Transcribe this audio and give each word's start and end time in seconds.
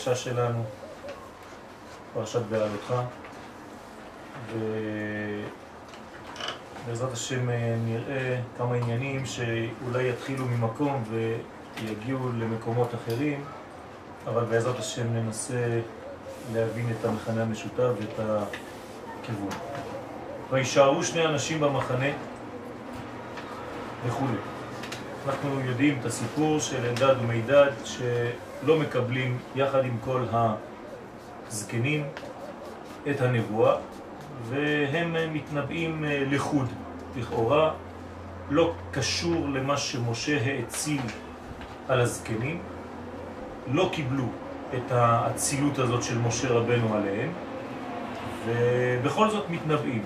בפרשה 0.00 0.16
שלנו, 0.16 0.64
פרשת 2.14 2.40
בעלותך, 2.50 2.94
ובעזרת 6.86 7.12
השם 7.12 7.50
אה, 7.50 7.76
נראה 7.84 8.40
כמה 8.58 8.74
עניינים 8.74 9.26
שאולי 9.26 10.08
יתחילו 10.08 10.46
ממקום 10.46 11.02
ויגיעו 11.10 12.28
למקומות 12.38 12.94
אחרים, 12.94 13.44
אבל 14.26 14.44
בעזרת 14.44 14.78
השם 14.78 15.14
ננסה 15.14 15.80
להבין 16.52 16.86
את 16.90 17.04
המחנה 17.04 17.42
המשותף 17.42 17.90
ואת 18.00 18.18
הכיוון. 18.18 19.48
וישארו 20.50 21.04
שני 21.04 21.26
אנשים 21.26 21.60
במחנה 21.60 22.10
וכו'. 24.06 24.59
אנחנו 25.26 25.60
יודעים 25.60 25.98
את 26.00 26.04
הסיפור 26.04 26.58
של 26.58 26.84
אלדד 26.84 27.14
ומידד 27.22 27.70
שלא 27.84 28.78
מקבלים 28.78 29.38
יחד 29.56 29.84
עם 29.84 29.96
כל 30.04 30.24
הזקנים 31.48 32.04
את 33.10 33.20
הנבואה 33.20 33.76
והם 34.48 35.34
מתנבאים 35.34 36.04
לחוד 36.06 36.66
לכאורה 37.16 37.72
לא 38.50 38.72
קשור 38.90 39.48
למה 39.48 39.76
שמשה 39.76 40.38
האציל 40.44 41.02
על 41.88 42.00
הזקנים 42.00 42.62
לא 43.66 43.90
קיבלו 43.92 44.26
את 44.74 44.92
האצילות 44.92 45.78
הזאת 45.78 46.02
של 46.02 46.18
משה 46.18 46.48
רבנו 46.48 46.94
עליהם 46.94 47.32
ובכל 48.46 49.30
זאת 49.30 49.50
מתנבאים 49.50 50.04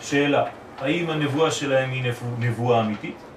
שאלה, 0.00 0.44
האם 0.78 1.10
הנבואה 1.10 1.50
שלהם 1.50 1.90
היא 1.90 2.12
נבואה 2.38 2.80
אמיתית? 2.80 3.29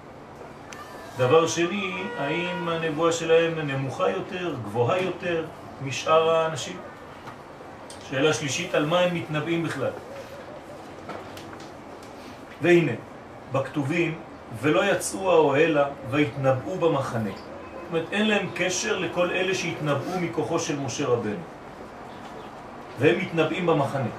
דבר 1.17 1.47
שני, 1.47 2.03
האם 2.17 2.69
הנבואה 2.69 3.11
שלהם 3.11 3.59
נמוכה 3.59 4.09
יותר, 4.09 4.55
גבוהה 4.65 5.01
יותר 5.01 5.45
משאר 5.81 6.29
האנשים? 6.29 6.77
שאלה 8.09 8.33
שלישית, 8.33 8.75
על 8.75 8.85
מה 8.85 8.99
הם 8.99 9.15
מתנבאים 9.15 9.63
בכלל? 9.63 9.91
והנה, 12.61 12.91
בכתובים, 13.51 14.17
ולא 14.61 14.91
יצאו 14.91 15.31
האוהלה 15.31 15.85
והתנבאו 16.09 16.75
במחנה. 16.75 17.29
זאת 17.29 17.89
אומרת, 17.89 18.05
אין 18.11 18.27
להם 18.27 18.49
קשר 18.55 18.99
לכל 18.99 19.29
אלה 19.29 19.55
שהתנבאו 19.55 20.19
מכוחו 20.19 20.59
של 20.59 20.79
משה 20.79 21.07
רבנו. 21.07 21.43
והם 22.99 23.19
מתנבאים 23.19 23.65
במחנה. 23.65 24.09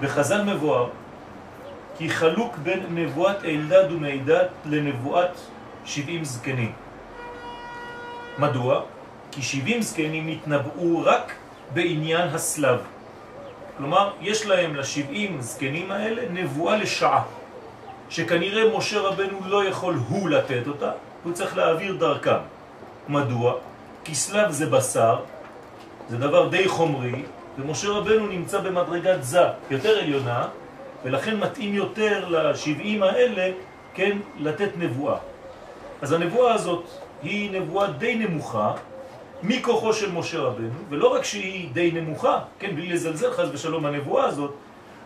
בחז"ל 0.00 0.42
מבואר 0.42 0.88
כי 1.98 2.10
חלוק 2.10 2.56
בין 2.56 2.80
נבואת 2.90 3.44
אלדד 3.44 3.92
ומידד 3.92 4.46
לנבואת 4.64 5.30
70 5.84 6.24
זקנים. 6.24 6.72
מדוע? 8.38 8.82
כי 9.30 9.42
70 9.42 9.82
זקנים 9.82 10.28
התנבאו 10.28 11.02
רק 11.04 11.32
בעניין 11.74 12.28
הסלב. 12.28 12.78
כלומר, 13.76 14.10
יש 14.20 14.46
להם 14.46 14.76
ל-70 14.76 15.40
זקנים 15.40 15.90
האלה 15.90 16.22
נבואה 16.30 16.76
לשעה, 16.76 17.22
שכנראה 18.10 18.76
משה 18.76 19.00
רבנו 19.00 19.38
לא 19.46 19.64
יכול 19.64 19.94
הוא 20.08 20.28
לתת 20.28 20.66
אותה, 20.66 20.90
הוא 21.24 21.32
צריך 21.32 21.56
להעביר 21.56 21.96
דרכם. 21.96 22.40
מדוע? 23.08 23.54
כי 24.04 24.14
סלב 24.14 24.50
זה 24.50 24.66
בשר, 24.66 25.16
זה 26.08 26.18
דבר 26.18 26.48
די 26.48 26.68
חומרי, 26.68 27.22
ומשה 27.58 27.88
רבנו 27.88 28.26
נמצא 28.26 28.60
במדרגת 28.60 29.22
זה 29.22 29.40
יותר 29.70 29.98
עליונה, 29.98 30.48
ולכן 31.04 31.36
מתאים 31.36 31.74
יותר 31.74 32.28
ל-70 32.28 33.04
האלה, 33.04 33.50
כן, 33.94 34.18
לתת 34.38 34.70
נבואה. 34.76 35.33
אז 36.04 36.12
הנבואה 36.12 36.54
הזאת 36.54 36.84
היא 37.22 37.50
נבואה 37.60 37.86
די 37.90 38.14
נמוכה 38.14 38.72
מכוחו 39.42 39.92
של 39.92 40.12
משה 40.12 40.38
רבנו, 40.38 40.78
ולא 40.88 41.14
רק 41.14 41.24
שהיא 41.24 41.68
די 41.72 41.90
נמוכה, 41.90 42.38
כן, 42.58 42.76
בלי 42.76 42.92
לזלזל 42.92 43.32
חס 43.32 43.48
ושלום 43.52 43.86
הנבואה 43.86 44.24
הזאת, 44.24 44.54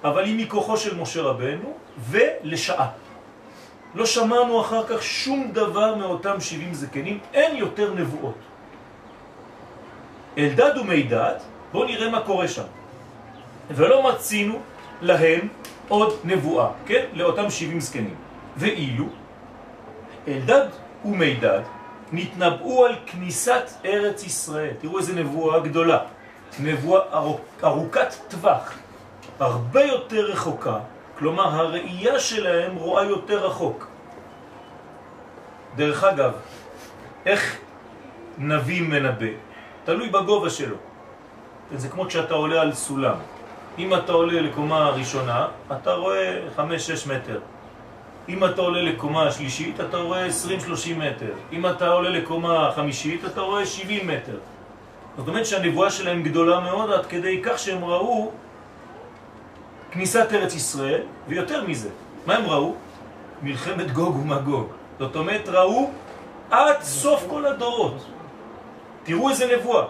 אבל 0.05 0.25
היא 0.25 0.47
מכוחו 0.47 0.77
של 0.77 0.97
משה 0.97 1.23
רבנו 1.23 1.73
ולשעה. 2.11 2.89
לא 3.95 4.07
שמענו 4.07 4.61
אחר 4.61 4.87
כך 4.87 5.03
שום 5.03 5.51
דבר 5.53 5.95
מאותם 5.95 6.41
70 6.41 6.75
זקנים, 6.75 7.19
אין 7.35 7.57
יותר 7.57 7.95
נבואות. 7.95 8.39
אלדד 10.39 10.79
ומידד, 10.81 11.35
בואו 11.73 11.85
נראה 11.85 12.11
מה 12.11 12.21
קורה 12.21 12.49
שם. 12.49 12.67
ולא 13.71 14.03
מצינו 14.11 14.59
להם 15.03 15.49
עוד 15.89 16.13
נבואה, 16.25 16.69
כן? 16.87 17.05
לאותם 17.13 17.51
70 17.51 17.81
זקנים. 17.81 18.15
ואילו 18.57 19.07
אלדד 20.29 20.88
ומידד 21.05 21.61
נתנבאו 22.13 22.87
על 22.87 22.95
כניסת 23.07 23.71
ארץ 23.85 24.25
ישראל. 24.25 24.71
תראו 24.81 24.99
איזה 24.99 25.15
נבואה 25.15 25.61
גדולה. 25.61 25.99
נבואה 26.61 27.03
ארוכ, 27.13 27.41
ארוכת 27.65 28.15
טווח, 28.29 28.73
הרבה 29.41 29.85
יותר 29.85 30.25
רחוקה, 30.25 30.79
כלומר 31.19 31.49
הראייה 31.49 32.21
שלהם 32.21 32.77
רואה 32.77 33.05
יותר 33.05 33.47
רחוק. 33.47 33.87
דרך 35.77 36.05
אגב, 36.05 36.33
איך 37.27 37.57
נביא 38.39 38.83
מנבא? 38.83 39.33
תלוי 39.85 40.09
בגובה 40.09 40.51
שלו. 40.51 40.77
זה 41.77 41.89
כמו 41.89 42.07
כשאתה 42.07 42.35
עולה 42.35 42.61
על 42.61 42.73
סולם. 42.73 43.17
אם 43.79 43.95
אתה 43.95 44.13
עולה 44.13 44.41
לקומה 44.41 44.91
ראשונה, 44.91 45.47
אתה 45.73 45.93
רואה 45.93 46.41
5-6 46.57 46.61
מטר. 47.09 47.41
אם 48.29 48.45
אתה 48.45 48.61
עולה 48.61 48.83
לקומה 48.83 49.33
שלישית, 49.33 49.81
אתה 49.81 49.97
רואה 49.97 50.27
20-30 50.29 50.31
מטר. 50.97 51.33
אם 51.53 51.67
אתה 51.67 51.89
עולה 51.89 52.11
לקומה 52.11 52.73
חמישית, 52.77 53.25
אתה 53.25 53.41
רואה 53.41 53.67
70 53.67 54.07
מטר. 54.07 54.39
זאת 55.17 55.29
אומרת 55.29 55.47
שהנבואה 55.47 55.91
שלהם 55.91 56.23
גדולה 56.23 56.61
מאוד 56.61 56.91
עד 56.93 57.07
כדי 57.07 57.41
כך 57.43 57.59
שהם 57.59 57.85
ראו 57.85 58.31
כניסת 59.91 60.29
ארץ 60.33 60.55
ישראל, 60.55 61.01
ויותר 61.29 61.65
מזה. 61.65 61.89
מה 62.27 62.37
הם 62.37 62.47
ראו? 62.47 62.75
מלחמת 63.43 63.93
גוג 63.93 64.17
ומגוג. 64.17 64.67
זאת 64.99 65.17
אומרת, 65.17 65.49
ראו 65.49 65.91
עד 66.51 66.83
סוף 66.83 67.25
כל 67.29 67.47
הדורות. 67.47 68.05
תראו 69.03 69.31
איזה 69.31 69.57
נבואה. 69.57 69.85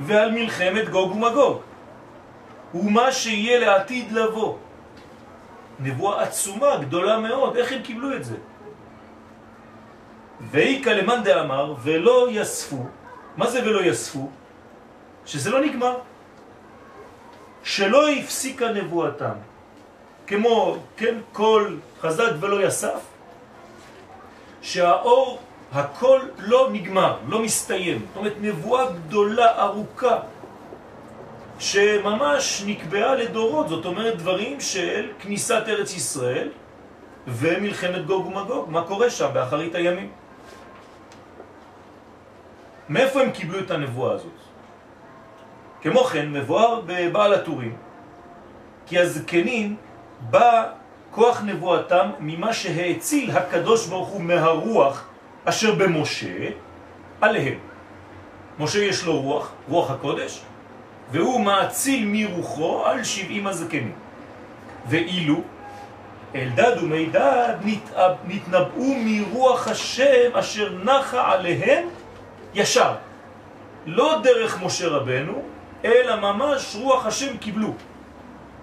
ועל 0.00 0.30
מלחמת 0.30 0.88
גוג 0.88 1.12
ומגוג. 1.12 1.58
ומה 2.74 3.12
שיהיה 3.12 3.58
לעתיד 3.58 4.12
לבוא. 4.12 4.56
נבואה 5.82 6.22
עצומה, 6.22 6.76
גדולה 6.80 7.18
מאוד, 7.18 7.56
איך 7.56 7.72
הם 7.72 7.82
קיבלו 7.82 8.16
את 8.16 8.24
זה? 8.24 8.36
ואיקה 10.50 10.92
למאן 10.92 11.22
דאמר, 11.24 11.74
ולא 11.82 12.28
יספו, 12.30 12.86
מה 13.36 13.50
זה 13.50 13.62
ולא 13.62 13.84
יספו? 13.84 14.30
שזה 15.26 15.50
לא 15.50 15.60
נגמר. 15.60 15.98
שלא 17.62 18.08
הפסיקה 18.08 18.68
נבואתם. 18.72 19.36
כמו, 20.26 20.76
כן, 20.96 21.14
כל 21.32 21.76
חזק 22.00 22.30
ולא 22.40 22.66
יסף, 22.66 23.00
שהאור, 24.62 25.40
הכל 25.72 26.20
לא 26.38 26.68
נגמר, 26.72 27.16
לא 27.28 27.42
מסתיים. 27.42 27.98
זאת 28.08 28.16
אומרת, 28.16 28.34
נבואה 28.40 28.92
גדולה, 28.92 29.62
ארוכה, 29.62 30.18
שממש 31.60 32.62
נקבעה 32.66 33.14
לדורות, 33.14 33.68
זאת 33.68 33.86
אומרת 33.86 34.16
דברים 34.16 34.60
של 34.60 35.12
כניסת 35.18 35.62
ארץ 35.68 35.94
ישראל 35.94 36.48
ומלחמת 37.26 38.06
גוג 38.06 38.26
ומגוג, 38.26 38.70
מה 38.70 38.82
קורה 38.84 39.10
שם 39.10 39.30
באחרית 39.32 39.74
הימים. 39.74 40.10
מאיפה 42.88 43.22
הם 43.22 43.30
קיבלו 43.30 43.58
את 43.58 43.70
הנבואה 43.70 44.12
הזאת? 44.12 44.32
כמו 45.82 46.04
כן, 46.04 46.32
מבואר 46.32 46.80
בבעל 46.86 47.34
הטורים, 47.34 47.76
כי 48.86 48.98
הזקנים 48.98 49.76
בא 50.20 50.66
כוח 51.10 51.42
נבואתם 51.42 52.10
ממה 52.18 52.52
שהאציל 52.52 53.30
הקדוש 53.30 53.86
ברוך 53.86 54.08
הוא 54.08 54.20
מהרוח 54.22 55.06
אשר 55.44 55.74
במשה 55.74 56.48
עליהם. 57.20 57.58
משה 58.58 58.78
יש 58.78 59.04
לו 59.04 59.20
רוח, 59.20 59.52
רוח 59.68 59.90
הקודש, 59.90 60.42
והוא 61.12 61.40
מאציל 61.40 62.04
מרוחו 62.06 62.86
על 62.86 63.04
שבעים 63.04 63.46
הזקנים. 63.46 63.92
ואילו 64.88 65.42
אלדד 66.34 66.76
ומידד 66.82 67.54
נתנבאו 68.24 68.94
מרוח 69.04 69.68
השם 69.68 70.30
אשר 70.34 70.78
נחה 70.84 71.32
עליהם 71.32 71.88
ישר. 72.54 72.94
לא 73.86 74.20
דרך 74.22 74.62
משה 74.62 74.88
רבנו, 74.88 75.42
אלא 75.84 76.16
ממש 76.16 76.76
רוח 76.80 77.06
השם 77.06 77.36
קיבלו, 77.36 77.74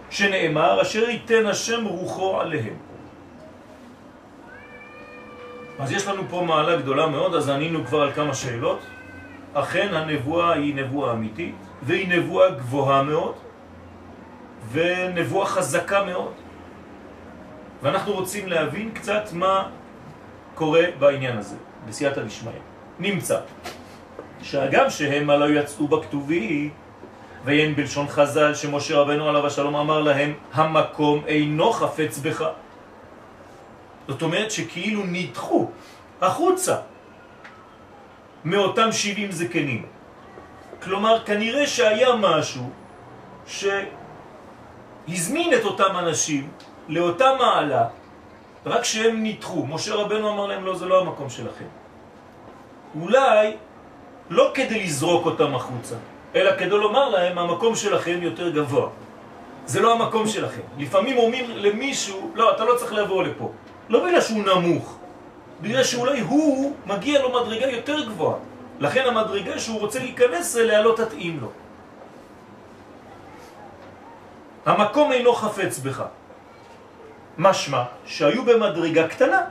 שנאמר 0.09 0.81
אשר 0.81 1.09
ייתן 1.09 1.45
השם 1.45 1.85
רוחו 1.85 2.41
עליהם. 2.41 2.75
אז 5.79 5.91
יש 5.91 6.07
לנו 6.07 6.23
פה 6.29 6.41
מעלה 6.41 6.77
גדולה 6.77 7.07
מאוד, 7.07 7.35
אז 7.35 7.49
ענינו 7.49 7.85
כבר 7.85 8.01
על 8.01 8.11
כמה 8.11 8.33
שאלות. 8.33 8.79
אכן 9.53 9.93
הנבואה 9.93 10.53
היא 10.53 10.75
נבואה 10.75 11.11
אמיתית, 11.11 11.55
והיא 11.83 12.07
נבואה 12.07 12.49
גבוהה 12.49 13.03
מאוד, 13.03 13.35
ונבואה 14.71 15.45
חזקה 15.45 16.03
מאוד. 16.03 16.33
ואנחנו 17.83 18.13
רוצים 18.13 18.47
להבין 18.47 18.91
קצת 18.91 19.23
מה 19.33 19.69
קורה 20.55 20.83
בעניין 20.99 21.37
הזה, 21.37 21.55
בסייעתא 21.87 22.21
דשמיא? 22.23 22.51
נמצא 22.99 23.39
שאגם 24.41 24.89
שהם 24.89 25.31
לא 25.31 25.49
יצאו 25.49 25.87
בכתובי 25.87 26.69
ואין 27.45 27.75
בלשון 27.75 28.07
חז"ל 28.07 28.53
שמשה 28.53 28.97
רבנו 28.97 29.29
עליו 29.29 29.47
השלום 29.47 29.75
אמר 29.75 30.01
להם 30.01 30.33
המקום 30.53 31.23
אינו 31.27 31.71
חפץ 31.71 32.17
בך 32.17 32.43
זאת 34.07 34.21
אומרת 34.21 34.51
שכאילו 34.51 35.03
נדחו 35.05 35.69
החוצה 36.21 36.75
מאותם 38.45 38.91
70 38.91 39.31
זקנים 39.31 39.85
כלומר 40.87 41.19
כנראה 41.25 41.67
שהיה 41.67 42.15
משהו 42.15 42.63
שהזמין 45.07 45.53
את 45.53 45.63
אותם 45.65 45.97
אנשים 45.99 46.49
לאותה 46.87 47.35
מעלה 47.39 47.85
רק 48.65 48.83
שהם 48.83 49.23
נדחו. 49.23 49.65
משה 49.65 49.95
רבנו 49.95 50.33
אמר 50.33 50.45
להם 50.45 50.65
לא, 50.65 50.75
זה 50.75 50.85
לא 50.85 51.01
המקום 51.01 51.29
שלכם. 51.29 51.67
אולי 53.01 53.57
לא 54.29 54.51
כדי 54.53 54.83
לזרוק 54.83 55.25
אותם 55.25 55.55
החוצה, 55.55 55.95
אלא 56.35 56.55
כדי 56.55 56.69
לומר 56.69 57.09
להם, 57.09 57.37
המקום 57.37 57.75
שלכם 57.75 58.19
יותר 58.21 58.49
גבוה. 58.49 58.89
זה 59.65 59.81
לא 59.81 59.93
המקום 59.93 60.27
שלכם. 60.27 60.61
לפעמים 60.77 61.17
אומרים 61.17 61.45
למישהו, 61.49 62.31
לא, 62.35 62.55
אתה 62.55 62.65
לא 62.65 62.75
צריך 62.75 62.93
לבוא 62.93 63.23
לפה. 63.23 63.51
לא 63.89 64.05
בגלל 64.05 64.21
שהוא 64.21 64.43
נמוך, 64.43 64.97
בגלל 65.61 65.83
שאולי 65.83 66.19
הוא 66.19 66.75
מגיע 66.85 67.21
לו 67.21 67.29
מדרגה 67.29 67.67
יותר 67.67 68.05
גבוהה. 68.05 68.37
לכן 68.79 69.03
המדרגה 69.07 69.59
שהוא 69.59 69.79
רוצה 69.79 69.99
להיכנס 69.99 70.57
אליה 70.57 70.81
לא 70.81 70.93
תתאים 70.97 71.39
לו. 71.41 71.51
המקום 74.65 75.11
אינו 75.11 75.33
חפץ 75.33 75.79
בך. 75.79 76.03
משמע 77.37 77.83
שהיו 78.05 78.45
במדרגה 78.45 79.07
קטנה 79.07 79.41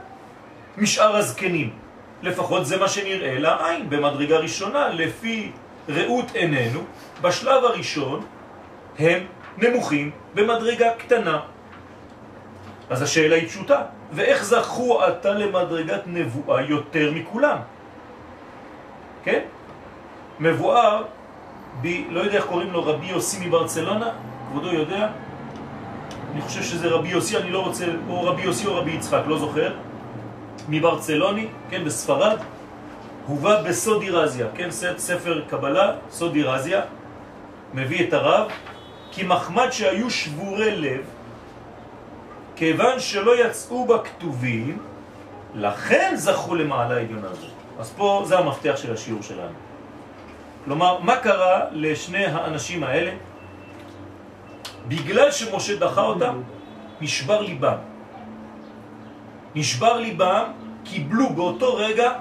משאר 0.77 1.15
הזקנים. 1.15 1.73
לפחות 2.21 2.65
זה 2.65 2.77
מה 2.77 2.87
שנראה 2.87 3.39
לעין 3.39 3.89
במדרגה 3.89 4.37
ראשונה, 4.37 4.89
לפי 4.89 5.51
ראות 5.89 6.25
עינינו, 6.33 6.79
בשלב 7.21 7.65
הראשון 7.65 8.25
הם 8.99 9.23
נמוכים 9.57 10.11
במדרגה 10.33 10.89
קטנה. 10.97 11.39
אז 12.89 13.01
השאלה 13.01 13.35
היא 13.35 13.47
פשוטה, 13.47 13.81
ואיך 14.11 14.43
זכו 14.43 15.07
אתה 15.07 15.31
למדרגת 15.33 16.01
נבואה 16.05 16.61
יותר 16.61 17.11
מכולם? 17.11 17.57
כן? 19.27 19.39
מבואר, 20.39 21.03
ב, 21.81 21.87
לא 22.09 22.19
יודע 22.19 22.37
איך 22.37 22.45
קוראים 22.45 22.71
לו, 22.71 22.85
רבי 22.85 23.05
יוסי 23.05 23.47
מברצלונה, 23.47 24.09
כבודו 24.49 24.73
יודע? 24.73 25.09
אני 26.31 26.41
חושב 26.41 26.63
שזה 26.63 26.87
רבי 26.89 27.07
יוסי, 27.07 27.37
אני 27.37 27.51
לא 27.51 27.59
רוצה, 27.59 27.85
או 28.09 28.23
רבי 28.23 28.41
יוסי 28.41 28.67
או 28.67 28.75
רבי 28.75 28.91
יצחק, 28.91 29.21
לא 29.27 29.39
זוכר, 29.39 29.73
מברצלוני, 30.69 31.47
כן, 31.69 31.85
בספרד, 31.85 32.37
הובא 33.25 33.61
בסודי 33.61 34.09
רזיה, 34.09 34.47
כן, 34.55 34.71
ספר 34.97 35.41
קבלה, 35.49 35.93
סודי 36.09 36.43
רזיה, 36.43 36.81
מביא 37.73 38.07
את 38.07 38.13
הרב, 38.13 38.47
כי 39.11 39.23
מחמד 39.23 39.69
שהיו 39.71 40.09
שבורי 40.09 40.75
לב, 40.75 41.01
כיוון 42.55 42.99
שלא 42.99 43.45
יצאו 43.45 43.85
בכתובים, 43.85 44.77
לכן 45.55 46.13
זכו 46.15 46.55
למעלה 46.55 46.95
עליונה 46.95 47.27
הזאת. 47.27 47.56
אז 47.79 47.93
פה 47.97 48.23
זה 48.25 48.39
המפתח 48.39 48.73
של 48.75 48.93
השיעור 48.93 49.21
שלנו. 49.21 49.53
כלומר, 50.65 50.99
מה 50.99 51.15
קרה 51.15 51.65
לשני 51.71 52.25
האנשים 52.25 52.83
האלה? 52.83 53.11
בגלל 54.87 55.31
שמשה 55.31 55.79
דחה 55.79 56.01
אותם, 56.01 56.41
נשבר 57.01 57.41
ליבם. 57.41 57.77
נשבר 59.55 59.97
ליבם, 59.97 60.43
קיבלו 60.83 61.29
באותו 61.29 61.75
רגע 61.75 62.13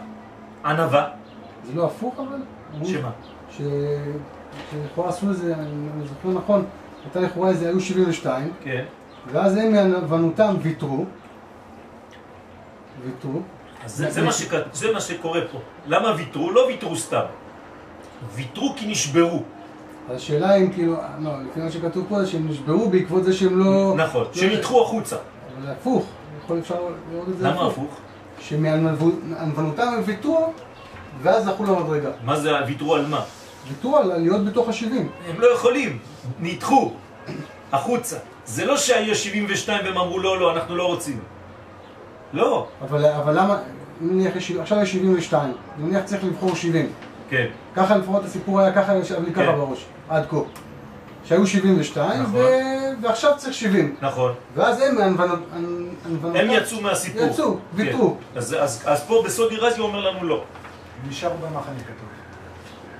ענבה. 0.65 1.09
זה 1.65 1.75
לא 1.75 1.87
הפוך 1.87 2.15
אבל? 2.19 2.43
שמה? 2.87 3.11
שלכאורה 3.51 5.09
עשו 5.09 5.29
איזה, 5.29 5.55
אני 5.55 6.07
זוכר 6.07 6.39
נכון, 6.39 6.65
הייתה 7.05 7.21
לכאורה 7.21 7.49
איזה, 7.49 7.69
היו 7.69 7.81
72, 7.81 8.53
כן. 8.63 8.85
ואז 9.27 9.57
הם 9.57 9.73
מענוונותם 9.73 10.55
ויתרו, 10.63 11.05
ויתרו. 13.05 13.41
זה, 13.87 14.11
זה, 14.11 14.23
מה 14.23 14.33
שק... 14.33 14.51
זה 14.73 14.93
מה 14.93 15.01
שקורה 15.01 15.41
פה. 15.53 15.59
למה 15.87 16.15
ויתרו? 16.17 16.51
לא 16.51 16.61
ויתרו 16.61 16.97
סתם. 16.97 17.23
ויתרו 18.35 18.75
כי 18.77 18.87
נשברו. 18.87 19.43
השאלה 20.11 20.57
אם 20.57 20.73
כאילו, 20.73 20.97
לא, 21.19 21.31
לפי 21.51 21.61
מה 21.61 21.71
שכתוב 21.71 22.07
פה 22.09 22.21
זה 22.21 22.27
שהם 22.27 22.49
נשברו 22.49 22.89
בעקבות 22.89 23.25
זה 23.25 23.33
שהם 23.33 23.59
לא... 23.59 23.95
נכון, 23.97 24.23
לא 24.23 24.29
שהם 24.33 24.53
נדחו 24.53 24.83
החוצה. 24.83 25.17
זה 25.63 25.73
הפוך, 25.73 26.07
יכול 26.45 26.59
אפשר 26.59 26.75
לראות 27.13 27.29
את 27.29 27.39
זה 27.39 27.49
למה 27.49 27.67
הפוך? 27.67 27.97
שמענוונותם 28.41 29.89
הם 29.97 30.03
ויתרו, 30.05 30.53
ואז 31.23 31.45
זכו 31.45 31.65
למדרגה. 31.65 32.11
מה 32.25 32.37
זה 32.37 32.53
ויתרו 32.67 32.95
על 32.95 33.07
מה? 33.07 33.23
ויתרו 33.69 33.97
על 33.97 34.17
להיות 34.17 34.45
בתוך 34.45 34.69
השבעים. 34.69 35.09
הם 35.29 35.41
לא 35.41 35.47
יכולים, 35.47 35.99
נדחו 36.41 36.93
החוצה. 37.73 38.17
זה 38.45 38.65
לא 38.65 38.77
שהיה 38.77 39.15
72 39.15 39.85
והם 39.85 39.99
אמרו 39.99 40.19
לא, 40.19 40.41
לא, 40.41 40.53
אנחנו 40.53 40.77
לא 40.77 40.87
רוצים. 40.87 41.21
לא. 42.33 42.67
אבל, 42.83 43.05
אבל 43.07 43.39
למה, 43.41 43.59
נניח 44.01 44.33
עכשיו 44.61 44.79
יש 44.83 44.93
72, 44.93 45.53
נניח 45.79 46.05
צריך 46.05 46.25
לבחור 46.25 46.55
70. 46.55 46.89
כן. 47.31 47.47
ככה 47.77 47.97
לפחות 47.97 48.25
הסיפור 48.25 48.61
היה 48.61 48.73
ככה, 48.73 48.97
ישב 48.97 49.25
לי 49.25 49.33
ככה 49.33 49.47
כן. 49.47 49.53
בראש, 49.57 49.85
עד 50.09 50.27
כה. 50.31 50.37
שהיו 51.25 51.47
72, 51.47 52.23
נכון. 52.23 52.35
ו... 52.41 52.47
ועכשיו 53.03 53.33
צריך 53.37 53.55
70. 53.55 53.97
נכון. 54.03 54.33
ואז 54.55 54.81
הם, 54.81 54.99
הענוונותם- 54.99 56.37
הם 56.39 56.51
יצאו 56.51 56.81
מהסיפור. 56.81 57.23
יצאו, 57.23 57.57
ויתרו. 57.75 58.17
כן. 58.33 58.39
אז, 58.39 58.57
אז, 58.61 58.83
אז 58.87 59.05
פה 59.05 59.23
בסודי 59.27 59.57
רזי 59.57 59.81
אומר 59.81 60.01
לנו 60.11 60.25
לא. 60.29 60.45
נשארו 61.09 61.35
במחנה 61.39 61.55
כתוב. 61.81 62.09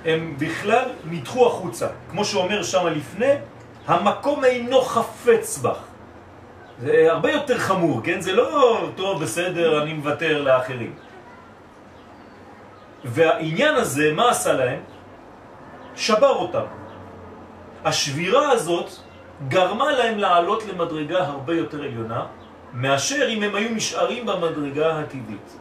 הם 0.05 0.35
בכלל 0.37 0.85
נדחו 1.09 1.47
החוצה. 1.47 1.87
כמו 2.11 2.25
שאומר 2.25 2.63
שם 2.63 2.87
לפני, 2.87 3.31
המקום 3.87 4.45
אינו 4.45 4.81
חפץ 4.81 5.57
בך. 5.57 5.77
זה 6.81 7.11
הרבה 7.11 7.31
יותר 7.31 7.57
חמור, 7.57 8.01
כן? 8.03 8.21
זה 8.21 8.31
לא, 8.33 8.89
טוב, 8.95 9.23
בסדר, 9.23 9.83
אני 9.83 9.93
מוותר 9.93 10.41
לאחרים. 10.41 10.93
והעניין 13.05 13.75
הזה, 13.75 14.13
מה 14.13 14.29
עשה 14.29 14.53
להם? 14.53 14.79
שבר 15.95 16.35
אותם. 16.35 16.65
השבירה 17.85 18.51
הזאת 18.51 18.89
גרמה 19.47 19.91
להם 19.91 20.17
לעלות 20.17 20.65
למדרגה 20.65 21.25
הרבה 21.25 21.53
יותר 21.55 21.83
עליונה, 21.83 22.25
מאשר 22.73 23.29
אם 23.29 23.43
הם 23.43 23.55
היו 23.55 23.69
נשארים 23.69 24.25
במדרגה 24.25 24.99
הטבעית. 24.99 25.57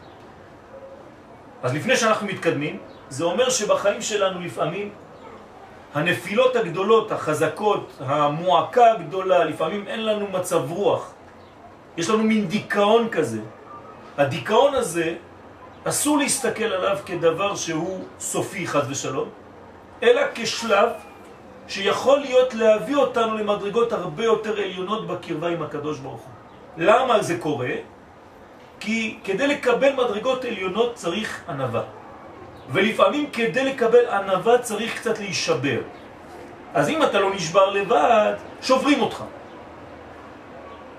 אז 1.62 1.75
לפני 1.75 1.96
שאנחנו 1.96 2.26
מתקדמים, 2.26 2.78
זה 3.08 3.25
אומר 3.25 3.50
שבחיים 3.50 4.02
שלנו 4.02 4.40
לפעמים 4.40 4.90
הנפילות 5.97 6.57
הגדולות, 6.57 7.12
החזקות, 7.12 7.93
המועקה 8.00 8.93
הגדולה, 8.93 9.45
לפעמים 9.45 9.88
אין 9.88 10.07
לנו 10.07 10.26
מצב 10.29 10.71
רוח. 10.71 11.12
יש 11.97 12.11
לנו 12.11 12.23
מין 12.23 12.49
דיכאון 12.49 13.09
כזה. 13.09 13.41
הדיכאון 14.19 14.75
הזה, 14.75 15.15
אסור 15.85 16.19
להסתכל 16.19 16.65
עליו 16.65 16.99
כדבר 17.07 17.57
שהוא 17.57 18.05
סופי 18.21 18.67
חז 18.67 18.91
ושלום, 18.91 19.29
אלא 20.03 20.23
כשלב 20.35 20.88
שיכול 21.69 22.19
להיות 22.19 22.55
להביא 22.55 22.97
אותנו 22.97 23.38
למדרגות 23.38 23.93
הרבה 23.93 24.25
יותר 24.25 24.57
עליונות 24.57 25.07
בקרבה 25.07 25.49
עם 25.49 25.62
הקדוש 25.62 25.99
ברוך 25.99 26.21
הוא. 26.21 26.33
למה 26.76 27.23
זה 27.23 27.38
קורה? 27.38 27.75
כי 28.81 29.19
כדי 29.25 29.47
לקבל 29.47 29.93
מדרגות 29.93 30.45
עליונות 30.45 30.95
צריך 30.95 31.43
ענבה. 31.49 31.83
ולפעמים 32.70 33.30
כדי 33.30 33.64
לקבל 33.64 34.06
ענבה 34.08 34.58
צריך 34.58 34.96
קצת 34.96 35.18
להישבר. 35.18 35.80
אז 36.75 36.88
אם 36.88 37.02
אתה 37.02 37.20
לא 37.20 37.35
נשבר 37.35 37.70
לבד, 37.70 38.35
שוברים 38.62 39.00
אותך. 39.00 39.23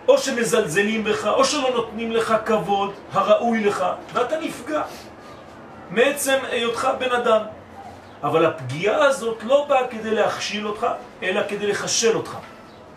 או 0.08 0.18
שמזלזלים 0.18 1.04
בך, 1.04 1.28
או 1.28 1.46
שלא 1.46 1.70
נותנים 1.76 2.12
לך 2.12 2.36
כבוד 2.46 2.94
הראוי 3.12 3.64
לך, 3.64 3.86
ואתה 4.14 4.40
נפגע 4.40 4.82
מעצם 5.92 6.38
היותך 6.52 6.90
בן 7.00 7.12
אדם. 7.12 7.42
אבל 8.24 8.46
הפגיעה 8.46 9.06
הזאת 9.06 9.44
לא 9.44 9.66
באה 9.70 9.88
כדי 9.88 10.12
להכשיל 10.12 10.68
אותך, 10.68 10.88
אלא 11.24 11.42
כדי 11.50 11.68
לחשל 11.68 12.18
אותך, 12.18 12.38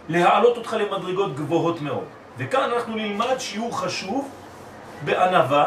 להעלות 0.08 0.56
אותך 0.56 0.76
למדרגות 0.78 1.36
גבוהות 1.36 1.80
מאוד. 1.80 2.04
וכאן 2.38 2.70
אנחנו 2.72 2.96
נלמד 2.96 3.38
שיעור 3.38 3.78
חשוב 3.80 4.28
בענבה, 5.04 5.66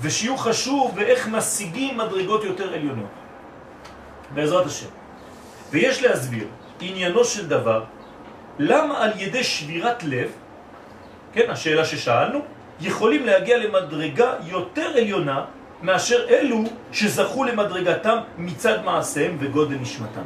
ושיעור 0.00 0.42
חשוב 0.42 0.94
באיך 0.94 1.28
משיגים 1.28 1.96
מדרגות 1.98 2.44
יותר 2.44 2.74
עליונות. 2.74 3.10
בעזרת 4.34 4.66
השם. 4.66 4.86
ויש 5.70 6.02
להסביר 6.02 6.46
עניינו 6.80 7.24
של 7.24 7.48
דבר, 7.48 7.84
למה 8.58 9.04
על 9.04 9.10
ידי 9.16 9.44
שבירת 9.44 10.04
לב, 10.04 10.30
כן, 11.32 11.50
השאלה 11.50 11.84
ששאלנו, 11.84 12.40
יכולים 12.80 13.26
להגיע 13.26 13.58
למדרגה 13.58 14.34
יותר 14.46 14.86
עליונה 14.96 15.44
מאשר 15.82 16.28
אלו 16.28 16.64
שזכו 16.92 17.44
למדרגתם 17.44 18.18
מצד 18.38 18.84
מעשיהם 18.84 19.36
וגודל 19.40 19.76
נשמתם. 19.76 20.22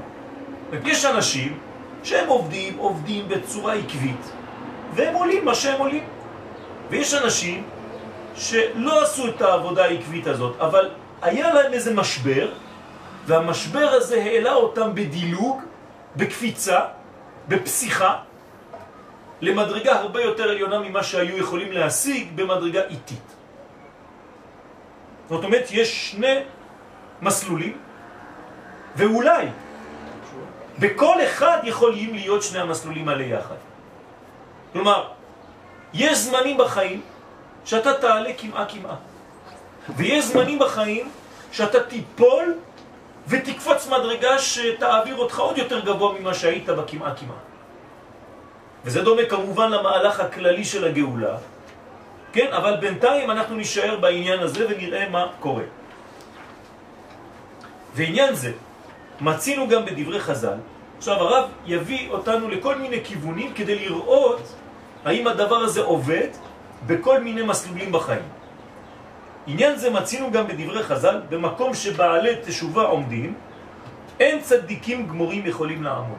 יש 0.85 1.05
אנשים 1.05 1.59
שהם 2.05 2.29
עובדים, 2.29 2.79
עובדים 2.79 3.29
בצורה 3.29 3.75
עקבית, 3.75 4.33
והם 4.95 5.15
עולים 5.15 5.45
מה 5.45 5.55
שהם 5.55 5.81
עולים. 5.81 6.05
ויש 6.91 7.15
אנשים 7.15 7.65
שלא 8.37 9.03
עשו 9.03 9.29
את 9.29 9.43
העבודה 9.43 9.85
העקבית 9.85 10.27
הזאת, 10.27 10.61
אבל 10.61 10.91
היה 11.23 11.55
להם 11.55 11.73
איזה 11.73 11.95
משבר, 11.95 12.53
והמשבר 13.27 13.89
הזה 13.93 14.23
העלה 14.23 14.55
אותם 14.55 14.95
בדילוג, 14.95 15.63
בקפיצה, 16.17 16.81
בפסיכה, 17.49 18.17
למדרגה 19.41 19.93
הרבה 19.93 20.23
יותר 20.23 20.43
עליונה 20.43 20.79
ממה 20.79 21.03
שהיו 21.03 21.39
יכולים 21.39 21.73
להשיג 21.73 22.29
במדרגה 22.35 22.83
איטית. 22.91 23.29
זאת 25.29 25.45
אומרת, 25.45 25.67
יש 25.71 26.11
שני 26.11 26.37
מסלולים, 27.23 27.79
ואולי 28.97 29.47
בכל 30.79 31.17
אחד 31.25 31.59
יכולים 31.65 32.15
להיות 32.15 32.43
שני 32.43 32.59
המסלולים 32.59 33.09
האלה 33.09 33.25
יחד. 33.25 33.61
כלומר, 34.73 35.09
יש 35.95 36.19
זמנים 36.19 36.59
בחיים 36.59 37.01
שאתה 37.65 37.95
תעלה 37.95 38.33
כמעה 38.39 38.67
כמעה, 38.67 38.97
ויש 39.97 40.25
זמנים 40.25 40.59
בחיים 40.59 41.11
שאתה 41.53 41.83
תיפול 41.83 42.55
ותקפוץ 43.29 43.87
מדרגה 43.87 44.39
שתעביר 44.39 45.17
אותך 45.17 45.39
עוד 45.39 45.59
יותר 45.59 45.81
גבוה 45.81 46.19
ממה 46.21 46.35
שהיית 46.35 46.69
בכמעה 46.69 47.15
כמעה. 47.15 47.39
וזה 48.85 49.03
דומה 49.03 49.23
כמובן 49.29 49.71
למהלך 49.71 50.21
הכללי 50.21 50.65
של 50.65 50.85
הגאולה, 50.85 51.37
כן? 52.33 52.53
אבל 52.53 52.77
בינתיים 52.77 53.31
אנחנו 53.31 53.57
נשאר 53.57 53.97
בעניין 54.01 54.41
הזה 54.41 54.67
ונראה 54.69 55.09
מה 55.09 55.27
קורה. 55.41 55.65
ועניין 57.95 58.35
זה 58.35 58.53
מצינו 59.21 59.69
גם 59.69 59.85
בדברי 59.85 60.21
חז"ל. 60.21 60.59
עכשיו 60.99 61.15
הרב 61.17 61.49
יביא 61.67 62.11
אותנו 62.11 62.49
לכל 62.49 62.75
מיני 62.75 63.05
כיוונים 63.05 63.53
כדי 63.55 63.75
לראות 63.79 64.43
האם 65.05 65.27
הדבר 65.27 65.57
הזה 65.57 65.83
עובד 65.83 66.29
בכל 66.87 67.21
מיני 67.21 67.43
מסלולים 67.43 67.93
בחיים. 67.93 68.23
עניין 69.47 69.77
זה 69.77 69.91
מצינו 69.91 70.31
גם 70.31 70.47
בדברי 70.47 70.83
חז"ל, 70.83 71.21
במקום 71.29 71.75
שבעלי 71.75 72.35
תשובה 72.45 72.83
עומדים, 72.83 73.35
אין 74.21 74.41
צדיקים 74.41 75.09
גמורים 75.09 75.47
יכולים 75.47 75.83
לעמוד. 75.83 76.19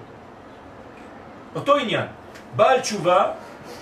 אותו 1.55 1.75
עניין, 1.77 2.05
בעל 2.55 2.79
תשובה, 2.79 3.32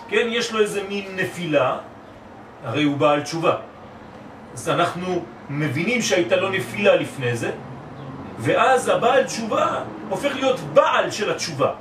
כן, 0.10 0.28
יש 0.30 0.54
לו 0.54 0.60
איזה 0.60 0.84
מין 0.90 1.16
נפילה, 1.16 1.78
הרי 2.64 2.84
הוא 2.84 2.98
בעל 2.98 3.22
תשובה. 3.22 3.56
אז 4.54 4.70
אנחנו 4.70 5.26
מבינים 5.50 6.02
שהייתה 6.02 6.36
לו 6.36 6.50
נפילה 6.50 6.96
לפני 6.96 7.36
זה, 7.36 7.52
ואז 8.38 8.90
הבעל 8.90 9.24
תשובה 9.24 9.84
הופך 10.10 10.36
להיות 10.36 10.60
בעל 10.60 11.12
של 11.12 11.32
התשובה. 11.32 11.72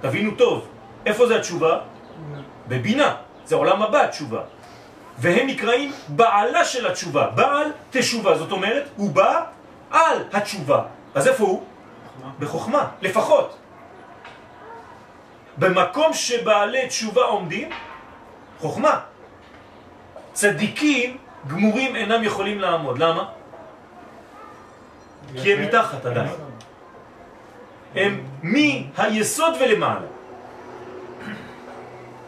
תבינו 0.00 0.30
טוב, 0.30 0.68
איפה 1.06 1.26
זה 1.26 1.36
התשובה? 1.36 1.78
בבינה, 2.68 3.25
זה 3.46 3.54
עולם 3.54 3.82
הבא 3.82 4.06
תשובה. 4.06 4.40
והם 5.18 5.46
נקראים 5.46 5.92
בעלה 6.08 6.64
של 6.64 6.86
התשובה, 6.86 7.26
בעל 7.34 7.72
תשובה, 7.90 8.38
זאת 8.38 8.52
אומרת, 8.52 8.84
הוא 8.96 9.10
בא 9.10 9.44
על 9.90 10.24
התשובה. 10.32 10.82
אז 11.14 11.28
איפה 11.28 11.44
הוא? 11.44 11.62
בחוכמה, 12.38 12.88
לפחות. 13.02 13.56
במקום 15.56 16.12
שבעלי 16.12 16.88
תשובה 16.88 17.22
עומדים, 17.22 17.68
חוכמה. 18.60 19.00
צדיקים 20.32 21.16
גמורים 21.46 21.96
אינם 21.96 22.24
יכולים 22.24 22.58
לעמוד. 22.60 22.98
למה? 22.98 23.24
כי 25.42 25.52
הם 25.52 25.62
מתחת 25.62 26.04
עדיין. 26.04 26.28
הם 27.94 28.24
מהיסוד 28.42 29.54
ולמעלה. 29.60 30.15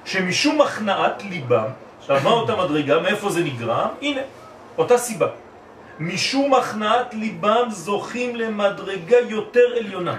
שמשום 0.09 0.61
הכנעת 0.61 1.23
ליבם, 1.25 1.69
עכשיו 1.99 2.21
מה 2.25 2.31
אותה 2.31 2.57
מדרגה, 2.57 3.00
מאיפה 3.00 3.31
זה 3.31 3.45
נגרם? 3.45 3.88
הנה, 4.03 4.21
אותה 4.79 4.99
סיבה. 4.99 5.29
משום 6.00 6.55
הכנעת 6.55 7.15
ליבם 7.15 7.67
זוכים 7.71 8.37
למדרגה 8.37 9.17
יותר 9.29 9.77
עליונה. 9.77 10.17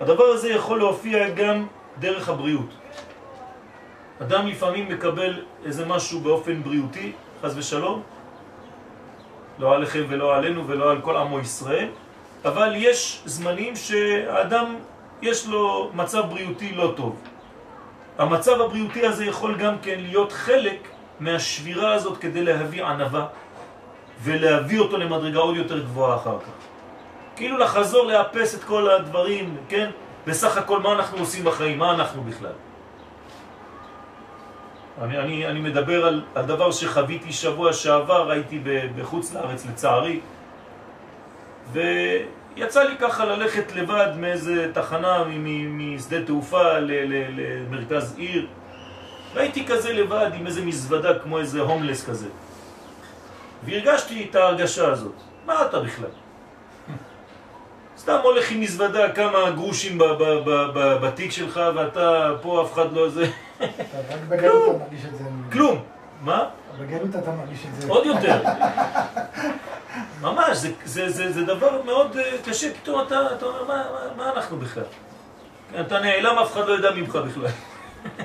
הדבר 0.00 0.24
הזה 0.24 0.50
יכול 0.50 0.78
להופיע 0.78 1.28
גם 1.30 1.66
דרך 1.98 2.28
הבריאות. 2.28 2.70
אדם 4.22 4.46
לפעמים 4.46 4.88
מקבל 4.88 5.42
איזה 5.64 5.86
משהו 5.86 6.20
באופן 6.20 6.62
בריאותי, 6.62 7.12
חז 7.42 7.58
ושלום, 7.58 8.02
לא 9.58 9.74
עליכם 9.74 10.02
ולא 10.08 10.36
עלינו 10.36 10.66
ולא 10.66 10.90
על 10.90 11.00
כל 11.00 11.16
עמו 11.16 11.40
ישראל, 11.40 11.88
אבל 12.44 12.72
יש 12.76 13.22
זמנים 13.26 13.76
שהאדם 13.76 14.76
יש 15.22 15.46
לו 15.46 15.90
מצב 15.94 16.22
בריאותי 16.30 16.72
לא 16.74 16.92
טוב. 16.96 17.33
המצב 18.18 18.60
הבריאותי 18.60 19.06
הזה 19.06 19.24
יכול 19.24 19.56
גם 19.56 19.74
כן 19.82 20.00
להיות 20.00 20.32
חלק 20.32 20.88
מהשבירה 21.20 21.94
הזאת 21.94 22.18
כדי 22.18 22.44
להביא 22.44 22.84
ענבה 22.84 23.26
ולהביא 24.22 24.78
אותו 24.78 24.96
למדרגה 24.96 25.38
עוד 25.38 25.56
יותר 25.56 25.78
גבוהה 25.78 26.16
אחר 26.16 26.38
כך. 26.38 26.52
כאילו 27.36 27.58
לחזור 27.58 28.06
לאפס 28.06 28.54
את 28.54 28.64
כל 28.64 28.90
הדברים, 28.90 29.56
כן? 29.68 29.90
בסך 30.26 30.56
הכל 30.56 30.80
מה 30.80 30.92
אנחנו 30.92 31.18
עושים 31.18 31.44
בחיים, 31.44 31.78
מה 31.78 31.94
אנחנו 31.94 32.22
בכלל. 32.22 32.52
אני, 35.02 35.18
אני, 35.18 35.46
אני 35.46 35.60
מדבר 35.60 36.06
על, 36.06 36.24
על 36.34 36.46
דבר 36.46 36.70
שחוויתי 36.70 37.32
שבוע 37.32 37.72
שעבר, 37.72 38.30
הייתי 38.30 38.62
בחוץ 38.96 39.34
לארץ 39.34 39.66
לצערי, 39.66 40.20
ויצא 42.56 42.82
לי 42.82 42.96
ככה 43.00 43.24
ללכת 43.24 43.72
לבד 43.74 44.08
מאיזה 44.16 44.70
תחנה 44.74 45.24
משדה 45.68 46.24
תעופה 46.24 46.78
למרכז 46.78 48.14
עיר, 48.18 48.46
והייתי 49.34 49.66
כזה 49.66 49.92
לבד 49.92 50.30
עם 50.34 50.46
איזה 50.46 50.64
מזוודה 50.64 51.18
כמו 51.18 51.38
איזה 51.38 51.60
הומלס 51.60 52.08
כזה. 52.08 52.28
והרגשתי 53.64 54.26
את 54.30 54.34
ההרגשה 54.34 54.88
הזאת. 54.88 55.14
מה 55.46 55.62
אתה 55.66 55.80
בכלל? 55.80 56.10
סתם 57.98 58.18
הולך 58.22 58.50
עם 58.50 58.60
מזוודה 58.60 59.12
כמה 59.12 59.50
גרושים 59.50 59.98
בתיק 61.02 61.30
שלך 61.30 61.60
ואתה 61.74 62.30
פה 62.42 62.62
אף 62.62 62.72
אחד 62.72 62.92
לא 62.92 63.08
זה... 63.08 63.26
רק 63.60 63.68
בגלות 64.28 64.62
אתה 64.68 64.78
מרגיש 64.78 65.04
את 65.04 65.16
זה. 65.16 65.24
כלום. 65.52 65.82
מה? 66.20 66.44
בגלות 66.80 67.16
אתה 67.16 67.30
מרגיש 67.30 67.66
את 67.66 67.80
זה. 67.80 67.88
עוד 67.88 68.06
יותר. 68.06 68.42
ממש, 70.20 70.58
זה, 70.58 70.70
זה, 70.84 71.10
זה, 71.10 71.32
זה 71.32 71.44
דבר 71.44 71.82
מאוד 71.82 72.16
אה, 72.16 72.36
קשה, 72.44 72.74
פתאום 72.74 73.00
אתה, 73.06 73.34
אתה 73.34 73.46
אומר, 73.46 73.64
מה, 73.64 73.84
מה, 73.92 74.14
מה 74.16 74.32
אנחנו 74.32 74.56
בכלל? 74.58 74.84
אתה 75.80 76.00
נעלם, 76.00 76.38
אף 76.38 76.52
אחד 76.52 76.68
לא 76.68 76.72
יודע 76.72 76.90
ממך 76.90 77.16
בכלל. 77.16 77.50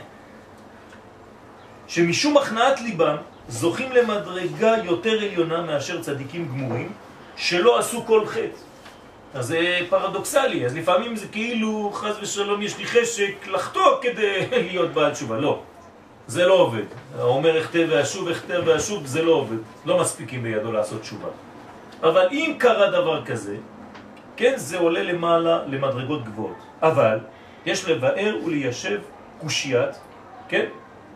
שמשום 1.88 2.38
הכנעת 2.38 2.82
ליבם 2.82 3.16
זוכים 3.48 3.92
למדרגה 3.92 4.76
יותר 4.84 5.12
עליונה 5.12 5.62
מאשר 5.62 6.02
צדיקים 6.02 6.48
גמורים 6.48 6.92
שלא 7.36 7.80
עשו 7.80 8.06
כל 8.06 8.28
חטא. 8.28 8.70
אז 9.34 9.48
זה 9.48 9.80
פרדוקסלי, 9.90 10.66
אז 10.66 10.76
לפעמים 10.76 11.16
זה 11.16 11.28
כאילו 11.28 11.92
חז 11.94 12.16
ושלום 12.22 12.62
יש 12.62 12.78
לי 12.78 12.86
חשק 12.86 13.48
לחטוא 13.48 14.02
כדי 14.02 14.46
להיות 14.70 14.94
בעל 14.94 15.12
תשובה, 15.12 15.38
לא, 15.38 15.62
זה 16.28 16.46
לא 16.46 16.54
עובד. 16.54 16.86
אומר 17.20 17.62
אכתב 17.62 17.86
ואשוב, 17.90 18.28
אכתב 18.30 18.62
ואשוב, 18.66 19.06
זה 19.06 19.22
לא 19.22 19.32
עובד, 19.32 19.58
לא 19.86 20.00
מספיקים 20.00 20.44
בידו 20.44 20.72
לעשות 20.72 21.02
תשובה. 21.02 21.28
אבל 22.04 22.28
אם 22.32 22.56
קרה 22.58 22.92
דבר 22.92 23.26
כזה, 23.26 23.58
כן, 24.36 24.54
זה 24.56 24.78
עולה 24.78 25.04
למעלה 25.04 25.64
למדרגות 25.68 26.24
גבוהות. 26.26 26.58
אבל 26.82 27.20
יש 27.66 27.90
לבאר 27.90 28.36
וליישב 28.46 29.00
קושיית, 29.40 30.00
כן? 30.48 30.66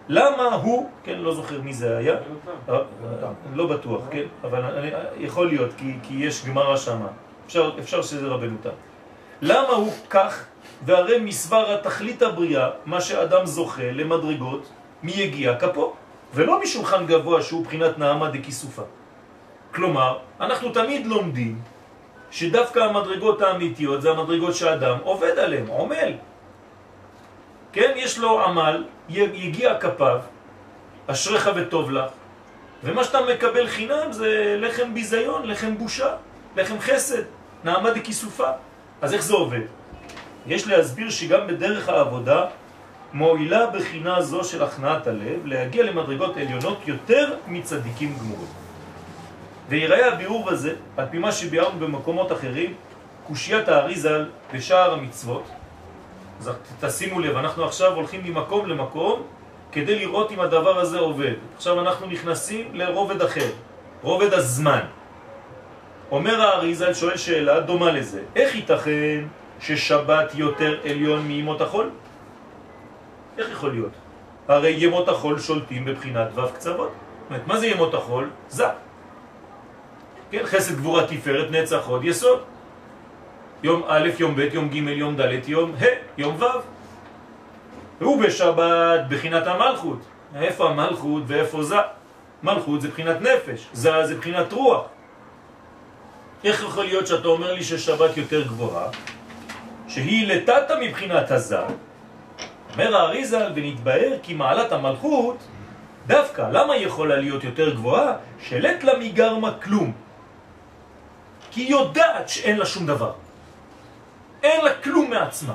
למה 0.09 0.43
הוא, 0.43 0.89
כן, 1.03 1.19
לא 1.19 1.35
זוכר 1.35 1.61
מי 1.61 1.73
זה 1.73 1.97
היה, 1.97 2.15
אה, 2.69 2.79
לא 3.53 3.67
בטוח, 3.67 4.01
כן, 4.11 4.23
אבל 4.43 4.61
יכול 5.17 5.47
להיות, 5.47 5.71
כי, 6.03 6.13
יש 6.13 6.45
גמרא 6.45 6.77
שמה. 6.77 7.07
אפשר, 7.79 8.01
שזה 8.01 8.27
רבנו 8.27 8.57
תם. 8.61 8.75
למה 9.41 9.69
הוא 9.69 9.91
כך, 10.09 10.45
והרי 10.85 11.19
מסבר 11.19 11.73
התכלית 11.73 12.21
הבריאה, 12.21 12.69
מה 12.85 13.01
שאדם 13.01 13.45
זוכה 13.45 13.91
למדרגות, 13.91 14.69
מי 15.03 15.11
יגיע 15.11 15.55
כפו, 15.55 15.93
ולא 16.33 16.61
משולחן 16.61 17.05
גבוה 17.05 17.41
שהוא 17.41 17.65
בחינת 17.65 17.97
נעמה 17.97 18.29
דכיסופה. 18.29 18.83
כלומר, 19.75 20.17
אנחנו 20.39 20.71
תמיד 20.71 21.07
לומדים 21.07 21.61
שדווקא 22.31 22.79
המדרגות 22.79 23.41
האמיתיות 23.41 24.01
זה 24.01 24.09
המדרגות 24.11 24.55
שאדם 24.55 24.97
עובד 25.03 25.39
עליהן, 25.39 25.67
עומל. 25.67 26.13
כן, 27.73 27.91
יש 27.95 28.19
לו 28.19 28.45
עמל, 28.45 28.83
יגיע 29.09 29.79
כפיו, 29.79 30.19
אשריך 31.07 31.49
וטוב 31.55 31.91
לך, 31.91 32.11
ומה 32.83 33.03
שאתה 33.03 33.19
מקבל 33.21 33.67
חינם 33.67 34.11
זה 34.11 34.55
לחם 34.59 34.93
ביזיון, 34.93 35.47
לחם 35.47 35.77
בושה. 35.77 36.15
לחם 36.57 36.79
חסד, 36.79 37.23
נעמה 37.63 37.91
דכיסופה. 37.91 38.49
אז 39.01 39.13
איך 39.13 39.23
זה 39.23 39.33
עובד? 39.33 39.65
יש 40.47 40.67
להסביר 40.67 41.09
שגם 41.09 41.47
בדרך 41.47 41.89
העבודה 41.89 42.45
מועילה 43.13 43.67
בחינה 43.67 44.21
זו 44.21 44.43
של 44.43 44.63
הכנעת 44.63 45.07
הלב 45.07 45.45
להגיע 45.45 45.83
למדרגות 45.83 46.37
עליונות 46.37 46.87
יותר 46.87 47.33
מצדיקים 47.47 48.15
גמורים. 48.19 48.62
ויראה 49.69 50.13
הביאור 50.13 50.49
הזה, 50.49 50.73
על 50.97 51.05
פי 51.11 51.17
מה 51.17 51.31
שביארנו 51.31 51.79
במקומות 51.79 52.31
אחרים, 52.31 52.73
קושיית 53.27 53.67
האריזל 53.69 54.29
ושער 54.53 54.93
המצוות. 54.93 55.43
אז 56.39 56.49
תשימו 56.79 57.19
לב, 57.19 57.37
אנחנו 57.37 57.65
עכשיו 57.65 57.93
הולכים 57.93 58.21
ממקום 58.23 58.65
למקום 58.65 59.23
כדי 59.71 59.99
לראות 59.99 60.31
אם 60.31 60.39
הדבר 60.39 60.79
הזה 60.79 60.99
עובד. 60.99 61.33
עכשיו 61.55 61.81
אנחנו 61.81 62.07
נכנסים 62.07 62.69
לרובד 62.73 63.21
אחר, 63.21 63.49
רובד 64.01 64.33
הזמן. 64.33 64.79
אומר 66.11 66.41
האריזל, 66.41 66.93
שואל 66.93 67.17
שאלה 67.17 67.59
דומה 67.59 67.91
לזה, 67.91 68.21
איך 68.35 68.55
ייתכן 68.55 69.23
ששבת 69.59 70.31
יותר 70.35 70.79
עליון 70.83 71.27
מימות 71.27 71.61
החול? 71.61 71.89
איך 73.37 73.49
יכול 73.51 73.71
להיות? 73.71 73.91
הרי 74.47 74.69
ימות 74.69 75.09
החול 75.09 75.39
שולטים 75.39 75.85
בבחינת 75.85 76.27
ו' 76.35 76.53
קצוות. 76.53 76.91
אומרת, 77.29 77.47
מה 77.47 77.57
זה 77.57 77.67
ימות 77.67 77.93
החול? 77.93 78.29
זה. 78.49 78.67
כן, 80.33 80.45
חסד 80.45 80.75
גבורה 80.75 81.07
תפארת 81.07 81.51
נצח 81.51 81.87
עוד 81.87 82.05
יסוד. 82.05 82.39
יום 83.63 83.83
א', 83.87 84.09
יום 84.19 84.35
ב', 84.35 84.39
יום 84.53 84.69
ג', 84.69 84.75
יום 84.75 85.15
ד', 85.15 85.49
יום 85.49 85.75
ה', 85.81 85.85
יום 86.17 86.35
ו'. 86.39 86.45
והוא 88.01 88.21
בשבת 88.21 89.01
בחינת 89.09 89.47
המלכות. 89.47 89.99
איפה 90.35 90.69
המלכות 90.69 91.23
ואיפה 91.27 91.63
זה? 91.63 91.75
מלכות 92.43 92.81
זה 92.81 92.87
בחינת 92.87 93.21
נפש, 93.21 93.67
זה 93.73 94.05
זה 94.05 94.17
בחינת 94.17 94.53
רוח. 94.53 94.81
איך 96.43 96.63
יכול 96.63 96.85
להיות 96.85 97.07
שאתה 97.07 97.27
אומר 97.27 97.53
לי 97.53 97.63
ששבת 97.63 98.17
יותר 98.17 98.41
גבוהה, 98.47 98.89
שהיא 99.87 100.27
לטאטה 100.27 100.73
מבחינת 100.81 101.31
הזה? 101.31 101.59
אומר 102.73 102.95
האריזל, 102.95 103.51
ונתבהר 103.55 104.17
כי 104.23 104.33
מעלת 104.33 104.71
המלכות, 104.71 105.37
דווקא, 106.07 106.49
למה 106.51 106.77
יכולה 106.77 107.15
להיות 107.15 107.43
יותר 107.43 107.69
גבוהה? 107.69 108.13
שלט 108.39 108.83
לה 108.83 108.97
מגרמה 108.99 109.51
כלום. 109.63 110.02
כי 111.53 111.61
היא 111.61 111.71
יודעת 111.71 112.29
שאין 112.29 112.57
לה 112.57 112.65
שום 112.65 112.85
דבר. 112.85 113.11
אין 114.43 114.65
לה 114.65 114.73
כלום 114.73 115.09
מעצמה. 115.09 115.53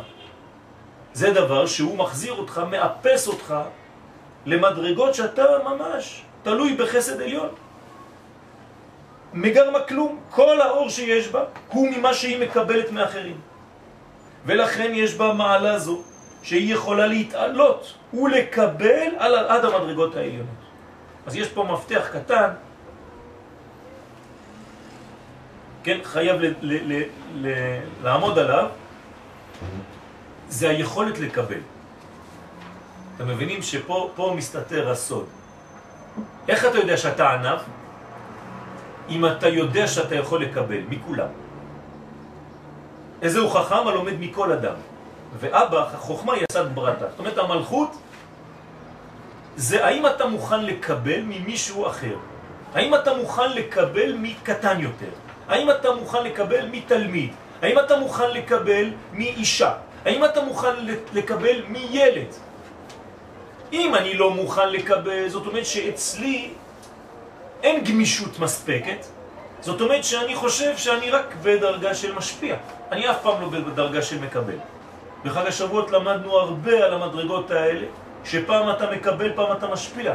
זה 1.12 1.30
דבר 1.30 1.66
שהוא 1.66 1.98
מחזיר 1.98 2.32
אותך, 2.32 2.62
מאפס 2.70 3.28
אותך 3.28 3.54
למדרגות 4.46 5.14
שאתה 5.14 5.44
ממש 5.64 6.22
תלוי 6.42 6.74
בחסד 6.74 7.20
עליון. 7.20 7.48
מגרמה 9.34 9.80
כלום, 9.80 10.20
כל 10.30 10.60
האור 10.60 10.88
שיש 10.88 11.28
בה 11.28 11.44
הוא 11.68 11.88
ממה 11.90 12.14
שהיא 12.14 12.40
מקבלת 12.40 12.90
מאחרים. 12.90 13.40
ולכן 14.46 14.90
יש 14.94 15.14
בה 15.14 15.32
מעלה 15.32 15.78
זו 15.78 16.02
שהיא 16.42 16.74
יכולה 16.74 17.06
להתעלות 17.06 17.94
ולקבל 18.14 19.10
על, 19.18 19.34
עד 19.34 19.64
המדרגות 19.64 20.16
העליונות. 20.16 20.62
אז 21.26 21.36
יש 21.36 21.48
פה 21.48 21.64
מפתח 21.64 22.08
קטן, 22.12 22.50
כן, 25.88 25.98
חייב 26.04 26.40
ל, 26.40 26.46
ל, 26.46 26.92
ל, 26.92 27.02
ל, 27.34 27.48
לעמוד 28.02 28.38
עליו, 28.38 28.66
זה 30.48 30.68
היכולת 30.68 31.18
לקבל. 31.18 31.60
אתם 33.16 33.28
מבינים 33.28 33.62
שפה 33.62 34.32
מסתתר 34.36 34.90
הסוד. 34.90 35.26
איך 36.48 36.64
אתה 36.64 36.78
יודע 36.78 36.96
שאתה 36.96 37.30
ענב? 37.30 37.60
אם 39.08 39.26
אתה 39.26 39.48
יודע 39.48 39.86
שאתה 39.86 40.14
יכול 40.14 40.42
לקבל, 40.42 40.80
מכולם. 40.88 41.32
איזה 43.22 43.38
הוא 43.38 43.50
חכם 43.50 43.88
הלומד 43.88 44.20
מכל 44.20 44.52
אדם. 44.52 44.76
ואבא, 45.40 45.88
החוכמה 45.94 46.32
יסד 46.36 46.74
ברתה. 46.74 47.08
זאת 47.10 47.18
אומרת, 47.18 47.38
המלכות 47.38 47.96
זה 49.56 49.86
האם 49.86 50.06
אתה 50.06 50.26
מוכן 50.26 50.64
לקבל 50.64 51.20
ממישהו 51.24 51.86
אחר. 51.86 52.16
האם 52.74 52.94
אתה 52.94 53.16
מוכן 53.16 53.52
לקבל 53.52 54.12
מקטן 54.20 54.80
יותר. 54.80 55.27
האם 55.48 55.70
אתה 55.70 55.92
מוכן 55.92 56.24
לקבל 56.24 56.66
מתלמיד. 56.66 57.32
האם 57.62 57.78
אתה 57.78 57.96
מוכן 57.96 58.30
לקבל 58.30 58.90
מאישה. 59.12 59.72
האם 60.04 60.24
אתה 60.24 60.40
מוכן 60.42 60.74
לקבל 61.12 61.62
מילד. 61.68 62.30
אם 63.72 63.94
אני 63.94 64.14
לא 64.14 64.30
מוכן 64.30 64.68
לקבל, 64.68 65.28
זאת 65.28 65.46
אומרת 65.46 65.66
שאצלי 65.66 66.50
אין 67.62 67.84
גמישות 67.84 68.38
מספקת, 68.38 69.06
זאת 69.60 69.80
אומרת 69.80 70.04
שאני 70.04 70.34
חושב 70.34 70.76
שאני 70.76 71.10
רק 71.10 71.34
בדרגה 71.42 71.94
של 71.94 72.14
משפיע. 72.14 72.56
אני 72.92 73.10
אף 73.10 73.22
פעם 73.22 73.40
לא 73.40 73.48
בדרגה 73.48 74.02
של 74.02 74.20
מקבל. 74.20 74.58
בחג 75.24 75.46
השבועות 75.46 75.90
למדנו 75.90 76.36
הרבה 76.36 76.84
על 76.84 76.94
המדרגות 76.94 77.50
האלה, 77.50 77.86
שפעם 78.24 78.70
אתה 78.70 78.90
מקבל, 78.90 79.32
פעם 79.34 79.52
אתה 79.52 79.66
משפיע. 79.66 80.14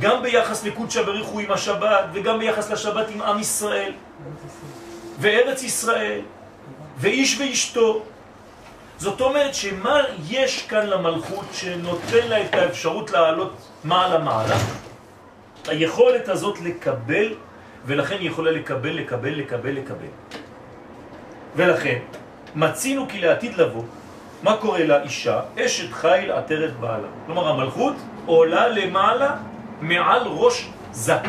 גם 0.00 0.22
ביחס 0.22 0.64
לקודשא 0.64 1.02
בריחו 1.02 1.40
עם 1.40 1.52
השבת, 1.52 2.04
וגם 2.12 2.38
ביחס 2.38 2.70
לשבת 2.70 3.06
עם 3.10 3.22
עם 3.22 3.38
ישראל, 3.38 3.92
וארץ 5.18 5.62
ישראל, 5.62 6.20
ואיש 6.98 7.40
ואשתו. 7.40 8.02
זאת 8.98 9.20
אומרת 9.20 9.54
שמה 9.54 10.00
יש 10.28 10.62
כאן 10.62 10.86
למלכות 10.86 11.46
שנותן 11.52 12.28
לה 12.28 12.44
את 12.44 12.54
האפשרות 12.54 13.10
לעלות 13.10 13.52
מעלה 13.84 14.18
מעלה? 14.18 14.56
היכולת 15.68 16.28
הזאת 16.28 16.60
לקבל, 16.60 17.34
ולכן 17.86 18.16
היא 18.20 18.30
יכולה 18.30 18.50
לקבל, 18.50 18.90
לקבל, 18.90 19.34
לקבל, 19.34 19.70
לקבל. 19.70 20.12
ולכן, 21.56 21.98
מצינו 22.54 23.08
כי 23.08 23.20
לעתיד 23.20 23.54
לבוא, 23.56 23.82
מה 24.42 24.56
קורה 24.56 24.84
לאישה? 24.84 25.40
אשת 25.58 25.92
חיל 25.92 26.32
עטרת 26.32 26.76
בעלה. 26.80 27.08
כלומר, 27.26 27.48
המלכות 27.48 27.94
עולה 28.26 28.68
למעלה 28.68 29.36
מעל 29.80 30.22
ראש 30.26 30.68
זק. 30.92 31.22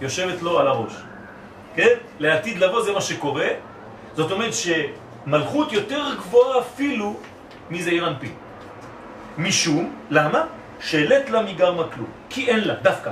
יושבת 0.00 0.42
לו 0.42 0.58
על 0.58 0.66
הראש. 0.68 0.92
כן? 1.74 1.94
לעתיד 2.18 2.58
לבוא 2.58 2.82
זה 2.82 2.92
מה 2.92 3.00
שקורה. 3.00 3.48
זאת 4.14 4.30
אומרת 4.30 4.52
שמלכות 4.54 5.72
יותר 5.72 6.14
גבוהה 6.18 6.60
אפילו 6.60 7.16
מזעיר 7.70 8.08
אנפין. 8.08 8.34
משום, 9.38 9.92
למה? 10.10 10.44
שלט 10.80 11.30
לה 11.30 11.42
מגרמה 11.42 11.84
כלום. 11.94 12.10
כי 12.28 12.48
אין 12.48 12.60
לה, 12.60 12.74
דווקא. 12.74 13.10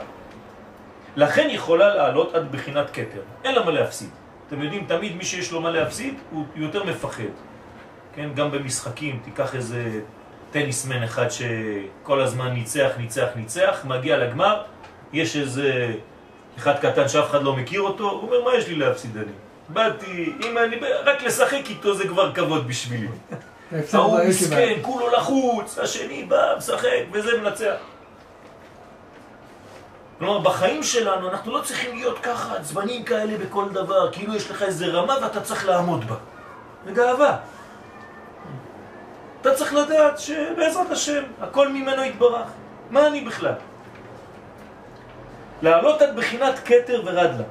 לכן 1.16 1.48
יכולה 1.50 1.94
לעלות 1.94 2.34
עד 2.34 2.52
בחינת 2.52 2.90
קטר. 2.90 3.20
אין 3.44 3.54
לה 3.54 3.64
מה 3.64 3.70
להפסיד. 3.70 4.10
אתם 4.48 4.62
יודעים, 4.62 4.84
תמיד 4.86 5.16
מי 5.16 5.24
שיש 5.24 5.52
לו 5.52 5.60
מה 5.60 5.70
להפסיד, 5.70 6.14
הוא 6.30 6.44
יותר 6.54 6.84
מפחד. 6.84 7.34
כן, 8.14 8.28
גם 8.34 8.50
במשחקים, 8.50 9.20
תיקח 9.24 9.54
איזה 9.54 10.00
טניסמן 10.54 11.02
אחד 11.02 11.26
שכל 11.30 12.20
הזמן 12.20 12.48
ניצח, 12.48 12.90
ניצח, 12.98 13.26
ניצח, 13.36 13.78
מגיע 13.84 14.16
לגמר, 14.16 14.62
יש 15.12 15.36
איזה 15.36 15.94
אחד 16.58 16.78
קטן 16.78 17.08
שאף 17.08 17.30
אחד 17.30 17.42
לא 17.42 17.56
מכיר 17.56 17.80
אותו, 17.80 18.10
הוא 18.10 18.22
אומר, 18.22 18.44
מה 18.44 18.54
יש 18.54 18.68
לי 18.68 18.74
להפסיד 18.74 19.16
אני? 19.16 19.32
באתי, 19.68 20.32
אם 20.44 20.58
אני, 20.58 20.76
רק 21.04 21.22
לשחק 21.22 21.62
איתו 21.68 21.94
זה 21.94 22.08
כבר 22.08 22.32
כבוד 22.34 22.68
בשבילי. 22.68 23.08
ההוא 23.92 24.18
מסכן, 24.28 24.78
כולו 24.82 25.10
לחוץ, 25.10 25.78
השני 25.78 26.24
בא, 26.24 26.54
משחק, 26.58 27.02
וזה 27.12 27.40
מנצח. 27.40 27.76
כלומר, 30.18 30.38
בחיים 30.38 30.82
שלנו 30.82 31.28
אנחנו 31.28 31.52
לא 31.52 31.60
צריכים 31.60 31.96
להיות 31.96 32.18
ככה 32.18 32.56
עצבנים 32.56 33.04
כאלה 33.04 33.38
בכל 33.38 33.68
דבר, 33.72 34.12
כאילו 34.12 34.36
יש 34.36 34.50
לך 34.50 34.62
איזה 34.62 34.86
רמה 34.86 35.16
ואתה 35.22 35.40
צריך 35.40 35.66
לעמוד 35.66 36.04
בה. 36.04 36.16
זה 36.86 36.92
גאווה. 36.92 37.36
אתה 39.44 39.54
צריך 39.54 39.74
לדעת 39.74 40.18
שבעזרת 40.18 40.90
השם, 40.90 41.22
הכל 41.40 41.68
ממנו 41.68 42.04
יתברך. 42.04 42.48
מה 42.90 43.06
אני 43.06 43.20
בכלל? 43.20 43.52
לעלות 45.62 46.02
עד 46.02 46.16
בחינת 46.16 46.58
קטר 46.58 47.02
ורדלה. 47.04 47.44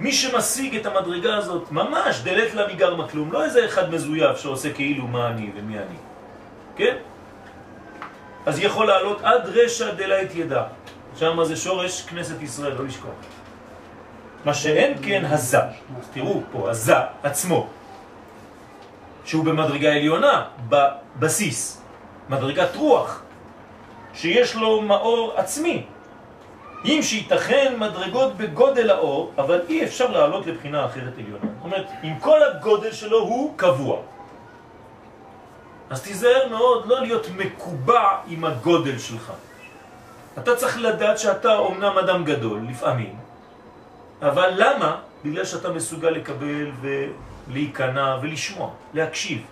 מי 0.00 0.12
שמשיג 0.12 0.76
את 0.76 0.86
המדרגה 0.86 1.36
הזאת, 1.36 1.72
ממש 1.72 2.20
דלת 2.24 2.54
לה 2.54 2.72
מגרמה 2.72 3.08
כלום, 3.08 3.32
לא 3.32 3.44
איזה 3.44 3.64
אחד 3.64 3.90
מזויף 3.90 4.38
שעושה 4.38 4.72
כאילו 4.72 5.06
מה 5.06 5.28
אני 5.28 5.50
ומי 5.56 5.78
אני, 5.78 5.96
כן? 6.76 6.96
אז 8.46 8.58
יכול 8.58 8.86
לעלות 8.86 9.20
עד 9.22 9.42
רשע 9.46 9.90
דלה 9.90 10.22
את 10.22 10.34
ידע. 10.34 10.62
שם 11.16 11.44
זה 11.44 11.56
שורש 11.56 12.02
כנסת 12.02 12.42
ישראל, 12.42 12.72
לא 12.72 12.84
לשכוח. 12.84 13.14
מה 14.44 14.54
שאין 14.54 14.94
כן 15.02 15.24
הזה, 15.24 15.58
תראו 16.12 16.42
פה, 16.52 16.70
הזה 16.70 16.94
עצמו, 17.22 17.68
שהוא 19.24 19.44
במדרגה 19.44 19.92
עליונה, 19.92 20.44
בבסיס, 20.68 21.82
מדרגת 22.28 22.76
רוח, 22.76 23.22
שיש 24.14 24.56
לו 24.56 24.80
מאור 24.82 25.32
עצמי. 25.36 25.86
אם 26.84 26.98
שייתכן 27.02 27.74
מדרגות 27.78 28.36
בגודל 28.36 28.90
האור, 28.90 29.32
אבל 29.38 29.60
אי 29.68 29.84
אפשר 29.84 30.10
לעלות 30.10 30.46
לבחינה 30.46 30.86
אחרת 30.86 31.12
עליונה. 31.18 31.44
זאת 31.56 31.64
אומרת, 31.64 31.86
עם 32.02 32.18
כל 32.18 32.42
הגודל 32.42 32.92
שלו 32.92 33.18
הוא 33.18 33.52
קבוע. 33.56 33.96
אז 35.90 36.02
תיזהר 36.02 36.48
מאוד 36.50 36.86
לא 36.86 37.00
להיות 37.00 37.26
מקובע 37.36 38.08
עם 38.26 38.44
הגודל 38.44 38.98
שלך. 38.98 39.32
אתה 40.38 40.56
צריך 40.56 40.78
לדעת 40.78 41.18
שאתה 41.18 41.56
אומנם 41.56 41.98
אדם 41.98 42.24
גדול, 42.24 42.60
לפעמים, 42.68 43.16
אבל 44.22 44.50
למה? 44.56 44.96
בגלל 45.24 45.44
שאתה 45.44 45.70
מסוגל 45.72 46.10
לקבל 46.10 46.70
ולהיכנע 47.48 48.16
ולשמוע, 48.22 48.70
להקשיב. 48.94 49.42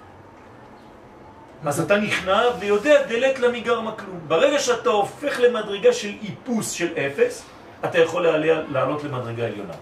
אז 1.65 1.81
אתה 1.81 1.97
נכנע 1.97 2.43
ויודע 2.59 3.03
דלת 3.07 3.39
למגרמה 3.39 3.93
כלום. 3.93 4.21
ברגע 4.29 4.59
שאתה 4.59 4.91
הופך 4.91 5.41
למדרגה 5.41 5.93
של 5.93 6.13
איפוס 6.23 6.71
של 6.71 6.89
אפס, 6.99 7.45
אתה 7.85 7.99
יכול 7.99 8.23
לעלה, 8.23 8.63
לעלות 8.69 9.05
למדרגה 9.05 9.47
עליונה. 9.47 9.75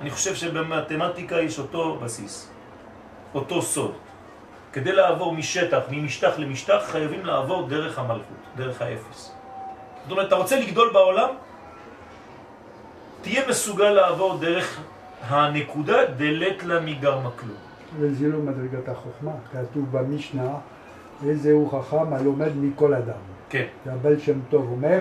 אני 0.00 0.10
חושב 0.10 0.34
שבמתמטיקה 0.34 1.40
יש 1.40 1.58
אותו 1.58 1.98
בסיס, 2.02 2.50
אותו 3.34 3.62
סוד. 3.62 3.94
כדי 4.72 4.92
לעבור 4.92 5.34
משטח, 5.34 5.80
ממשטח 5.90 6.32
למשטח, 6.38 6.82
חייבים 6.86 7.26
לעבור 7.26 7.68
דרך 7.68 7.98
המלכות, 7.98 8.42
דרך 8.56 8.82
האפס. 8.82 9.32
זאת 10.02 10.10
אומרת, 10.10 10.26
אתה 10.26 10.36
רוצה 10.36 10.60
לגדול 10.60 10.90
בעולם? 10.92 11.28
תהיה 13.22 13.48
מסוגל 13.48 13.90
לעבור 13.90 14.38
דרך 14.38 14.80
הנקודה 15.22 16.04
דלת 16.16 16.64
לה 16.64 16.80
מגרמה 16.80 17.30
כלום. 17.30 17.56
וזה 17.98 18.28
לא 18.28 18.38
מדרגת 18.38 18.88
החוכמה, 18.88 19.32
כתוב 19.52 19.84
במשנה, 19.92 20.50
איזהו 21.26 21.70
חכם 21.70 22.12
הלומד 22.12 22.56
מכל 22.56 22.94
אדם. 22.94 23.18
כן. 23.50 23.64
והבעל 23.86 24.18
שם 24.18 24.40
טוב 24.50 24.70
אומר, 24.70 25.00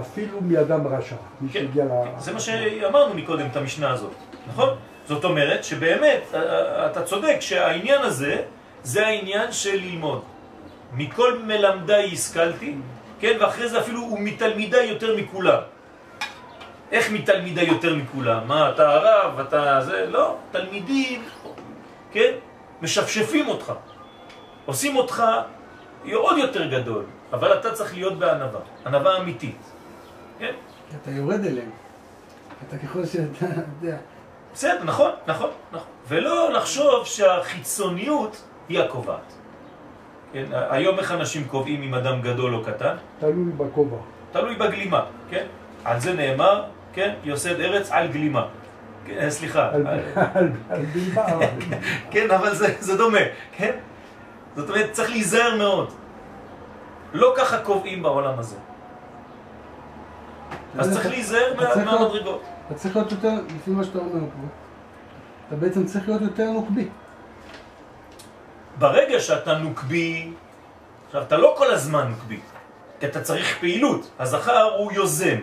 אפילו 0.00 0.38
מאדם 0.40 0.86
רשע. 0.86 1.16
כן, 1.16 1.48
שהגיע 1.52 1.84
ל... 1.84 1.88
זה 2.18 2.32
מה 2.32 2.40
שאמרנו 2.40 3.14
מקודם, 3.14 3.46
את 3.50 3.56
המשנה 3.56 3.90
הזאת, 3.90 4.12
נכון? 4.48 4.68
זאת 5.08 5.24
אומרת 5.24 5.64
שבאמת, 5.64 6.22
אתה 6.90 7.02
צודק 7.02 7.36
שהעניין 7.40 8.02
הזה, 8.02 8.42
זה 8.82 9.06
העניין 9.06 9.52
של 9.52 9.74
ללמוד. 9.76 10.22
מכל 10.94 11.38
מלמדיי 11.38 12.12
השכלתי, 12.12 12.74
כן, 13.20 13.36
ואחרי 13.40 13.68
זה 13.68 13.80
אפילו 13.80 14.00
הוא 14.00 14.18
מתלמידיי 14.20 14.86
יותר 14.86 15.16
מכולם. 15.16 15.60
איך 16.90 17.12
מתלמידיי 17.12 17.66
יותר 17.68 17.94
מכולם? 17.94 18.48
מה, 18.48 18.70
אתה 18.70 18.90
הרב, 18.90 19.40
אתה 19.40 19.80
זה? 19.80 20.06
לא, 20.06 20.36
תלמידים, 20.50 21.22
כן, 22.12 22.32
משפשפים 22.82 23.48
אותך, 23.48 23.72
עושים 24.66 24.96
אותך 24.96 25.24
עוד 26.12 26.38
יותר 26.38 26.66
גדול, 26.66 27.04
אבל 27.32 27.58
אתה 27.58 27.72
צריך 27.72 27.94
להיות 27.94 28.18
בענבה, 28.18 28.58
ענבה 28.86 29.16
אמיתית, 29.16 29.72
כן? 30.38 30.54
אתה 31.02 31.10
יורד 31.10 31.44
אליהם. 31.44 31.70
אתה 32.68 32.78
ככל 32.78 33.06
שאתה 33.06 33.44
יודע. 33.44 33.96
בסדר, 34.52 34.84
נכון, 34.84 35.10
נכון, 35.26 35.50
נכון. 35.72 35.88
ולא 36.08 36.52
לחשוב 36.52 37.06
שהחיצוניות 37.06 38.42
היא 38.68 38.80
הקובעת. 38.80 39.32
כן? 40.32 40.44
היום 40.70 40.98
איך 40.98 41.12
אנשים 41.12 41.48
קובעים 41.48 41.82
אם 41.82 41.94
אדם 41.94 42.20
גדול 42.20 42.54
או 42.54 42.64
קטן? 42.64 42.96
תלוי 43.20 43.52
בכובע. 43.56 43.96
תלוי 44.32 44.54
בגלימה, 44.54 45.04
כן? 45.30 45.46
על 45.84 46.00
זה 46.00 46.14
נאמר, 46.14 46.64
כן? 46.92 47.14
יוסד 47.24 47.60
ארץ 47.60 47.90
על 47.90 48.08
גלימה. 48.08 48.46
אה, 49.10 49.30
סליחה. 49.30 49.70
על- 49.74 49.86
אבל- 51.16 51.46
כן, 52.10 52.30
אבל 52.30 52.54
זה, 52.54 52.74
זה 52.80 52.96
דומה, 52.96 53.18
כן? 53.56 53.70
זאת 54.56 54.68
אומרת, 54.70 54.92
צריך 54.92 55.10
להיזהר 55.10 55.56
מאוד. 55.56 55.92
לא 57.12 57.34
ככה 57.36 57.58
קובעים 57.58 58.02
בעולם 58.02 58.38
הזה. 58.38 58.56
אז 60.78 60.92
צריך 60.92 61.06
להיזהר 61.06 61.54
מהמדרגות. 61.84 62.42
אתה 62.66 62.74
צריך 62.74 62.96
להיות 62.96 63.12
יותר, 63.12 63.32
לפי 63.56 63.70
מה 63.70 63.84
שאתה 63.84 63.98
אומר 63.98 64.10
פה, 64.20 64.46
אתה 65.48 65.56
בעצם 65.56 65.86
צריך 65.86 66.08
להיות 66.08 66.22
יותר 66.22 66.50
נוקבי. 66.50 66.88
ברגע 68.78 69.20
שאתה 69.20 69.58
נוקבי, 69.58 70.32
עכשיו 71.06 71.22
אתה 71.22 71.36
לא 71.36 71.54
כל 71.58 71.70
הזמן 71.70 72.08
נוקבי, 72.08 72.40
כי 73.00 73.06
אתה 73.06 73.20
צריך 73.20 73.58
פעילות. 73.60 74.10
הזכר 74.18 74.62
הוא 74.78 74.92
יוזם, 74.92 75.36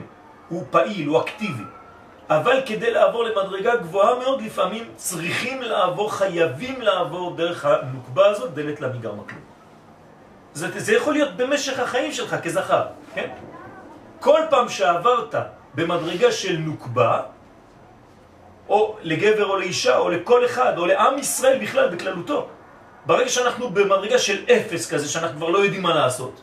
הוא 0.50 0.64
פעיל, 0.70 1.08
הוא 1.08 1.22
אקטיבי. 1.22 1.64
אבל 2.30 2.62
כדי 2.66 2.92
לעבור 2.92 3.24
למדרגה 3.24 3.76
גבוהה 3.76 4.20
מאוד, 4.20 4.42
לפעמים 4.42 4.84
צריכים 4.96 5.62
לעבור, 5.62 6.14
חייבים 6.14 6.82
לעבור 6.82 7.36
דרך 7.36 7.66
הנוקבה 7.66 8.26
הזאת, 8.28 8.54
דלת 8.54 8.82
למגרמה 8.82 9.24
כלום. 9.24 9.42
זה, 10.54 10.80
זה 10.80 10.96
יכול 10.96 11.14
להיות 11.14 11.38
במשך 11.38 11.80
החיים 11.80 12.12
שלך 12.12 12.36
כזכר, 12.44 12.84
כן? 13.14 13.30
כל 14.20 14.42
פעם 14.50 14.70
שעברת 14.70 15.36
במדרגה 15.76 16.32
של 16.32 16.58
נוקבה, 16.58 17.22
או 18.70 18.98
לגבר 19.02 19.46
או 19.46 19.58
לאישה, 19.58 19.98
או 19.98 20.10
לכל 20.10 20.46
אחד, 20.46 20.78
או 20.78 20.86
לעם 20.86 21.18
ישראל 21.18 21.60
בכלל, 21.62 21.96
בכללותו, 21.96 22.48
ברגע 23.06 23.30
שאנחנו 23.30 23.70
במדרגה 23.70 24.20
של 24.20 24.44
אפס 24.52 24.92
כזה, 24.92 25.08
שאנחנו 25.08 25.38
כבר 25.38 25.50
לא 25.50 25.58
יודעים 25.58 25.82
מה 25.82 25.96
לעשות, 25.96 26.42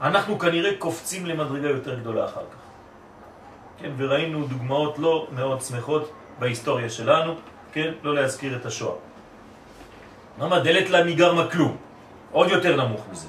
אנחנו 0.00 0.38
כנראה 0.38 0.70
קופצים 0.78 1.26
למדרגה 1.26 1.68
יותר 1.68 1.94
גדולה 1.94 2.24
אחר 2.24 2.44
כך. 2.50 2.63
כן, 3.78 3.90
וראינו 3.96 4.46
דוגמאות 4.46 4.98
לא 4.98 5.26
מאוד 5.30 5.62
שמחות 5.62 6.12
בהיסטוריה 6.38 6.90
שלנו, 6.90 7.34
כן, 7.72 7.92
לא 8.02 8.14
להזכיר 8.14 8.56
את 8.56 8.66
השואה. 8.66 8.94
למה 10.40 10.60
דלת 10.60 10.90
לה 10.90 11.04
מגרמה 11.04 11.50
כלום, 11.50 11.76
עוד 12.32 12.48
יותר 12.50 12.76
נמוך 12.84 13.06
מזה. 13.10 13.28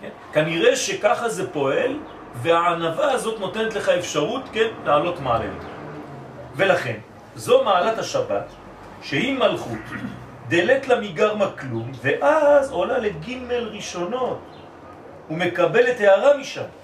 כן? 0.00 0.08
כנראה 0.32 0.76
שככה 0.76 1.28
זה 1.28 1.52
פועל, 1.52 1.98
והענבה 2.34 3.12
הזאת 3.12 3.40
נותנת 3.40 3.74
לך 3.74 3.88
אפשרות, 3.88 4.42
כן, 4.52 4.68
לעלות 4.84 5.20
מעלה 5.20 5.44
יותר. 5.44 5.66
ולכן, 6.56 6.98
זו 7.34 7.64
מעלת 7.64 7.98
השבת, 7.98 8.46
שהיא 9.02 9.38
מלכות, 9.38 9.78
דלת 10.48 10.88
לה 10.88 11.00
מגרמה 11.00 11.50
כלום, 11.50 11.92
ואז 12.02 12.70
עולה 12.70 12.98
לגימל 12.98 13.68
ראשונות, 13.72 14.38
ומקבלת 15.30 16.00
הערה 16.00 16.36
משם. 16.36 16.81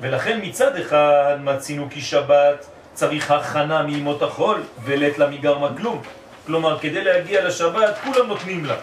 ולכן 0.00 0.40
מצד 0.42 0.76
אחד 0.76 1.36
מצינו 1.40 1.86
כי 1.90 2.00
שבת 2.00 2.66
צריך 2.94 3.30
הכנה 3.30 3.82
מימות 3.82 4.22
החול, 4.22 4.62
ולת 4.84 5.18
לה 5.18 5.30
מגרמה 5.30 5.68
כלום. 5.76 6.02
כלומר, 6.46 6.78
כדי 6.78 7.04
להגיע 7.04 7.44
לשבת, 7.44 7.94
כולם 8.04 8.26
נותנים 8.26 8.64
לה. 8.64 8.74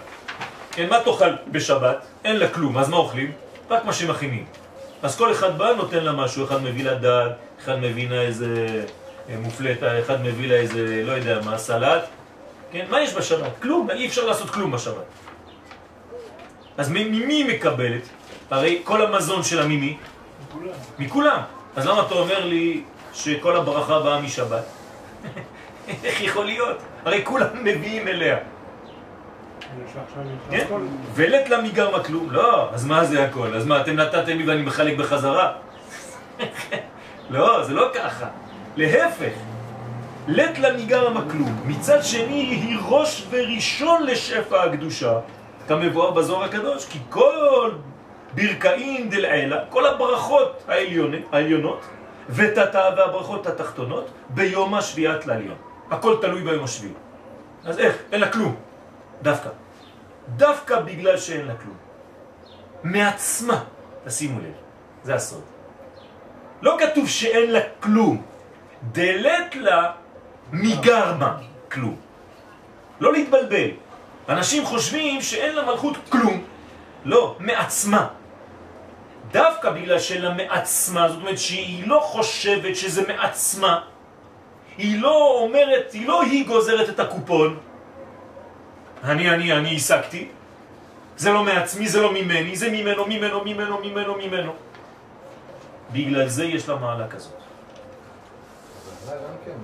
כן, 0.72 0.90
מה 0.90 1.00
תאכל 1.00 1.32
בשבת? 1.48 1.98
אין 2.26 2.36
לה 2.36 2.48
כלום, 2.48 2.78
אז 2.78 2.90
מה 2.90 2.98
אוכלים? 2.98 3.32
רק 3.70 3.86
מה 3.86 3.94
שמכינים. 3.94 4.46
אז 5.04 5.18
כל 5.18 5.32
אחד 5.32 5.58
בא, 5.58 5.74
נותן 5.74 6.04
לה 6.04 6.12
משהו, 6.12 6.46
אחד 6.46 6.64
מביא 6.64 6.84
לה 6.84 6.96
דג, 6.96 7.30
אחד 7.64 7.80
מביא 7.80 8.10
לה 8.10 8.22
איזה 8.22 8.84
אה, 9.30 9.36
מופלטה, 9.38 10.00
אחד 10.00 10.22
מביא 10.22 10.50
לה 10.50 10.56
איזה, 10.56 11.04
לא 11.06 11.12
יודע 11.12 11.40
מה, 11.46 11.58
סלט. 11.58 12.04
כן, 12.72 12.86
מה 12.90 13.02
יש 13.02 13.14
בשבת? 13.14 13.52
כלום, 13.62 13.90
אי 13.90 14.08
אפשר 14.08 14.26
לעשות 14.26 14.50
כלום 14.50 14.72
בשבת. 14.72 15.06
אז 16.78 16.90
ממי 16.90 17.44
מקבלת? 17.44 18.02
הרי 18.52 18.82
כל 18.84 19.06
המזון 19.06 19.44
שלה 19.44 19.66
ממי? 19.66 19.98
מכולם. 21.00 21.42
אז 21.76 21.88
למה 21.88 22.02
אתה 22.02 22.16
אומר 22.16 22.46
לי 22.46 22.84
שכל 23.14 23.56
הברכה 23.56 24.00
באה 24.00 24.22
משבת? 24.22 24.64
איך 26.04 26.22
יכול 26.22 26.46
להיות? 26.46 26.78
הרי 27.06 27.22
כולם 27.26 27.48
מביאים 27.64 28.08
אליה. 28.08 28.38
כן? 30.50 30.66
ולת 31.14 31.50
לה 31.50 31.62
מגרמה 31.62 32.04
כלום? 32.04 32.32
לא, 32.32 32.70
אז 32.74 32.86
מה 32.86 33.06
זה 33.06 33.24
הכל? 33.24 33.56
אז 33.56 33.66
מה, 33.66 33.82
אתם 33.82 33.96
נתתם 33.96 34.38
לי 34.38 34.48
ואני 34.48 34.62
מחלק 34.62 34.98
בחזרה? 34.98 35.52
לא, 37.30 37.64
זה 37.64 37.74
לא 37.74 37.90
ככה. 37.94 38.26
להפך. 38.76 39.34
לת 40.28 40.60
לה 40.60 40.78
מגרמה 40.78 41.22
כלום. 41.32 41.64
מצד 41.66 42.04
שני, 42.04 42.34
היא 42.34 42.78
ראש 42.88 43.28
וראשון 43.30 44.04
לשפע 44.04 44.64
הקדושה, 44.64 45.20
כמבואר 45.68 46.12
בזוהר 46.12 46.44
הקדוש, 46.44 46.86
כי 46.86 47.00
כל 47.10 47.72
ברכאים 48.36 49.10
דלעילה, 49.10 49.66
כל 49.70 49.86
הברכות 49.86 50.64
העליונות, 50.68 51.22
העליונות 51.32 51.82
ותתה 52.30 52.90
והברכות 52.98 53.48
התחתונות, 53.48 54.08
ביום 54.30 54.74
השביעת 54.74 55.26
לעליון. 55.26 55.58
הכל 55.92 56.18
תלוי 56.22 56.42
ביום 56.42 56.64
השביעי. 56.64 56.94
אז 57.66 57.80
איך? 57.80 57.96
אין 58.12 58.22
לה 58.22 58.32
כלום. 58.32 58.56
דווקא. 59.22 59.50
דווקא 60.36 60.80
בגלל 60.80 61.18
שאין 61.18 61.46
לה 61.48 61.54
כלום. 61.56 61.78
מעצמה, 62.84 63.64
תשימו 64.06 64.40
לב, 64.40 64.54
זה 65.04 65.16
הסוד. 65.16 65.44
לא 66.62 66.78
כתוב 66.80 67.08
שאין 67.08 67.52
לה 67.52 67.60
כלום, 67.80 68.22
דלת 68.92 69.56
לה 69.56 69.92
מגרמה 70.52 71.38
כלום. 71.72 71.96
לא 73.00 73.14
להתבלבל. 73.14 73.70
אנשים 74.30 74.66
חושבים 74.66 75.22
שאין 75.22 75.56
לה 75.56 75.66
מלכות 75.66 75.98
כלום. 76.10 76.44
לא, 77.06 77.36
מעצמה. 77.40 78.08
דווקא 79.34 79.70
בגלל 79.72 80.00
שאין 80.00 80.22
לה 80.22 80.34
מעצמה, 80.34 81.10
זאת 81.10 81.18
אומרת 81.22 81.38
שהיא 81.38 81.88
לא 81.88 82.00
חושבת 82.04 82.76
שזה 82.76 83.02
מעצמה, 83.08 83.82
היא 84.78 85.02
לא 85.02 85.40
אומרת, 85.42 85.94
היא 85.94 86.08
לא 86.08 86.22
היא 86.22 86.48
גוזרת 86.48 86.90
את 86.90 87.00
הקופון, 87.00 87.60
אני, 89.04 89.30
אני, 89.30 89.54
אני 89.54 89.76
השגתי, 89.76 90.28
זה 91.18 91.30
לא 91.32 91.44
מעצמי, 91.44 91.88
זה 91.90 92.02
לא 92.02 92.14
ממני, 92.14 92.56
זה 92.56 92.70
ממנו, 92.72 93.06
ממנו, 93.06 93.44
ממנו, 93.44 93.78
ממנו, 93.82 94.14
ממנו. 94.18 94.54
בגלל 95.92 96.28
זה 96.28 96.46
יש 96.46 96.70
לה 96.70 96.76
מעלה 96.76 97.08
כזאת. 97.08 97.34
אבל 99.06 99.18
גם 99.18 99.36
כן 99.46 99.58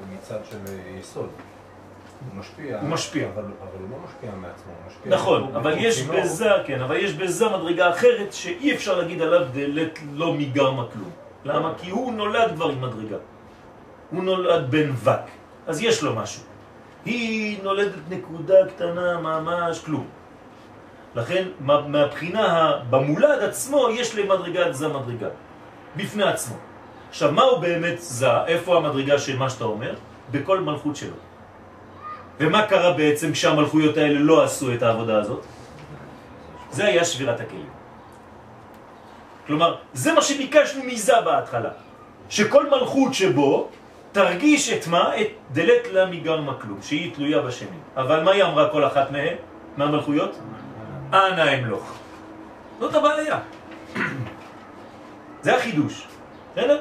הוא 0.00 0.16
מצד 0.16 0.40
של 0.50 0.58
יסוד. 1.00 1.30
הוא 2.30 2.38
משפיע. 2.40 2.80
הוא 2.80 2.88
משפיע. 2.88 3.28
אבל 3.34 3.42
אבל 3.42 3.80
הוא 3.80 3.90
לא 3.90 3.96
משפיע 4.04 4.30
מעצמו, 4.30 4.72
הוא 4.72 4.86
משפיע. 4.90 5.12
נכון, 5.14 5.40
הוא- 5.42 5.56
אבל 5.56 5.72
הוא 5.72 5.80
יש. 5.80 6.02
בזה, 6.02 6.50
כן, 6.66 6.80
אבל 6.80 6.96
יש 6.96 7.12
בזה 7.12 7.48
מדרגה 7.48 7.90
אחרת 7.90 8.32
שאי 8.32 8.74
אפשר 8.74 8.98
להגיד 8.98 9.22
עליו 9.22 9.46
דלת 9.52 9.98
לא 10.12 10.34
מגרמה 10.34 10.84
כלום. 10.92 11.10
למה? 11.44 11.72
כי 11.78 11.90
הוא 11.90 12.12
נולד 12.12 12.52
כבר 12.54 12.68
עם 12.68 12.80
מדרגה. 12.80 13.16
הוא 14.10 14.24
נולד 14.24 14.70
בן 14.70 14.90
וק, 14.90 15.20
אז 15.66 15.82
יש 15.82 16.02
לו 16.02 16.14
משהו. 16.14 16.42
היא 17.04 17.58
נולדת 17.62 17.94
נקודה 18.10 18.54
קטנה, 18.68 19.20
ממש 19.20 19.78
כלום. 19.84 20.06
לכן, 21.14 21.44
מה- 21.60 21.88
מהבחינה, 21.88 22.72
במולד 22.90 23.42
עצמו, 23.42 23.88
יש 23.90 24.14
למדרגת 24.16 24.74
זה 24.74 24.88
מדרגה. 24.88 25.28
בפני 25.96 26.22
עצמו. 26.24 26.56
עכשיו, 27.08 27.32
מהו 27.32 27.60
באמת 27.60 28.00
זה? 28.00 28.44
איפה 28.46 28.76
המדרגה 28.76 29.18
של 29.18 29.36
מה 29.38 29.50
שאתה 29.50 29.64
אומר? 29.64 29.94
בכל 30.30 30.60
מלכות 30.60 30.96
שלו. 30.96 31.16
ומה 32.40 32.66
קרה 32.66 32.92
בעצם 32.92 33.32
כשהמלכויות 33.32 33.96
האלה 33.96 34.18
לא 34.20 34.44
עשו 34.44 34.74
את 34.74 34.82
העבודה 34.82 35.18
הזאת? 35.18 35.44
זה 36.70 36.84
היה 36.84 37.04
שבירת 37.04 37.40
הכלים. 37.40 37.70
כלומר, 39.46 39.76
זה 39.92 40.12
מה 40.12 40.22
שביקשנו 40.22 40.84
מזה 40.84 41.20
בהתחלה. 41.24 41.70
שכל 42.28 42.70
מלכות 42.70 43.14
שבו 43.14 43.68
תרגיש 44.12 44.72
את 44.72 44.86
מה? 44.86 45.20
את 45.20 45.26
דלת 45.52 45.92
לה 45.92 46.06
מגרמה 46.06 46.54
כלום, 46.54 46.78
שהיא 46.82 47.14
תלויה 47.14 47.40
בשני. 47.40 47.78
אבל 47.96 48.22
מה 48.22 48.30
היא 48.30 48.44
אמרה 48.44 48.68
כל 48.68 48.86
אחת 48.86 49.10
מהן? 49.10 49.36
מהמלכויות? 49.76 50.38
אנא 51.12 51.54
אמלוך. 51.54 51.92
זאת 52.80 52.94
הבעיה. 52.94 53.38
זה 55.42 55.56
החידוש. 55.56 56.06
בסדר? 56.52 56.80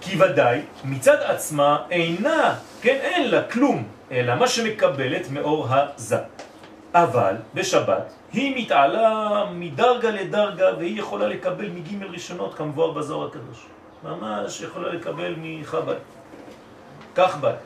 כי 0.00 0.22
ודאי 0.22 0.60
מצד 0.84 1.16
עצמה 1.16 1.78
אינה, 1.90 2.54
כן, 2.80 2.98
אין 3.02 3.30
לה 3.30 3.42
כלום, 3.42 3.88
אלא 4.10 4.34
מה 4.34 4.48
שמקבלת 4.48 5.30
מאור 5.30 5.66
הזה. 5.70 6.18
אבל 6.94 7.34
בשבת 7.54 8.12
היא 8.32 8.64
מתעלה 8.64 9.44
מדרגה 9.52 10.10
לדרגה 10.10 10.66
והיא 10.78 11.00
יכולה 11.00 11.26
לקבל 11.28 11.68
מגימל 11.68 12.06
ראשונות 12.06 12.54
כמבואר 12.54 12.90
בזוהר 12.90 13.28
הקדוש. 13.28 13.66
ממש 14.04 14.60
יכולה 14.60 14.92
לקבל 14.92 15.34
מחב"ד. 15.38 15.94
כך 17.14 17.36
בת. 17.40 17.58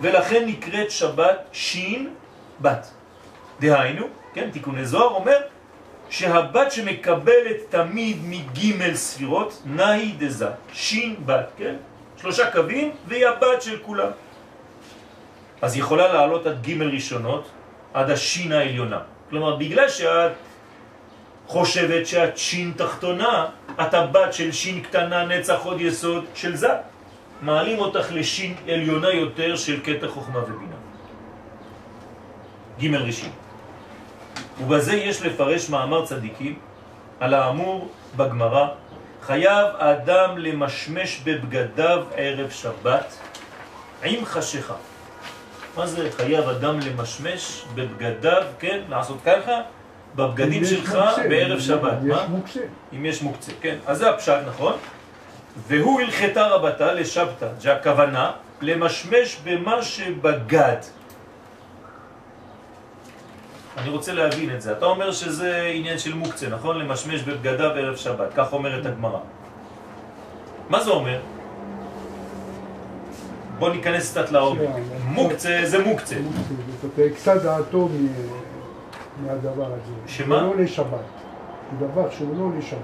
ולכן 0.00 0.46
נקראת 0.46 0.90
שבת 0.90 1.38
שין 1.52 2.10
בת. 2.60 2.90
דהיינו, 3.60 4.06
כן, 4.34 4.50
תיקוני 4.50 4.84
זוהר 4.84 5.14
אומר 5.14 5.36
שהבת 6.10 6.72
שמקבלת 6.72 7.56
תמיד 7.68 8.16
מגימל 8.22 8.94
ספירות, 8.94 9.62
נהי 9.66 10.14
דזה, 10.18 10.48
שין 10.72 11.16
בת, 11.26 11.50
כן? 11.56 11.74
שלושה 12.16 12.50
קווים 12.50 12.92
והיא 13.06 13.26
הבת 13.26 13.62
של 13.62 13.78
כולם. 13.82 14.10
אז 15.62 15.74
היא 15.74 15.82
יכולה 15.82 16.12
לעלות 16.12 16.46
עד 16.46 16.62
גימל 16.62 16.90
ראשונות, 16.94 17.50
עד 17.94 18.10
השין 18.10 18.52
העליונה. 18.52 19.00
כלומר, 19.30 19.56
בגלל 19.56 19.88
שאת 19.88 20.32
חושבת 21.46 22.06
שאת 22.06 22.38
שין 22.38 22.72
תחתונה, 22.76 23.46
את 23.80 23.94
הבת 23.94 24.32
של 24.32 24.52
שין 24.52 24.80
קטנה, 24.82 25.24
נצח 25.24 25.58
עוד 25.64 25.80
יסוד 25.80 26.24
של 26.34 26.56
זה. 26.56 26.68
מעלים 27.42 27.78
אותך 27.78 28.06
לשין 28.12 28.54
עליונה 28.68 29.10
יותר 29.10 29.56
של 29.56 29.80
קטע 29.80 30.08
חוכמה 30.08 30.38
ובינה. 30.38 30.76
ג' 32.80 32.94
ראשי. 32.94 33.28
ובזה 34.60 34.94
יש 34.94 35.22
לפרש 35.22 35.68
מאמר 35.68 36.06
צדיקים 36.06 36.58
על 37.20 37.34
האמור 37.34 37.88
בגמרא, 38.16 38.66
חייב 39.22 39.66
האדם 39.78 40.38
למשמש 40.38 41.20
בבגדיו 41.24 42.04
ערב 42.16 42.50
שבת 42.50 43.18
עם 44.04 44.24
חשיכה. 44.24 44.89
מה 45.76 45.86
זה 45.86 46.08
חייב 46.16 46.48
אדם 46.48 46.80
למשמש 46.80 47.64
בבגדיו, 47.74 48.42
כן, 48.58 48.80
לעשות 48.88 49.18
ככה? 49.24 49.60
בבגדים 50.16 50.64
שלך 50.64 50.94
מוקצה, 50.94 51.28
בערב 51.28 51.60
שבת. 51.60 51.92
יש 52.04 52.16
מה? 52.16 52.26
מוקצה. 52.28 52.60
אם 52.92 53.06
יש 53.06 53.22
מוקצה, 53.22 53.52
כן. 53.60 53.76
אז 53.86 53.98
זה 53.98 54.10
הפשט, 54.10 54.38
נכון? 54.48 54.72
והוא 55.68 56.00
הלכתה 56.00 56.46
רבתה 56.46 56.92
לשבתא, 56.92 57.48
זה 57.58 57.72
הכוונה 57.72 58.30
למשמש 58.60 59.36
במה 59.44 59.82
שבגד. 59.82 60.76
אני 63.76 63.88
רוצה 63.88 64.12
להבין 64.12 64.54
את 64.54 64.62
זה. 64.62 64.72
אתה 64.72 64.86
אומר 64.86 65.12
שזה 65.12 65.70
עניין 65.74 65.98
של 65.98 66.14
מוקצה, 66.14 66.48
נכון? 66.48 66.78
למשמש 66.78 67.22
בבגדיו 67.22 67.70
בערב 67.74 67.96
שבת, 67.96 68.28
כך 68.36 68.52
אומרת 68.52 68.86
הגמרא. 68.86 69.18
מה 70.68 70.80
זה 70.82 70.90
אומר? 70.90 71.20
בוא 73.60 73.70
ניכנס 73.70 74.10
קצת 74.10 74.30
לעומק. 74.32 74.68
מוקצה 75.04 75.60
זה 75.64 75.84
מוקצה. 75.84 76.16
מוקצה. 76.20 77.34
זאת 77.34 77.42
דעתו 77.42 77.88
מהדבר 79.26 79.66
הזה. 79.66 79.92
שמה? 80.06 80.36
זה 80.36 80.42
לא 80.42 80.56
לשבת. 80.56 80.86
זה 81.80 81.86
דבר 81.86 82.10
שהוא 82.10 82.34
לא 82.38 82.58
לשבת. 82.58 82.80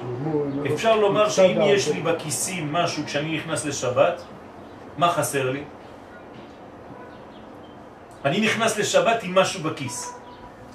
שהוא 0.00 0.46
לא- 0.56 0.74
אפשר 0.74 0.96
לומר 0.96 1.28
שאם. 1.28 1.60
יש 1.64 1.88
לי 1.88 2.00
בכיסים 2.00 2.72
משהו 2.72 3.02
כשאני 3.06 3.36
נכנס 3.36 3.64
לשבת, 3.64 4.22
מה 4.98 5.08
חסר 5.08 5.50
לי? 5.50 5.62
אני 8.24 8.40
נכנס 8.40 8.78
לשבת 8.78 9.22
עם 9.22 9.34
משהו 9.34 9.62
בכיס. 9.62 10.14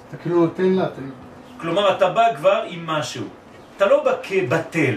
אתה 0.08 0.16
כאילו 0.16 0.40
נותן 0.40 0.64
לה, 0.72 0.84
אתה... 0.86 1.00
כלומר, 1.60 1.96
אתה 1.96 2.10
בא 2.10 2.34
כבר 2.36 2.62
עם 2.68 2.86
משהו. 2.86 3.24
אתה 3.76 3.86
לא 3.86 4.04
בא 4.04 4.12
כבטל. 4.22 4.94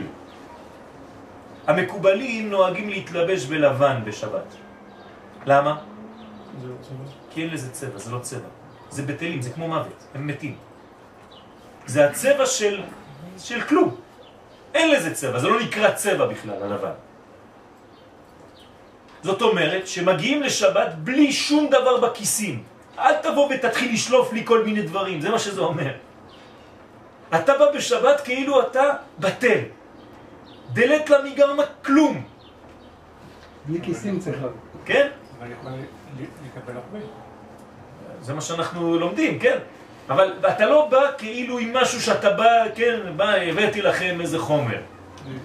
המקובלים 1.67 2.49
נוהגים 2.49 2.89
להתלבש 2.89 3.45
בלבן 3.45 4.01
בשבת. 4.05 4.55
למה? 5.45 5.77
כי 7.29 7.43
אין 7.43 7.49
לזה 7.49 7.71
צבע, 7.71 7.97
זה 7.97 8.11
לא 8.11 8.19
צבע. 8.19 8.49
זה 8.89 9.03
בטלים, 9.03 9.41
זה 9.41 9.49
כמו 9.49 9.67
מוות, 9.67 10.03
הם 10.15 10.27
מתים. 10.27 10.55
זה 11.85 12.05
הצבע 12.05 12.45
של, 12.45 12.81
של 13.37 13.61
כלום. 13.61 13.95
אין 14.73 14.91
לזה 14.91 15.13
צבע, 15.13 15.39
זה 15.39 15.47
לא 15.47 15.61
נקרא 15.61 15.91
צבע 15.91 16.25
בכלל, 16.25 16.63
הלבן. 16.63 16.95
זאת 19.23 19.41
אומרת 19.41 19.87
שמגיעים 19.87 20.43
לשבת 20.43 20.93
בלי 20.93 21.31
שום 21.31 21.69
דבר 21.69 21.99
בכיסים. 21.99 22.63
אל 22.99 23.15
תבוא 23.15 23.49
ותתחיל 23.49 23.93
לשלוף 23.93 24.33
לי 24.33 24.45
כל 24.45 24.63
מיני 24.63 24.81
דברים, 24.81 25.21
זה 25.21 25.29
מה 25.29 25.39
שזה 25.39 25.61
אומר. 25.61 25.93
אתה 27.35 27.57
בא 27.57 27.71
בשבת 27.71 28.21
כאילו 28.21 28.61
אתה 28.61 28.83
בטל. 29.19 29.59
דלת 30.73 31.09
לה 31.09 31.17
מגרמה 31.23 31.63
כלום, 31.85 32.23
בלי 33.65 33.79
כיסים 33.81 34.19
צריך 34.19 34.37
לבוא. 34.37 34.49
כן? 34.85 35.07
אבל 35.39 35.47
יכול 35.51 35.71
לקבל 36.45 36.73
הרבה. 36.73 37.05
זה 38.21 38.33
מה 38.33 38.41
שאנחנו 38.41 38.99
לומדים, 38.99 39.39
כן? 39.39 39.57
אבל 40.09 40.33
אתה 40.49 40.65
לא 40.65 40.87
בא 40.91 41.01
כאילו 41.17 41.59
עם 41.59 41.73
משהו 41.73 42.01
שאתה 42.01 42.29
בא, 42.29 42.63
כן, 42.75 42.99
בא, 43.15 43.35
הבאתי 43.35 43.81
לכם 43.81 44.17
איזה 44.21 44.39
חומר. 44.39 44.81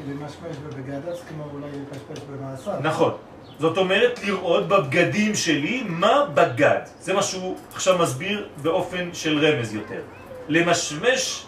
למשמש 0.08 0.56
בבגדס 0.56 1.22
כמו 1.28 1.44
אולי 1.52 1.66
לפשפש 1.66 2.24
במעשר. 2.24 2.80
נכון. 2.80 3.12
זאת 3.58 3.78
אומרת 3.78 4.20
לראות 4.24 4.68
בבגדים 4.68 5.34
שלי 5.34 5.84
מה 5.88 6.24
בגד. 6.34 6.80
זה 7.00 7.14
מה 7.14 7.22
שהוא 7.22 7.56
עכשיו 7.74 7.98
מסביר 7.98 8.48
באופן 8.62 9.08
של 9.12 9.46
רמז 9.46 9.74
יותר. 9.74 10.00
למשמש 10.48 11.46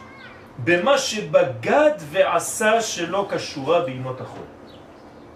במה 0.64 0.98
שבגד 0.98 1.92
ועשה 2.10 2.80
שלא 2.82 3.26
קשורה 3.30 3.80
בימות 3.80 4.20
החול. 4.20 4.44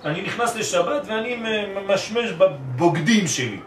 אני 0.04 0.22
נכנס 0.22 0.56
לשבת 0.56 1.02
ואני 1.06 1.36
משמש 1.86 2.30
בבוגדים 2.30 3.26
שלי. 3.26 3.60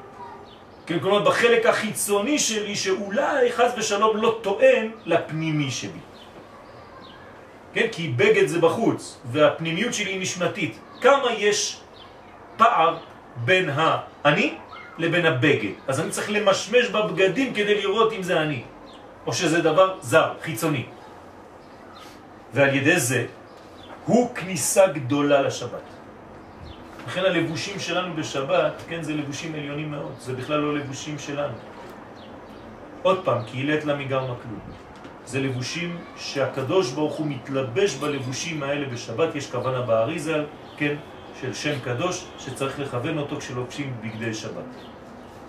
כן, 0.86 1.00
כלומר 1.00 1.20
בחלק 1.20 1.65
החיצוני 1.65 2.39
שלי 2.39 2.76
שאולי 2.76 3.52
חס 3.52 3.72
ושלום 3.78 4.18
לא 4.18 4.39
טוען 4.41 4.91
לפנימי 5.06 5.72
שלי. 5.72 6.04
כן, 7.74 7.88
כי 7.91 8.08
בגד 8.08 8.48
זה 8.48 8.60
בחוץ 8.60 9.22
והפנימיות 9.32 9.94
שלי 9.94 10.12
היא 10.12 10.22
נשמתית. 10.22 10.80
כמה 11.02 11.34
יש 11.38 11.80
פער 12.58 12.98
בין 13.36 13.70
האני 13.74 14.54
לבין 14.98 15.26
הבגד. 15.26 15.72
אז 15.88 16.00
אני 16.00 16.10
צריך 16.10 16.30
למשמש 16.30 16.86
בבגדים 16.88 17.54
כדי 17.54 17.82
לראות 17.82 18.13
אם 18.13 18.24
זה 18.24 18.41
אני, 18.41 18.63
או 19.28 19.34
שזה 19.34 19.62
דבר 19.62 19.98
זר, 20.02 20.34
חיצוני. 20.41 20.86
ועל 22.56 22.76
ידי 22.76 23.00
זה 23.00 23.26
הוא 24.06 24.36
כניסה 24.36 24.88
גדולה 24.88 25.41
לשבת. 25.41 25.88
לכן 27.08 27.22
הלבושים 27.26 27.80
שלנו 27.80 28.15
בשבת, 28.15 28.74
כן, 28.88 29.04
זה 29.04 29.13
לבושים 29.13 29.56
עליונים 29.56 29.91
מאוד, 29.91 30.15
זה 30.20 30.34
בכלל 30.34 30.60
לא 30.60 30.76
לבושים 30.76 31.20
שלנו. 31.20 31.54
עוד 33.04 33.26
פעם, 33.26 33.44
כי 33.46 33.58
הילת 33.58 33.86
לה 33.86 33.96
מגרמה 33.96 34.34
כלום. 34.44 34.60
זה 35.26 35.39
לבושים 35.39 35.98
שהקדוש 36.18 36.91
ברוך 36.91 37.15
הוא 37.15 37.28
מתלבש 37.28 37.96
בלבושים 37.96 38.63
האלה 38.63 38.86
בשבת, 38.89 39.36
יש 39.36 39.52
כוונה 39.52 39.82
באריזה, 39.82 40.44
כן, 40.78 40.96
של 41.41 41.54
שם 41.54 41.80
קדוש, 41.84 42.26
שצריך 42.39 42.80
לכוון 42.80 43.18
אותו 43.18 43.36
כשלובשים 43.36 43.94
בגדי 44.02 44.34
שבת. 44.34 44.72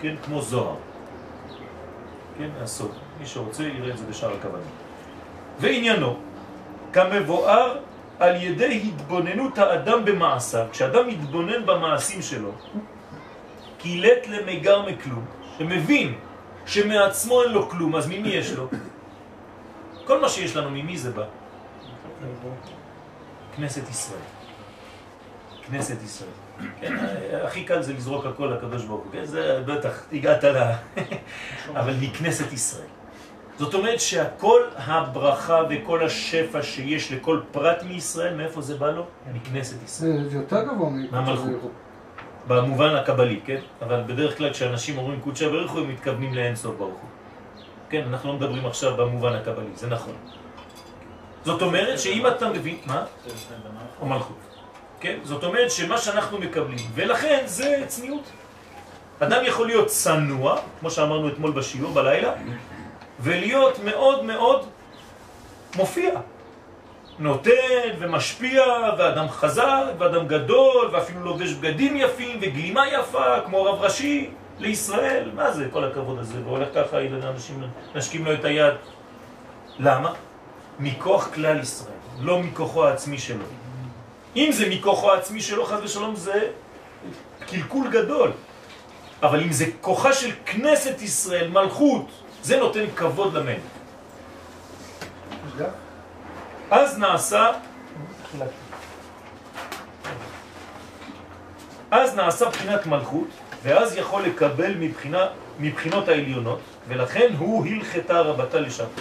כן, 0.01 0.14
כמו 0.25 0.42
זוהר. 0.42 0.77
כן, 2.38 2.49
הסוד. 2.62 2.92
מי 3.21 3.27
שרוצה 3.27 3.62
יראה 3.62 3.90
את 3.90 3.99
זה 3.99 4.05
בשאר 4.11 4.35
הכוונה. 4.35 4.66
ועניינו, 5.61 6.25
כמבואר 6.92 7.79
על 8.18 8.42
ידי 8.42 8.83
התבוננות 8.88 9.59
האדם 9.59 10.05
במעשיו, 10.05 10.66
כשאדם 10.72 11.09
מתבונן 11.09 11.66
במעשים 11.66 12.22
שלו, 12.22 12.53
קילט 13.79 14.27
למגר 14.29 14.83
מכלום, 14.83 15.25
שמבין 15.59 16.14
שמעצמו 16.66 17.42
אין 17.42 17.53
לו 17.53 17.68
כלום, 17.68 17.96
אז 17.96 18.07
ממי 18.07 18.29
יש 18.29 18.53
לו? 18.53 18.68
כל 20.05 20.20
מה 20.20 20.29
שיש 20.29 20.57
לנו, 20.57 20.70
ממי 20.70 20.99
זה 20.99 21.11
בא? 21.11 21.25
כנסת 23.57 23.90
ישראל. 23.90 24.20
כנסת 25.70 26.03
ישראל. 26.03 26.31
כן, 26.81 26.96
הכי 27.44 27.64
קל 27.64 27.83
זה 27.83 27.92
לזרוק 27.92 28.27
הכל 28.27 28.46
לקדוש 28.57 28.85
ברוך 28.85 29.05
הוא, 29.05 29.12
כן? 29.12 29.25
זה 29.25 29.62
בטח, 29.66 30.03
הגעת 30.12 30.44
ל... 30.44 30.72
אבל 31.81 31.94
מכנסת 32.01 32.53
ישראל. 32.53 32.87
זאת 33.59 33.75
אומרת 33.75 34.01
שהכל 34.01 34.62
הברכה 34.77 35.62
וכל 35.71 36.07
השפע 36.07 36.62
שיש 36.62 37.12
לכל 37.12 37.40
פרט 37.53 37.83
מישראל, 37.83 38.35
מאיפה 38.35 38.61
זה 38.61 38.77
בא 38.77 38.90
לו? 38.90 39.03
מכנסת 39.35 39.85
ישראל. 39.85 40.29
זה 40.29 40.37
יותר 40.37 40.62
גבוה. 40.62 40.90
מהמלכות. 41.11 41.71
במובן 42.47 42.95
הקבלי, 42.95 43.40
כן? 43.45 43.61
אבל 43.83 44.03
בדרך 44.07 44.38
כלל 44.38 44.53
כשאנשים 44.53 44.99
אומרים 44.99 45.21
קודשא 45.21 45.49
בריך 45.49 45.71
הוא, 45.71 45.81
הם 45.81 45.88
מתכוונים 45.88 46.35
לאינסוף 46.35 46.77
ברוך 46.77 47.01
הוא. 47.01 47.11
כן, 47.90 48.05
אנחנו 48.09 48.29
לא 48.29 48.35
מדברים 48.35 48.66
עכשיו 48.66 48.97
במובן 48.97 49.33
הקבלי, 49.33 49.66
זה 49.75 49.87
נכון. 49.87 50.14
זאת 51.45 51.62
אומרת 51.62 51.99
שאם 51.99 52.27
אתה 52.27 52.49
מבין, 52.49 52.77
מה? 52.87 53.05
או 54.01 54.07
מלכות. 54.07 54.37
כן? 55.01 55.19
זאת 55.23 55.45
אומרת 55.45 55.71
שמה 55.71 55.99
שאנחנו 55.99 56.38
מקבלים, 56.38 56.79
ולכן 56.95 57.42
זה 57.47 57.85
צניעות. 57.87 58.31
אדם 59.19 59.45
יכול 59.45 59.66
להיות 59.66 59.87
צנוע, 59.87 60.59
כמו 60.81 60.90
שאמרנו 60.90 61.29
אתמול 61.29 61.51
בשיעור 61.51 61.92
בלילה, 61.92 62.33
ולהיות 63.20 63.79
מאוד 63.85 64.24
מאוד 64.24 64.66
מופיע. 65.76 66.20
נותן 67.18 67.90
ומשפיע, 67.98 68.64
ואדם 68.98 69.29
חזק, 69.29 69.85
ואדם 69.98 70.26
גדול, 70.26 70.88
ואפילו 70.92 71.20
לובש 71.20 71.52
בגדים 71.52 71.96
יפים, 71.96 72.38
וגלימה 72.42 72.88
יפה, 72.88 73.40
כמו 73.46 73.64
רב 73.64 73.83
ראשי 73.83 74.31
לישראל. 74.59 75.31
מה 75.35 75.52
זה 75.52 75.68
כל 75.72 75.85
הכבוד 75.85 76.18
הזה? 76.18 76.44
והולך 76.44 76.68
ככה, 76.74 76.98
אנשים 77.35 77.62
נשקים 77.94 78.24
לו 78.24 78.35
את 78.35 78.44
היד. 78.44 78.74
למה? 79.79 80.12
מכוח 80.79 81.29
כלל 81.35 81.61
ישראל, 81.61 81.94
לא 82.20 82.38
מכוחו 82.38 82.87
העצמי 82.87 83.18
שלו. 83.18 83.44
אם 84.37 84.48
זה 84.52 84.68
מכוחו 84.68 85.12
העצמי 85.12 85.40
שלו, 85.40 85.64
חס 85.64 85.79
ושלום, 85.83 86.16
זה 86.16 86.48
קלקול 87.46 87.88
גדול. 87.90 88.31
אבל 89.22 89.42
אם 89.42 89.52
זה 89.52 89.64
כוחה 89.81 90.12
של 90.12 90.31
כנסת 90.46 91.02
ישראל, 91.02 91.48
מלכות, 91.48 92.07
זה 92.46 92.56
נותן 92.56 92.85
כבוד 92.96 93.35
למלך. 93.35 93.62
אז 96.70 96.98
נעשה 96.98 97.50
אז 101.90 102.14
נעשה 102.14 102.48
בחינת 102.48 102.87
מלכות, 102.87 103.28
ואז 103.62 103.96
יכול 103.96 104.22
לקבל 104.22 104.74
מבחינה, 104.78 105.26
מבחינות 105.61 106.09
העליונות, 106.09 106.61
ולכן 106.88 107.28
הוא 107.38 107.66
הלכתה 107.66 108.20
רבתה 108.20 108.61
לשבת. 108.61 109.00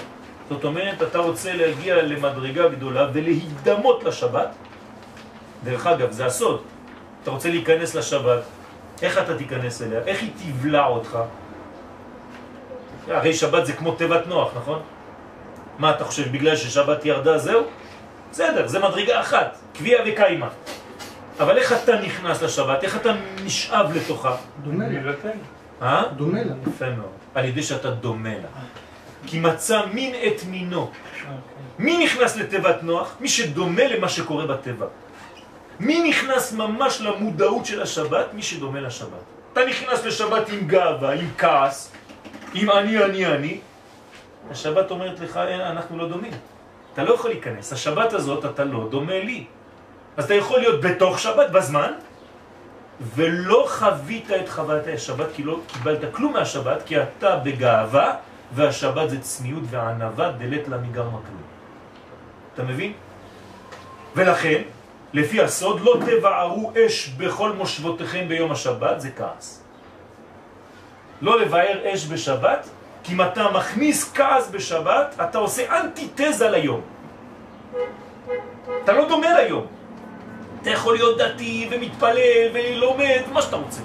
זאת 0.50 0.64
אומרת, 0.64 1.02
אתה 1.02 1.18
רוצה 1.18 1.54
להגיע 1.54 2.02
למדרגה 2.02 2.68
גדולה 2.68 3.10
ולהידמות 3.14 4.04
לשבת. 4.04 4.50
דרך 5.64 5.88
אגב, 5.88 6.12
זה 6.12 6.26
הסוד. 6.26 6.62
אתה 7.24 7.32
רוצה 7.32 7.50
להיכנס 7.50 7.96
לשבת, 7.96 8.42
איך 9.02 9.18
אתה 9.18 9.38
תיכנס 9.38 9.82
אליה? 9.82 10.00
איך 10.06 10.22
היא 10.22 10.32
תבלע 10.38 10.86
אותך? 10.86 11.18
הרי 13.08 13.34
שבת 13.34 13.66
זה 13.66 13.74
כמו 13.74 13.92
תיבת 13.92 14.28
נוח, 14.28 14.52
נכון? 14.58 14.82
מה 15.80 15.92
אתה 15.92 16.06
חושב, 16.06 16.32
בגלל 16.32 16.56
ששבת 16.56 17.06
ירדה 17.06 17.38
זהו? 17.38 17.64
בסדר, 18.32 18.68
זה 18.68 18.80
מדרגה 18.80 19.20
אחת, 19.20 19.58
קביעה 19.74 20.04
וקיימה. 20.08 20.50
אבל 21.40 21.58
איך 21.58 21.74
אתה 21.74 22.02
נכנס 22.02 22.44
לשבת? 22.44 22.84
איך 22.84 22.96
אתה 22.96 23.12
נשאב 23.44 23.96
לתוכה? 23.96 24.36
דומה 24.64 24.88
לה. 24.88 25.12
אה? 25.82 26.04
דומה 26.16 26.44
לה. 26.44 26.54
יפה 26.68 26.90
מאוד. 26.90 27.12
על 27.36 27.46
ידי 27.46 27.64
שאתה 27.64 27.92
דומה 27.92 28.30
לה. 28.30 28.50
כי 29.28 29.40
מצא 29.40 29.82
מין 29.94 30.16
את 30.28 30.44
מינו. 30.50 30.92
מי 31.80 32.06
נכנס 32.06 32.38
לתיבת 32.38 32.84
נוח? 32.84 33.16
מי 33.20 33.28
שדומה 33.28 33.88
למה 33.88 34.10
שקורה 34.10 34.46
בטבע. 34.46 34.86
מי 35.80 36.10
נכנס 36.10 36.54
ממש 36.54 37.02
למודעות 37.02 37.66
של 37.66 37.82
השבת? 37.82 38.34
מי 38.34 38.42
שדומה 38.42 38.80
לשבת. 38.82 39.24
אתה 39.54 39.66
נכנס 39.66 40.06
לשבת 40.06 40.50
עם 40.50 40.68
גאווה, 40.68 41.14
עם 41.14 41.28
כעס, 41.38 41.92
עם 42.56 42.70
אני, 42.70 43.04
אני, 43.04 43.26
אני. 43.26 43.60
השבת 44.52 44.92
אומרת 44.92 45.20
לך, 45.20 45.38
אין, 45.38 45.62
אנחנו 45.62 45.98
לא 45.98 46.08
דומים. 46.08 46.32
אתה 46.94 47.04
לא 47.04 47.14
יכול 47.14 47.30
להיכנס. 47.30 47.74
השבת 47.74 48.14
הזאת 48.14 48.46
אתה 48.46 48.64
לא 48.64 48.88
דומה 48.90 49.20
לי. 49.20 49.46
אז 50.18 50.26
אתה 50.26 50.34
יכול 50.34 50.60
להיות 50.60 50.82
בתוך 50.82 51.20
שבת 51.20 51.50
בזמן, 51.50 51.92
ולא 53.16 53.66
חווית 53.70 54.32
את 54.32 54.50
חוויית 54.50 54.88
השבת 54.88 55.28
כי 55.36 55.44
לא 55.44 55.60
קיבלת 55.68 56.00
כלום 56.12 56.34
מהשבת, 56.34 56.84
כי 56.86 57.02
אתה 57.02 57.36
בגאווה, 57.36 58.16
והשבת 58.54 59.10
זה 59.10 59.22
צניעות 59.22 59.64
וענבה 59.70 60.32
דלת 60.32 60.68
לה 60.68 60.78
מגר 60.78 61.08
מקלום. 61.08 61.44
אתה 62.54 62.64
מבין? 62.64 62.94
ולכן, 64.16 64.62
לפי 65.14 65.42
הסוד, 65.42 65.82
לא 65.82 65.98
תבערו 66.06 66.72
אש 66.78 67.10
בכל 67.10 67.52
מושבותיכם 67.52 68.26
ביום 68.28 68.52
השבת, 68.52 69.02
זה 69.02 69.12
כעס. 69.12 69.65
לא 71.22 71.40
לבאר 71.42 71.94
אש 71.94 72.08
בשבת, 72.08 72.70
כי 73.04 73.14
אם 73.14 73.22
אתה 73.22 73.52
מכניס 73.52 74.14
כעס 74.14 74.50
בשבת, 74.50 75.16
אתה 75.24 75.38
עושה 75.38 75.80
אנטיתזה 75.80 76.50
ליום. 76.50 76.82
אתה 78.84 78.94
לא 78.94 79.08
דומה 79.08 79.42
ליום. 79.42 79.66
אתה 80.62 80.70
יכול 80.70 80.96
להיות 80.96 81.18
דתי 81.18 81.68
ומתפלל 81.72 82.50
ולומד, 82.54 83.22
מה 83.34 83.42
שאתה 83.42 83.56
רוצה. 83.56 83.82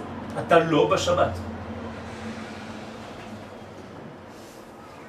אתה 0.46 0.58
לא 0.58 0.86
בשבת. 0.86 1.30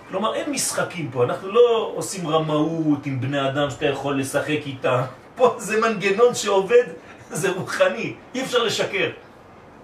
כלומר, 0.09 0.35
אין 0.35 0.51
משחקים 0.51 1.09
פה, 1.11 1.23
אנחנו 1.23 1.51
לא 1.51 1.91
עושים 1.95 2.27
רמאות 2.27 3.05
עם 3.05 3.21
בני 3.21 3.49
אדם 3.49 3.69
שאתה 3.69 3.85
יכול 3.85 4.19
לשחק 4.19 4.59
איתם. 4.65 5.01
פה 5.35 5.55
זה 5.57 5.81
מנגנון 5.81 6.35
שעובד, 6.35 6.83
זה 7.29 7.51
רוחני, 7.51 8.13
אי 8.35 8.41
אפשר 8.41 8.63
לשקר. 8.63 9.09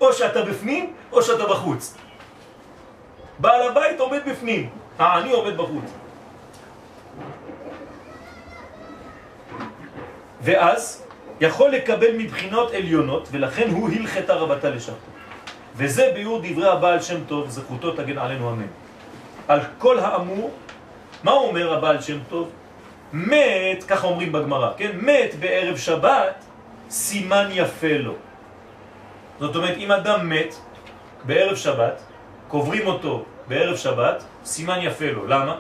או 0.02 0.14
שאתה 0.14 0.42
בפנים, 0.42 0.94
או 1.12 1.24
שאתה 1.24 1.46
בחוץ. 1.46 1.96
בעל 3.40 3.62
הבית 3.62 4.00
עומד 4.00 4.22
בפנים, 4.30 4.70
העני 5.00 5.32
עומד 5.32 5.58
בחוץ. 5.58 5.92
ואז 10.42 11.04
יכול 11.42 11.70
לקבל 11.70 12.18
מבחינות 12.18 12.74
עליונות, 12.74 13.28
ולכן 13.32 13.70
הוא 13.70 13.90
הלכתה 13.90 14.34
רבתה 14.34 14.70
לשרתו. 14.70 15.12
וזה 15.76 16.12
ביור 16.14 16.42
דברי 16.44 16.70
הבעל 16.70 17.02
שם 17.02 17.24
טוב, 17.28 17.50
זכותו 17.50 17.92
תגן 17.92 18.18
עלינו 18.18 18.52
אמן. 18.52 18.68
על 19.48 19.60
כל 19.78 20.00
האמור, 20.00 20.52
מה 21.24 21.32
אומר 21.32 21.74
הבעל 21.74 22.02
שם 22.02 22.18
טוב? 22.30 22.50
מת, 23.14 23.84
ככה 23.88 24.08
אומרים 24.08 24.32
בגמרא, 24.32 24.72
כן? 24.78 24.92
מת 24.94 25.36
בערב 25.40 25.78
שבת, 25.78 26.46
סימן 26.90 27.50
יפה 27.52 27.98
לו. 27.98 28.14
זאת 29.40 29.56
אומרת, 29.56 29.78
אם 29.78 29.92
אדם 29.92 30.30
מת 30.30 30.56
בערב 31.24 31.56
שבת, 31.56 32.02
קוברים 32.48 32.88
אותו 32.88 33.26
בערב 33.48 33.78
שבת, 33.78 34.24
סימן 34.46 34.80
יפה 34.82 35.12
לו. 35.12 35.28
למה? 35.28 35.60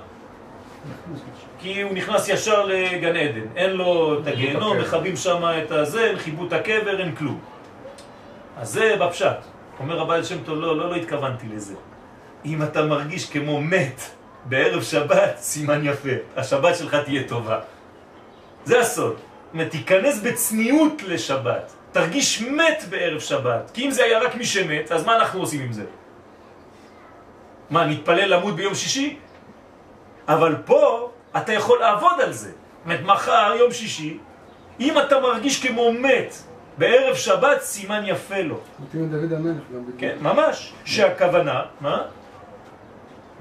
כי 1.59 1.81
הוא 1.81 1.93
נכנס 1.93 2.29
ישר 2.29 2.65
לגן 2.65 3.15
עדן, 3.15 3.45
אין 3.55 3.71
לו 3.71 4.19
את 4.19 4.27
הגיהנום, 4.27 4.77
מכבים 4.77 5.15
שם 5.15 5.43
את 5.63 5.71
הזה, 5.71 6.03
אין 6.03 6.17
חיבוט 6.17 6.53
הקבר, 6.53 6.99
אין 6.99 7.15
כלום. 7.15 7.39
אז 8.57 8.69
זה 8.69 8.95
בפשט. 8.99 9.37
אומר 9.79 10.01
הבעל 10.01 10.23
שם 10.23 10.43
טוב, 10.43 10.59
לא, 10.59 10.77
לא, 10.77 10.89
לא 10.89 10.95
התכוונתי 10.95 11.47
לזה. 11.55 11.75
אם 12.45 12.63
אתה 12.63 12.85
מרגיש 12.85 13.29
כמו 13.29 13.61
מת 13.61 14.01
בערב 14.45 14.83
שבת, 14.83 15.35
סימן 15.37 15.85
יפה. 15.85 16.09
השבת 16.37 16.75
שלך 16.75 16.95
תהיה 16.95 17.27
טובה. 17.27 17.59
זה 18.65 18.79
הסוד. 18.79 19.13
זאת 19.13 19.53
אומרת, 19.53 19.71
תיכנס 19.71 20.21
בצניעות 20.21 21.03
לשבת. 21.07 21.73
תרגיש 21.91 22.41
מת 22.41 22.83
בערב 22.89 23.19
שבת. 23.19 23.71
כי 23.73 23.85
אם 23.85 23.91
זה 23.91 24.03
היה 24.03 24.19
רק 24.19 24.35
מי 24.35 24.45
שמת, 24.45 24.91
אז 24.91 25.05
מה 25.05 25.15
אנחנו 25.15 25.39
עושים 25.39 25.61
עם 25.61 25.73
זה? 25.73 25.83
מה, 27.69 27.85
נתפלל 27.85 28.35
למות 28.35 28.55
ביום 28.55 28.75
שישי? 28.75 29.17
אבל 30.27 30.55
פה 30.65 31.09
אתה 31.37 31.53
יכול 31.53 31.79
לעבוד 31.79 32.21
על 32.23 32.33
זה. 32.33 32.49
זאת 32.49 32.55
אומרת, 32.85 33.01
מחר, 33.03 33.53
יום 33.59 33.71
שישי, 33.71 34.17
אם 34.79 34.99
אתה 34.99 35.19
מרגיש 35.19 35.67
כמו 35.67 35.91
מת 35.91 36.35
בערב 36.77 37.15
שבת, 37.15 37.61
סימן 37.61 38.03
יפה 38.05 38.41
לו. 38.41 38.59
מתאים 38.79 39.13
לדוד 39.13 39.33
המלך 39.33 39.63
גם. 39.73 39.83
בדיוק. 39.83 39.99
כן, 39.99 40.17
ממש. 40.21 40.73
שהכוונה, 40.85 41.61
מה? 41.81 42.01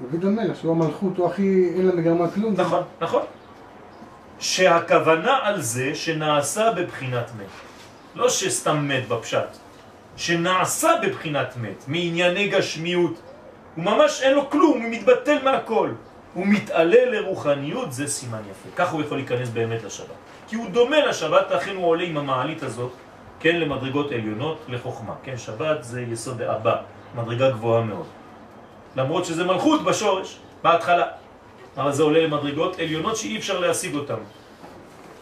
דוד 0.01 0.25
המלך, 0.25 0.57
שהוא 0.57 0.71
המלכות, 0.71 1.17
הוא 1.17 1.27
הכי, 1.27 1.69
אין 1.75 1.87
לה 1.87 1.95
מגרמה 1.95 2.31
כלום. 2.31 2.53
נכון, 2.57 2.83
נכון. 3.01 3.21
שהכוונה 4.39 5.39
על 5.41 5.61
זה 5.61 5.95
שנעשה 5.95 6.71
בבחינת 6.71 7.31
מת. 7.39 7.47
לא 8.15 8.29
שסתם 8.29 8.87
מת 8.87 9.07
בפשט. 9.07 9.57
שנעשה 10.15 10.89
בבחינת 11.03 11.57
מת, 11.61 11.83
מענייני 11.87 12.47
גשמיות. 12.47 13.21
הוא 13.77 13.85
ממש 13.85 14.21
אין 14.21 14.33
לו 14.33 14.49
כלום, 14.49 14.81
הוא 14.81 14.91
מתבטל 14.91 15.37
מהכל. 15.43 15.89
הוא 16.33 16.47
מתעלה 16.47 17.05
לרוחניות, 17.05 17.93
זה 17.93 18.07
סימן 18.07 18.41
יפה. 18.51 18.69
ככה 18.75 18.91
הוא 18.91 19.01
יכול 19.01 19.17
להיכנס 19.17 19.49
באמת 19.49 19.83
לשבת. 19.83 20.17
כי 20.47 20.55
הוא 20.55 20.69
דומה 20.69 21.05
לשבת, 21.05 21.51
לכן 21.51 21.75
הוא 21.75 21.85
עולה 21.85 22.03
עם 22.03 22.17
המעלית 22.17 22.63
הזאת, 22.63 22.91
כן, 23.39 23.55
למדרגות 23.55 24.11
עליונות, 24.11 24.57
לחוכמה. 24.67 25.13
כן, 25.23 25.37
שבת 25.37 25.83
זה 25.83 26.01
יסוד 26.01 26.41
הבא, 26.41 26.75
מדרגה 27.15 27.49
גבוהה 27.49 27.83
מאוד. 27.83 28.05
למרות 28.95 29.25
שזה 29.25 29.43
מלכות 29.43 29.83
בשורש, 29.83 30.39
בהתחלה. 30.63 31.05
אבל 31.77 31.91
זה 31.91 32.03
עולה 32.03 32.19
למדרגות 32.19 32.79
עליונות 32.79 33.17
שאי 33.17 33.37
אפשר 33.37 33.59
להשיג 33.59 33.95
אותן. 33.95 34.21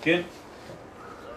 כן? 0.02 0.22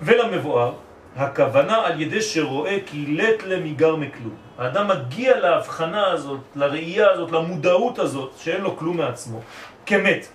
ולמבואר, 0.03 0.73
הכוונה 1.17 1.77
על 1.87 2.01
ידי 2.01 2.23
שרואה 2.23 2.79
כי 2.87 3.07
לט 3.07 3.43
למיגר 3.43 3.97
מכלום. 3.97 4.35
האדם 4.59 4.89
מגיע 4.89 5.41
להבחנה 5.41 6.07
הזאת, 6.07 6.41
לראייה 6.57 7.11
הזאת, 7.11 7.33
למודעות 7.33 7.99
הזאת, 7.99 8.33
שאין 8.39 8.61
לו 8.61 8.77
כלום 8.77 8.97
מעצמו, 8.97 9.41
כמת. 9.87 10.27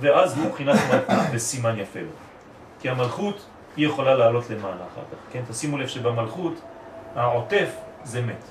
ואז 0.00 0.38
הוא 0.38 0.46
מבחינת 0.46 0.76
מלכות 0.90 1.24
בסימן 1.34 1.78
יפה 1.82 2.00
לו. 2.00 2.10
כי 2.80 2.88
המלכות 2.88 3.46
היא 3.76 3.86
יכולה 3.86 4.14
לעלות 4.14 4.50
למעלה 4.50 4.74
אחר 4.74 5.02
כך. 5.12 5.32
כן? 5.32 5.42
תשימו 5.50 5.78
לב 5.78 5.88
שבמלכות 5.88 6.60
העוטף 7.14 7.68
זה 8.04 8.22
מת. 8.22 8.44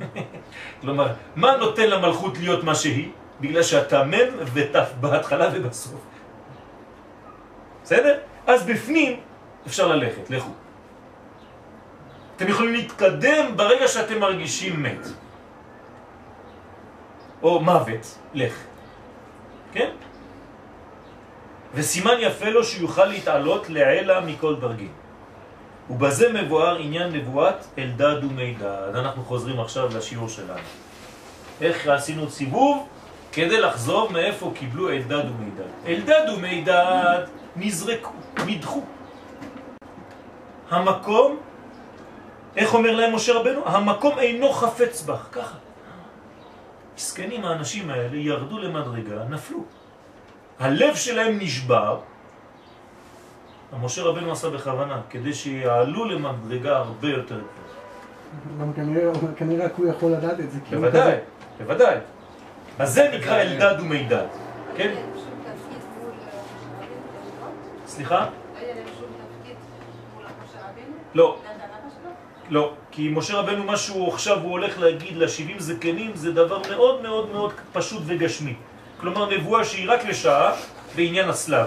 כלומר, 0.80 1.12
מה 1.36 1.56
נותן 1.56 1.90
למלכות 1.90 2.38
להיות 2.38 2.64
מה 2.64 2.74
שהיא? 2.74 3.10
בגלל 3.40 3.62
שאתה 3.62 4.04
מם 4.04 4.28
ותף 4.52 4.92
בהתחלה 5.00 5.48
ובסוף. 5.52 6.00
בסדר? 7.84 8.18
אז 8.50 8.66
בפנים 8.66 9.20
אפשר 9.66 9.88
ללכת, 9.88 10.30
לכו. 10.30 10.50
אתם 12.36 12.48
יכולים 12.48 12.72
להתקדם 12.72 13.56
ברגע 13.56 13.88
שאתם 13.88 14.18
מרגישים 14.18 14.82
מת. 14.82 15.06
או 17.42 17.60
מוות, 17.60 18.18
לך. 18.34 18.54
כן? 19.72 19.90
וסימן 21.74 22.14
יפה 22.18 22.48
לו 22.48 22.64
שיוכל 22.64 23.04
להתעלות 23.04 23.70
לעלה 23.70 24.20
מכל 24.20 24.56
דרגים. 24.56 24.92
ובזה 25.90 26.32
מבואר 26.32 26.76
עניין 26.76 27.12
נבואת 27.12 27.66
אלדד 27.78 28.24
ומידד. 28.24 28.92
אנחנו 28.94 29.24
חוזרים 29.24 29.60
עכשיו 29.60 29.88
לשיעור 29.96 30.28
שלנו. 30.28 30.66
איך 31.60 31.86
עשינו 31.86 32.30
סיבוב? 32.30 32.86
כדי 33.32 33.60
לחזור 33.60 34.10
מאיפה 34.10 34.52
קיבלו 34.54 34.90
אלדד 34.90 35.24
ומידד. 35.30 35.70
אלדד 35.86 36.24
ומידד 36.34 37.24
נזרקו, 37.56 38.10
נדחו. 38.46 38.82
המקום, 40.70 41.36
איך 42.56 42.74
אומר 42.74 42.96
להם 42.96 43.14
משה 43.14 43.32
רבנו? 43.34 43.66
המקום 43.66 44.18
אינו 44.18 44.52
חפץ 44.52 45.02
בך, 45.02 45.28
ככה. 45.32 45.56
מסכנים 46.96 47.44
האנשים 47.44 47.90
האלה 47.90 48.16
ירדו 48.16 48.58
למדרגה, 48.58 49.24
נפלו. 49.30 49.64
הלב 50.58 50.94
שלהם 50.94 51.38
נשבר, 51.40 52.00
משה 53.80 54.02
רבנו 54.02 54.32
עשה 54.32 54.50
בכוונה, 54.50 55.00
כדי 55.10 55.34
שיעלו 55.34 56.04
למדרגה 56.04 56.76
הרבה 56.76 57.08
יותר 57.08 57.34
גבוהה. 57.34 58.60
גם 58.60 58.72
כנראה, 58.72 59.12
כנראה 59.36 59.64
רק 59.64 59.72
הוא 59.76 59.86
יכול 59.86 60.12
לדעת 60.12 60.40
את 60.40 60.50
זה. 60.50 60.58
בוודאי. 60.70 61.16
בוודאי. 61.58 61.96
אז 62.78 62.94
זה 62.94 63.10
נקרא 63.18 63.42
אלדד 63.42 63.80
ומידד, 63.80 64.26
כן? 64.76 64.94
סליחה? 67.90 68.26
לא, 71.14 71.38
לא, 72.50 72.72
כי 72.90 73.08
משה 73.08 73.34
רבנו 73.34 73.64
מה 73.64 73.76
שהוא 73.76 74.08
עכשיו 74.08 74.40
הוא 74.42 74.50
הולך 74.50 74.78
להגיד 74.78 75.16
לשבעים 75.16 75.58
זקנים 75.60 76.10
זה 76.14 76.32
דבר 76.32 76.62
מאוד 76.70 77.02
מאוד 77.02 77.32
מאוד 77.32 77.52
פשוט 77.72 78.02
וגשמי. 78.06 78.54
כלומר 79.00 79.30
נבואה 79.30 79.64
שהיא 79.64 79.90
רק 79.90 80.04
לשעה 80.04 80.54
בעניין 80.96 81.28
הסלב. 81.28 81.66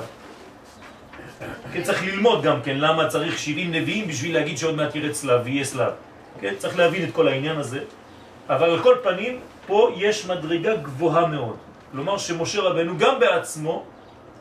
כן, 1.73 1.83
צריך 1.83 2.03
ללמוד 2.03 2.43
גם 2.43 2.61
כן 2.61 2.77
למה 2.77 3.07
צריך 3.07 3.39
70 3.39 3.71
נביאים 3.71 4.07
בשביל 4.07 4.33
להגיד 4.33 4.57
שעוד 4.57 4.75
מעט 4.75 4.95
ירד 4.95 5.13
סלב 5.13 5.41
ויהיה 5.43 5.63
סלב. 5.63 5.91
כן, 6.39 6.53
צריך 6.57 6.77
להבין 6.77 7.03
את 7.09 7.13
כל 7.13 7.27
העניין 7.27 7.57
הזה. 7.57 7.79
אבל 8.49 8.69
על 8.69 8.79
כל 8.83 8.95
פנים, 9.03 9.39
פה 9.67 9.91
יש 9.95 10.25
מדרגה 10.25 10.75
גבוהה 10.75 11.25
מאוד. 11.27 11.55
כלומר 11.91 12.17
שמשה 12.17 12.61
רבנו 12.61 12.97
גם 12.97 13.19
בעצמו, 13.19 13.85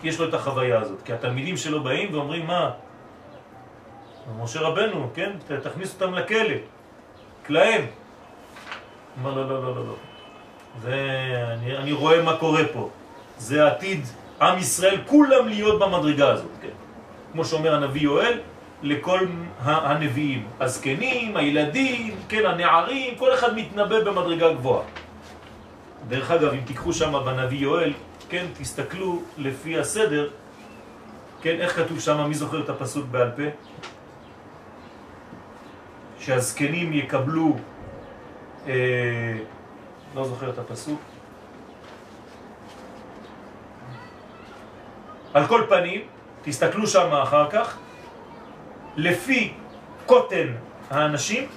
יש 0.03 0.21
לו 0.21 0.29
את 0.29 0.35
החוויה 0.35 0.81
הזאת. 0.81 1.03
כי 1.05 1.13
התלמידים 1.13 1.57
שלו 1.57 1.83
באים 1.83 2.15
ואומרים, 2.15 2.47
מה? 2.47 2.71
משה 4.43 4.61
רבנו, 4.61 5.11
כן? 5.15 5.31
תכניס 5.63 5.95
אותם 5.95 6.15
לכלא. 6.15 6.57
כלהם. 7.47 7.87
אמר, 9.21 9.35
לא, 9.35 9.49
לא, 9.49 9.63
לא, 9.63 9.75
לא, 9.77 9.87
לא. 9.87 9.95
זה, 10.83 10.95
אני, 11.53 11.77
אני 11.77 11.93
רואה 11.93 12.23
מה 12.23 12.37
קורה 12.37 12.63
פה. 12.73 12.89
זה 13.39 13.67
עתיד 13.67 14.01
עם 14.41 14.59
ישראל 14.59 14.99
כולם 15.07 15.49
להיות 15.49 15.81
במדרגה 15.81 16.29
הזאת, 16.29 16.51
כן? 16.63 16.75
כמו 17.33 17.45
שאומר 17.45 17.75
הנביא 17.75 18.01
יואל, 18.01 18.39
לכל 18.83 19.19
הנביאים, 19.61 20.47
הזקנים, 20.61 21.37
הילדים, 21.37 22.15
כן, 22.29 22.47
הנערים, 22.47 23.15
כל 23.15 23.35
אחד 23.35 23.55
מתנבא 23.57 24.05
במדרגה 24.05 24.53
גבוהה. 24.53 24.85
דרך 26.09 26.31
אגב, 26.31 26.53
אם 26.53 26.61
תיקחו 26.65 26.93
שם 26.93 27.13
בנביא 27.25 27.59
יואל, 27.59 27.93
כן, 28.33 28.47
תסתכלו 28.59 29.23
לפי 29.39 29.79
הסדר, 29.79 30.31
כן, 31.43 31.57
איך 31.61 31.77
כתוב 31.77 32.01
שם, 32.01 32.29
מי 32.29 32.35
זוכר 32.35 32.65
את 32.65 32.69
הפסוק 32.69 33.07
בעל 33.07 33.31
פה? 33.37 33.43
שהזקנים 36.19 36.93
יקבלו, 36.93 37.57
אה, 38.67 38.73
לא 40.15 40.25
זוכר 40.25 40.51
את 40.51 40.59
הפסוק, 40.59 41.01
על 45.35 45.47
כל 45.47 45.67
פנים, 45.69 46.01
תסתכלו 46.43 46.87
שם 46.87 47.13
אחר 47.13 47.51
כך, 47.51 47.79
לפי 48.97 49.53
קוטן 50.07 50.49
האנשים, 50.91 51.49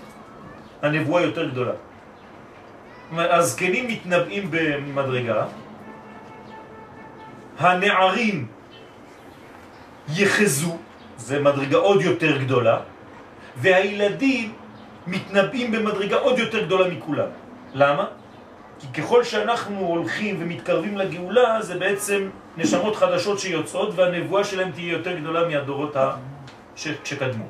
הנבואה 0.81 1.21
יותר 1.21 1.49
גדולה. 1.49 1.73
הזקנים 3.11 3.87
מתנבאים 3.87 4.47
במדרגה, 4.51 5.45
הנערים 7.59 8.47
יחזו, 10.09 10.77
זה 11.17 11.39
מדרגה 11.39 11.77
עוד 11.77 12.01
יותר 12.01 12.37
גדולה, 12.37 12.79
והילדים 13.57 14.53
מתנבאים 15.07 15.71
במדרגה 15.71 16.15
עוד 16.15 16.39
יותר 16.39 16.65
גדולה 16.65 16.87
מכולם. 16.87 17.27
למה? 17.73 18.05
כי 18.79 19.01
ככל 19.01 19.23
שאנחנו 19.23 19.79
הולכים 19.79 20.35
ומתקרבים 20.39 20.97
לגאולה, 20.97 21.61
זה 21.61 21.79
בעצם 21.79 22.29
נשמות 22.57 22.95
חדשות 22.95 23.39
שיוצאות, 23.39 23.89
והנבואה 23.95 24.43
שלהם 24.43 24.71
תהיה 24.71 24.91
יותר 24.91 25.19
גדולה 25.19 25.47
מהדורות 25.47 25.95
ה... 25.95 26.15
ש... 26.75 26.87
שקדמו. 27.03 27.45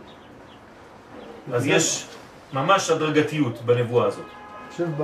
אז 1.53 1.67
יש 1.67 2.07
ממש 2.53 2.89
הדרגתיות 2.89 3.61
בנבואה 3.61 4.07
הזאת. 4.07 4.25
אני 4.25 4.71
חושב 4.71 4.87
ב... 4.97 5.01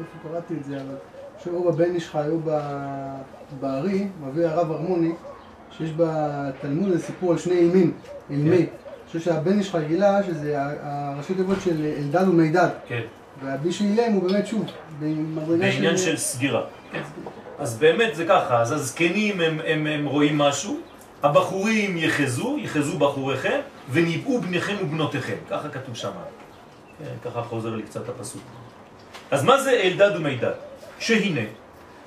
איפה 0.00 0.28
קראתי 0.28 0.54
את 0.54 0.64
זה, 0.64 0.76
אבל 0.76 0.96
או 1.52 1.72
בבן 1.72 1.94
איש 1.94 2.08
חי 2.08 2.28
או 2.30 2.38
ב- 2.44 3.18
בארי, 3.60 4.06
מביא 4.20 4.46
הרב 4.46 4.72
הרמוני, 4.72 5.12
שיש 5.78 5.90
בתלמוד 5.96 6.90
איזה 6.90 7.04
סיפור 7.04 7.32
על 7.32 7.38
שני 7.38 7.54
אימים, 7.54 7.92
אילמי. 8.30 8.56
אני 8.56 8.66
חושב 9.06 9.20
שהבן 9.20 9.58
איש 9.58 9.70
חי 9.70 9.84
גילה 9.88 10.22
שזה 10.22 10.56
הראשי 10.82 11.34
תיבות 11.34 11.58
של 11.64 11.92
אלדד 11.98 12.28
ומידד. 12.28 12.68
כן. 12.88 13.00
והבי 13.44 13.72
שאילם 13.72 14.12
הוא 14.12 14.22
באמת 14.30 14.46
שוב, 14.46 14.64
במדרגה 15.00 15.58
בעניין 15.58 15.96
של 15.96 16.16
סגירה. 16.16 16.62
כן. 16.92 17.02
אז 17.58 17.78
באמת 17.78 18.14
זה 18.14 18.24
ככה, 18.28 18.60
אז 18.60 18.72
הזקנים 18.72 19.40
הם, 19.40 19.58
הם, 19.66 19.86
הם 19.86 20.06
רואים 20.06 20.38
משהו, 20.38 20.78
הבחורים 21.22 21.96
יחזו, 21.96 22.56
יחזו 22.58 22.98
בחוריכם, 22.98 23.60
וניבאו 23.90 24.40
בניכם 24.40 24.74
ובנותיכם. 24.82 25.36
ככה 25.50 25.68
כתוב 25.68 25.96
שם. 25.96 26.10
כן, 26.98 27.30
ככה 27.30 27.42
חוזר 27.42 27.74
לי 27.74 27.82
קצת 27.82 28.08
הפסוק. 28.08 28.42
אז 29.30 29.44
מה 29.44 29.60
זה 29.62 29.70
אלדד 29.70 30.10
ומידד? 30.16 30.52
שהנה, 30.98 31.40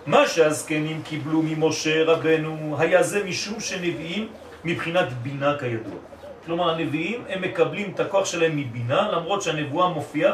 מה 0.06 0.28
שהזקנים 0.28 1.02
קיבלו 1.04 1.42
ממשה 1.42 2.04
רבנו 2.04 2.76
היה 2.80 3.04
זה 3.04 3.24
משום 3.24 3.60
שנביאים 3.60 4.28
מבחינת 4.64 5.14
בינה 5.14 5.58
כידוע. 5.60 6.00
כלומר, 6.46 6.70
הנביאים 6.70 7.24
הם 7.30 7.42
מקבלים 7.42 7.92
את 7.96 8.00
הכוח 8.00 8.26
שלהם 8.26 8.58
מבינה, 8.58 9.12
למרות 9.12 9.42
שהנבואה 9.42 9.90
מופיעה 9.90 10.34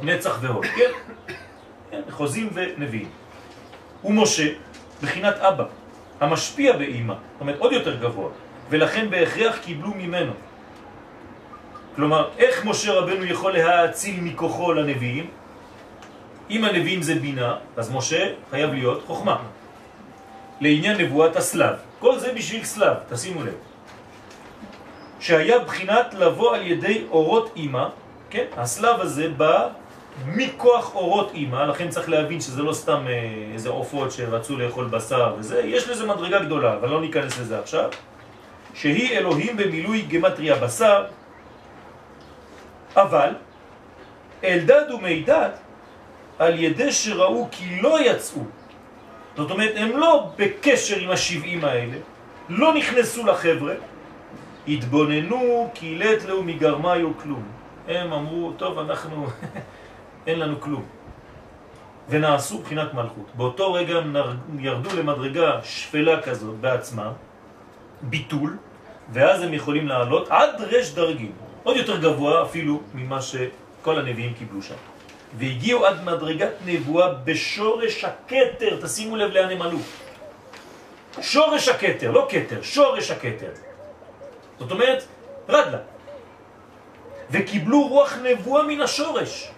בנצח 0.00 0.38
והוד, 0.40 0.64
כן? 0.64 0.90
כן, 1.90 2.00
חוזים 2.10 2.48
ונביאים. 2.52 3.08
ומשה, 4.04 4.48
בחינת 5.02 5.34
אבא, 5.38 5.64
המשפיע 6.20 6.76
באימא, 6.76 7.14
זאת 7.14 7.40
אומרת 7.40 7.58
עוד 7.58 7.72
יותר 7.72 7.96
גבוה, 7.96 8.30
ולכן 8.70 9.10
בהכרח 9.10 9.58
קיבלו 9.58 9.90
ממנו. 9.96 10.32
כלומר, 11.96 12.28
איך 12.38 12.64
משה 12.64 12.92
רבנו 12.92 13.24
יכול 13.24 13.52
להאציל 13.52 14.20
מכוחו 14.20 14.72
לנביאים? 14.72 15.30
אם 16.50 16.64
הנביאים 16.64 17.02
זה 17.02 17.14
בינה, 17.14 17.56
אז 17.76 17.94
משה 17.94 18.32
חייב 18.50 18.72
להיות 18.72 19.02
חוכמה. 19.06 19.36
לעניין 20.60 21.00
נבואת 21.00 21.36
הסלב. 21.36 21.74
כל 21.98 22.18
זה 22.18 22.32
בשביל 22.32 22.64
סלב, 22.64 22.96
תשימו 23.08 23.42
לב. 23.42 23.54
שהיה 25.20 25.58
בחינת 25.58 26.14
לבוא 26.14 26.54
על 26.54 26.66
ידי 26.66 27.04
אורות 27.10 27.52
אימא, 27.56 27.88
כן? 28.30 28.44
הסלב 28.56 29.00
הזה 29.00 29.28
בא 29.28 29.68
מכוח 30.26 30.94
אורות 30.94 31.30
אימא, 31.34 31.56
לכן 31.56 31.88
צריך 31.88 32.08
להבין 32.08 32.40
שזה 32.40 32.62
לא 32.62 32.72
סתם 32.72 33.04
אה, 33.08 33.52
איזה 33.52 33.68
עופות 33.68 34.12
שרצו 34.12 34.56
לאכול 34.56 34.84
בשר 34.84 35.34
וזה, 35.38 35.60
יש 35.60 35.88
לזה 35.88 36.06
מדרגה 36.06 36.38
גדולה, 36.38 36.74
אבל 36.74 36.88
לא 36.88 37.00
ניכנס 37.00 37.38
לזה 37.38 37.58
עכשיו, 37.58 37.90
שהיא 38.74 39.18
אלוהים 39.18 39.56
במילוי 39.56 40.02
גמטריה 40.02 40.56
בשר, 40.56 41.04
אבל 42.96 43.30
אלדד 44.44 44.90
ומידד 44.94 45.50
על 46.38 46.58
ידי 46.58 46.92
שראו 46.92 47.48
כי 47.50 47.80
לא 47.82 48.00
יצאו, 48.00 48.42
זאת 49.36 49.50
אומרת 49.50 49.72
הם 49.76 49.96
לא 49.96 50.30
בקשר 50.38 50.96
עם 50.98 51.10
השבעים 51.10 51.64
האלה, 51.64 51.96
לא 52.48 52.74
נכנסו 52.74 53.26
לחבר'ה, 53.26 53.74
התבוננו 54.68 55.70
כי 55.74 55.94
לית 55.94 56.24
לו 56.24 56.42
מגרמיו 56.42 57.18
כלום. 57.22 57.42
הם 57.88 58.12
אמרו, 58.12 58.52
טוב, 58.56 58.78
אנחנו, 58.78 59.26
אין 60.26 60.38
לנו 60.38 60.60
כלום. 60.60 60.84
ונעשו 62.08 62.58
בחינת 62.58 62.94
מלכות. 62.94 63.26
באותו 63.34 63.72
רגע 63.72 63.96
הם 63.96 64.16
ירדו 64.58 64.90
למדרגה 64.96 65.60
שפלה 65.64 66.22
כזאת 66.22 66.54
בעצמם, 66.54 67.12
ביטול, 68.02 68.56
ואז 69.12 69.42
הם 69.42 69.54
יכולים 69.54 69.88
לעלות 69.88 70.28
עד 70.30 70.50
רש 70.60 70.94
דרגים, 70.94 71.32
עוד 71.62 71.76
יותר 71.76 72.00
גבוה 72.00 72.42
אפילו 72.42 72.80
ממה 72.94 73.22
שכל 73.22 73.98
הנביאים 73.98 74.34
קיבלו 74.34 74.62
שם. 74.62 74.74
והגיעו 75.38 75.86
עד 75.86 76.04
מדרגת 76.04 76.52
נבואה 76.66 77.08
בשורש 77.24 78.04
הכתר, 78.04 78.78
תשימו 78.82 79.16
לב 79.16 79.30
לאן 79.30 79.50
הם 79.50 79.62
עלו. 79.62 79.78
שורש 81.20 81.68
הכתר, 81.68 82.10
לא 82.10 82.26
כתר, 82.30 82.62
שורש 82.62 83.10
הכתר. 83.10 83.50
זאת 84.58 84.70
אומרת, 84.70 85.04
רדלה. 85.48 85.78
וקיבלו 87.30 87.88
רוח 87.88 88.16
נבואה 88.22 88.62
מן 88.62 88.80
השורש. 88.80 89.50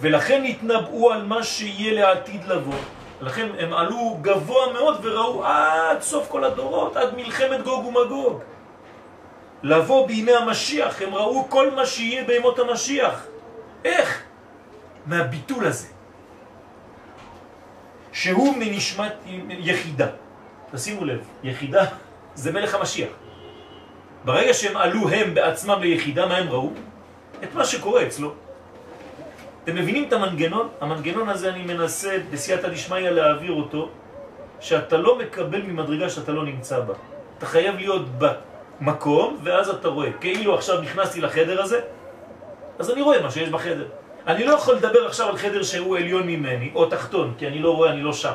ולכן 0.00 0.44
התנבאו 0.44 1.12
על 1.12 1.22
מה 1.22 1.42
שיהיה 1.42 1.92
לעתיד 1.94 2.44
לבוא. 2.44 2.78
לכן 3.20 3.48
הם 3.58 3.74
עלו 3.74 4.18
גבוה 4.22 4.72
מאוד 4.72 5.00
וראו 5.02 5.44
עד 5.44 6.02
סוף 6.02 6.28
כל 6.28 6.44
הדורות, 6.44 6.96
עד 6.96 7.14
מלחמת 7.16 7.62
גוג 7.62 7.86
ומגוג. 7.86 8.40
לבוא 9.62 10.06
בימי 10.06 10.32
המשיח, 10.32 11.02
הם 11.02 11.14
ראו 11.14 11.46
כל 11.48 11.70
מה 11.70 11.86
שיהיה 11.86 12.24
בימות 12.24 12.58
המשיח. 12.58 13.26
איך? 13.84 14.23
מהביטול 15.06 15.66
הזה. 15.66 15.88
שהוא 18.12 18.56
מנשמת 18.58 19.12
יחידה. 19.48 20.06
תשימו 20.72 21.04
לב, 21.04 21.20
יחידה 21.42 21.84
זה 22.34 22.52
מלך 22.52 22.74
המשיח. 22.74 23.08
ברגע 24.24 24.54
שהם 24.54 24.76
עלו 24.76 25.08
הם 25.08 25.34
בעצמם 25.34 25.78
ליחידה, 25.80 26.26
מה 26.26 26.36
הם 26.36 26.48
ראו? 26.48 26.70
את 27.42 27.54
מה 27.54 27.64
שקורה 27.64 28.06
אצלו. 28.06 28.32
אתם 29.64 29.74
מבינים 29.74 30.08
את 30.08 30.12
המנגנון? 30.12 30.68
המנגנון 30.80 31.28
הזה 31.28 31.48
אני 31.48 31.62
מנסה 31.62 32.18
בסייעתא 32.30 32.68
דשמיא 32.68 33.10
להעביר 33.10 33.52
אותו, 33.52 33.88
שאתה 34.60 34.96
לא 34.96 35.18
מקבל 35.18 35.62
ממדרגה 35.62 36.10
שאתה 36.10 36.32
לא 36.32 36.44
נמצא 36.44 36.80
בה. 36.80 36.94
אתה 37.38 37.46
חייב 37.46 37.76
להיות 37.76 38.06
במקום, 38.18 39.38
ואז 39.42 39.68
אתה 39.68 39.88
רואה. 39.88 40.12
כאילו 40.20 40.54
עכשיו 40.54 40.80
נכנסתי 40.80 41.20
לחדר 41.20 41.62
הזה, 41.62 41.80
אז 42.78 42.90
אני 42.90 43.02
רואה 43.02 43.22
מה 43.22 43.30
שיש 43.30 43.48
בחדר. 43.48 43.88
אני 44.26 44.44
לא 44.44 44.54
יכול 44.54 44.74
לדבר 44.74 45.06
עכשיו 45.06 45.28
על 45.28 45.36
חדר 45.36 45.62
שהוא 45.62 45.96
עליון 45.96 46.26
ממני, 46.26 46.70
או 46.74 46.86
תחתון, 46.86 47.34
כי 47.38 47.46
אני 47.46 47.58
לא 47.58 47.76
רואה, 47.76 47.90
אני 47.90 48.02
לא 48.02 48.12
שם. 48.12 48.34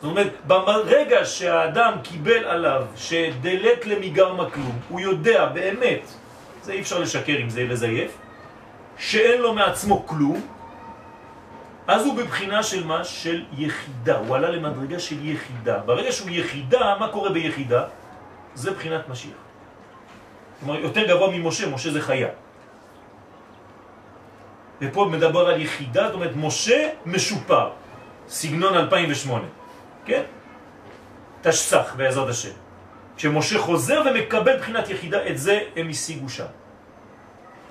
זאת 0.00 0.10
אומרת, 0.10 0.32
ברגע 0.46 1.24
שהאדם 1.24 1.92
קיבל 2.02 2.44
עליו 2.44 2.82
שדלת 2.96 3.86
למיגר 3.86 4.32
מקלום, 4.34 4.78
הוא 4.88 5.00
יודע 5.00 5.46
באמת, 5.46 6.00
זה 6.62 6.72
אי 6.72 6.80
אפשר 6.80 6.98
לשקר 6.98 7.36
אם 7.42 7.50
זה 7.50 7.64
לזייף, 7.64 8.10
שאין 8.98 9.40
לו 9.40 9.54
מעצמו 9.54 10.06
כלום, 10.06 10.40
אז 11.86 12.06
הוא 12.06 12.16
בבחינה 12.16 12.62
של 12.62 12.86
מה? 12.86 13.04
של 13.04 13.44
יחידה. 13.58 14.18
הוא 14.18 14.36
עלה 14.36 14.50
למדרגה 14.50 14.98
של 14.98 15.26
יחידה. 15.26 15.78
ברגע 15.78 16.12
שהוא 16.12 16.30
יחידה, 16.30 16.96
מה 17.00 17.08
קורה 17.08 17.30
ביחידה? 17.30 17.84
זה 18.54 18.70
בחינת 18.70 19.08
משיח. 19.08 19.40
כלומר, 20.60 20.80
יותר 20.80 21.06
גבוה 21.06 21.30
ממשה, 21.30 21.68
משה 21.68 21.90
זה 21.90 22.00
חיה. 22.00 22.28
ופה 24.80 25.04
מדבר 25.04 25.48
על 25.48 25.60
יחידה, 25.60 26.06
זאת 26.06 26.14
אומרת, 26.14 26.36
משה 26.36 26.88
משופר, 27.06 27.70
סגנון 28.28 28.74
2008, 28.74 29.44
כן? 30.04 30.22
תשסח 31.42 31.94
בעזרת 31.96 32.28
השם. 32.28 32.56
כשמשה 33.16 33.58
חוזר 33.58 34.02
ומקבל 34.06 34.56
בחינת 34.58 34.90
יחידה, 34.90 35.26
את 35.26 35.38
זה 35.38 35.60
הם 35.76 35.88
השיגו 35.88 36.28
שם. 36.28 36.50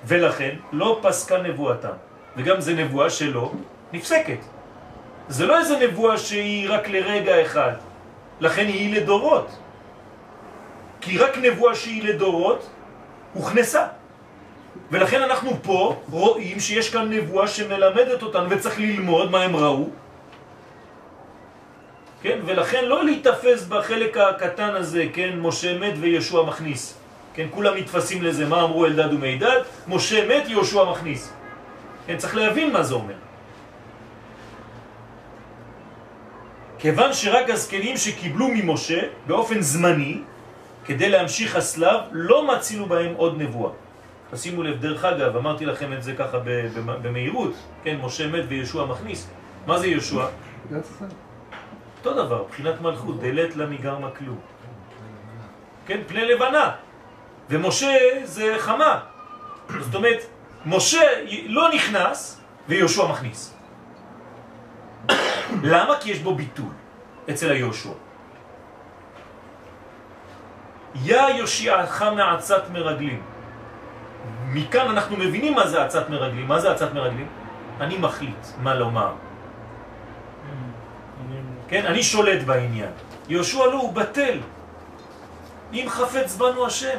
ולכן 0.04 0.56
לא 0.72 0.98
פסקה 1.02 1.42
נבואתם, 1.42 1.96
וגם 2.36 2.60
זה 2.60 2.74
נבואה 2.74 3.10
שלא 3.10 3.52
נפסקת. 3.92 4.38
זה 5.28 5.46
לא 5.46 5.58
איזה 5.58 5.78
נבואה 5.78 6.18
שהיא 6.18 6.70
רק 6.70 6.88
לרגע 6.88 7.42
אחד, 7.42 7.72
לכן 8.40 8.66
היא 8.66 8.96
לדורות. 8.96 9.58
כי 11.00 11.18
רק 11.18 11.38
נבואה 11.38 11.74
שהיא 11.74 12.02
לדורות 12.02 12.70
הוכנסה. 13.34 13.86
ולכן 14.90 15.22
אנחנו 15.22 15.50
פה 15.62 15.96
רואים 16.10 16.60
שיש 16.60 16.90
כאן 16.90 17.12
נבואה 17.12 17.48
שמלמדת 17.48 18.22
אותנו 18.22 18.50
וצריך 18.50 18.78
ללמוד 18.78 19.30
מה 19.30 19.42
הם 19.42 19.56
ראו. 19.56 19.88
כן? 22.22 22.38
ולכן 22.46 22.84
לא 22.84 23.04
להתאפס 23.04 23.66
בחלק 23.66 24.16
הקטן 24.16 24.74
הזה, 24.74 25.04
כן? 25.12 25.30
משה 25.38 25.78
מת 25.78 25.94
וישוע 26.00 26.46
מכניס. 26.46 26.94
כן, 27.34 27.46
כולם 27.50 27.76
מתפסים 27.76 28.22
לזה, 28.22 28.46
מה 28.46 28.62
אמרו 28.62 28.86
אלדד 28.86 29.12
ומידד? 29.12 29.60
משה 29.88 30.28
מת, 30.28 30.48
יהושע 30.48 30.84
מכניס. 30.84 31.32
כן, 32.06 32.16
צריך 32.16 32.36
להבין 32.36 32.72
מה 32.72 32.82
זה 32.82 32.94
אומר. 32.94 33.14
כיוון 36.78 37.12
שרק 37.12 37.50
הזקנים 37.50 37.96
שקיבלו 37.96 38.48
ממשה 38.48 39.00
באופן 39.26 39.60
זמני, 39.60 40.18
כדי 40.84 41.08
להמשיך 41.08 41.56
הסלב, 41.56 42.00
לא 42.12 42.46
מצינו 42.46 42.86
בהם 42.86 43.14
עוד 43.16 43.38
נבואה. 43.38 43.72
תשימו 44.30 44.62
לב, 44.62 44.80
דרך 44.80 45.04
אגב, 45.04 45.36
אמרתי 45.36 45.66
לכם 45.66 45.92
את 45.92 46.02
זה 46.02 46.14
ככה 46.16 46.38
במהירות, 46.74 47.52
כן, 47.84 47.98
משה 48.02 48.26
מת 48.26 48.44
וישוע 48.48 48.86
מכניס. 48.86 49.30
מה 49.66 49.78
זה 49.78 49.86
ישוע? 49.86 50.28
אותו 51.98 52.14
דבר, 52.14 52.44
בחינת 52.44 52.80
מלכות, 52.80 53.20
דלת 53.20 53.56
למיגר 53.56 53.98
מקלו. 53.98 54.34
כן, 55.86 56.00
פני 56.06 56.24
לבנה. 56.24 56.70
ומשה 57.50 57.98
זה 58.24 58.54
חמה. 58.58 59.00
זאת 59.80 59.94
אומרת, 59.94 60.22
משה 60.66 61.00
לא 61.46 61.74
נכנס 61.74 62.40
ויהושע 62.68 63.06
מכניס. 63.06 63.54
למה? 65.62 65.94
כי 66.00 66.10
יש 66.10 66.18
בו 66.18 66.34
ביטול 66.34 66.72
אצל 67.30 67.50
היהושע. 67.50 67.90
יא 70.94 71.22
יושיעך 71.38 72.02
מעצת 72.02 72.70
מרגלים. 72.70 73.22
מכאן 74.52 74.88
אנחנו 74.88 75.16
מבינים 75.16 75.54
מה 75.54 75.66
זה 75.66 75.84
עצת 75.84 76.08
מרגלים. 76.08 76.48
מה 76.48 76.60
זה 76.60 76.70
עצת 76.70 76.92
מרגלים? 76.94 77.28
אני 77.80 77.96
מחליט 77.98 78.46
מה 78.62 78.74
לומר. 78.74 79.12
כן, 81.68 81.86
אני 81.86 82.02
שולט 82.02 82.42
בעניין. 82.42 82.90
יהושע 83.28 83.66
לא, 83.66 83.80
הוא 83.80 83.92
בטל. 83.92 84.38
אם 85.72 85.86
חפץ 85.88 86.36
בנו 86.36 86.66
השם. 86.66 86.98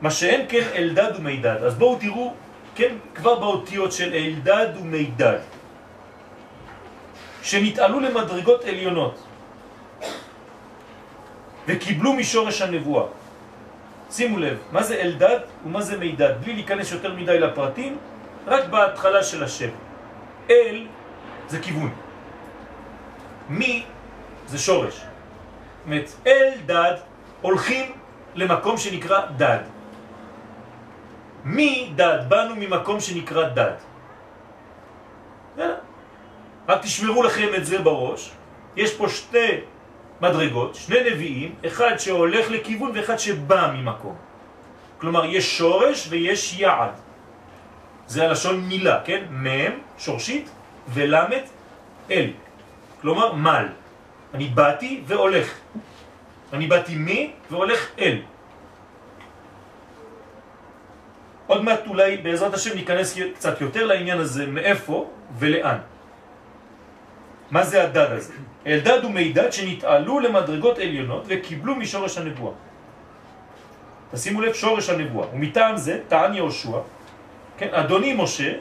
מה 0.00 0.10
שאין 0.10 0.46
כן 0.48 0.64
אלדד 0.74 1.12
ומידד. 1.18 1.62
אז 1.66 1.74
בואו 1.74 1.98
תראו, 1.98 2.34
כן, 2.74 2.94
כבר 3.14 3.38
באותיות 3.38 3.92
של 3.92 4.14
אלדד 4.14 4.78
ומידד, 4.78 5.42
שנתעלו 7.42 8.00
למדרגות 8.00 8.64
עליונות 8.64 9.18
וקיבלו 11.66 12.12
משורש 12.12 12.62
הנבואה. 12.62 13.17
שימו 14.10 14.38
לב, 14.38 14.58
מה 14.72 14.82
זה 14.82 15.00
אלדד 15.00 15.38
ומה 15.64 15.82
זה 15.82 15.98
מידד, 15.98 16.32
בלי 16.40 16.54
להיכנס 16.54 16.92
יותר 16.92 17.14
מדי 17.14 17.38
לפרטים, 17.38 17.98
רק 18.46 18.64
בהתחלה 18.64 19.22
של 19.22 19.44
השם. 19.44 19.68
אל 20.50 20.86
זה 21.48 21.60
כיוון. 21.60 21.92
מי 23.48 23.84
זה 24.46 24.58
שורש. 24.58 25.00
זאת 25.88 26.26
אל 26.26 26.52
דד 26.66 26.94
הולכים 27.40 27.92
למקום 28.34 28.76
שנקרא 28.76 29.26
דד. 29.36 29.58
מי 31.44 31.92
דד? 31.96 32.18
באנו 32.28 32.54
ממקום 32.56 33.00
שנקרא 33.00 33.48
דד. 33.48 33.76
רק 36.68 36.82
תשמרו 36.82 37.22
לכם 37.22 37.48
את 37.56 37.66
זה 37.66 37.78
בראש. 37.78 38.30
יש 38.76 38.94
פה 38.96 39.08
שתי 39.08 39.64
מדרגות, 40.20 40.74
שני 40.74 41.10
נביאים, 41.10 41.54
אחד 41.66 41.96
שהולך 41.98 42.50
לכיוון 42.50 42.90
ואחד 42.94 43.16
שבא 43.18 43.72
ממקום. 43.76 44.16
כלומר, 44.98 45.24
יש 45.24 45.58
שורש 45.58 46.06
ויש 46.10 46.58
יעד. 46.58 46.90
זה 48.06 48.24
הלשון 48.24 48.60
מילה, 48.60 49.00
כן? 49.04 49.24
מם, 49.30 49.72
שורשית, 49.98 50.50
ולמד, 50.88 51.42
אל. 52.10 52.30
כלומר, 53.00 53.32
מל. 53.32 53.66
אני 54.34 54.46
באתי 54.48 55.02
והולך. 55.06 55.54
אני 56.52 56.66
באתי 56.66 56.94
מי 56.94 57.32
והולך 57.50 57.88
אל. 57.98 58.18
עוד 61.46 61.64
מעט 61.64 61.86
אולי 61.86 62.16
בעזרת 62.16 62.54
השם 62.54 62.74
ניכנס 62.74 63.18
קצת 63.34 63.60
יותר 63.60 63.86
לעניין 63.86 64.18
הזה, 64.18 64.46
מאיפה 64.46 65.10
ולאן. 65.38 65.78
מה 67.50 67.64
זה 67.64 67.82
הדד 67.84 68.10
הזה? 68.10 68.32
אלדד 68.66 69.04
ומידד 69.04 69.52
שנתעלו 69.52 70.20
למדרגות 70.20 70.78
עליונות 70.78 71.24
וקיבלו 71.26 71.74
משורש 71.74 72.18
הנבואה. 72.18 72.52
תשימו 74.12 74.40
לב, 74.40 74.52
שורש 74.52 74.88
הנבואה. 74.90 75.26
ומטעם 75.32 75.76
זה 75.76 76.00
טען 76.08 76.34
יהושע, 76.34 76.78
כן, 77.58 77.68
אדוני 77.72 78.14
משה, 78.14 78.52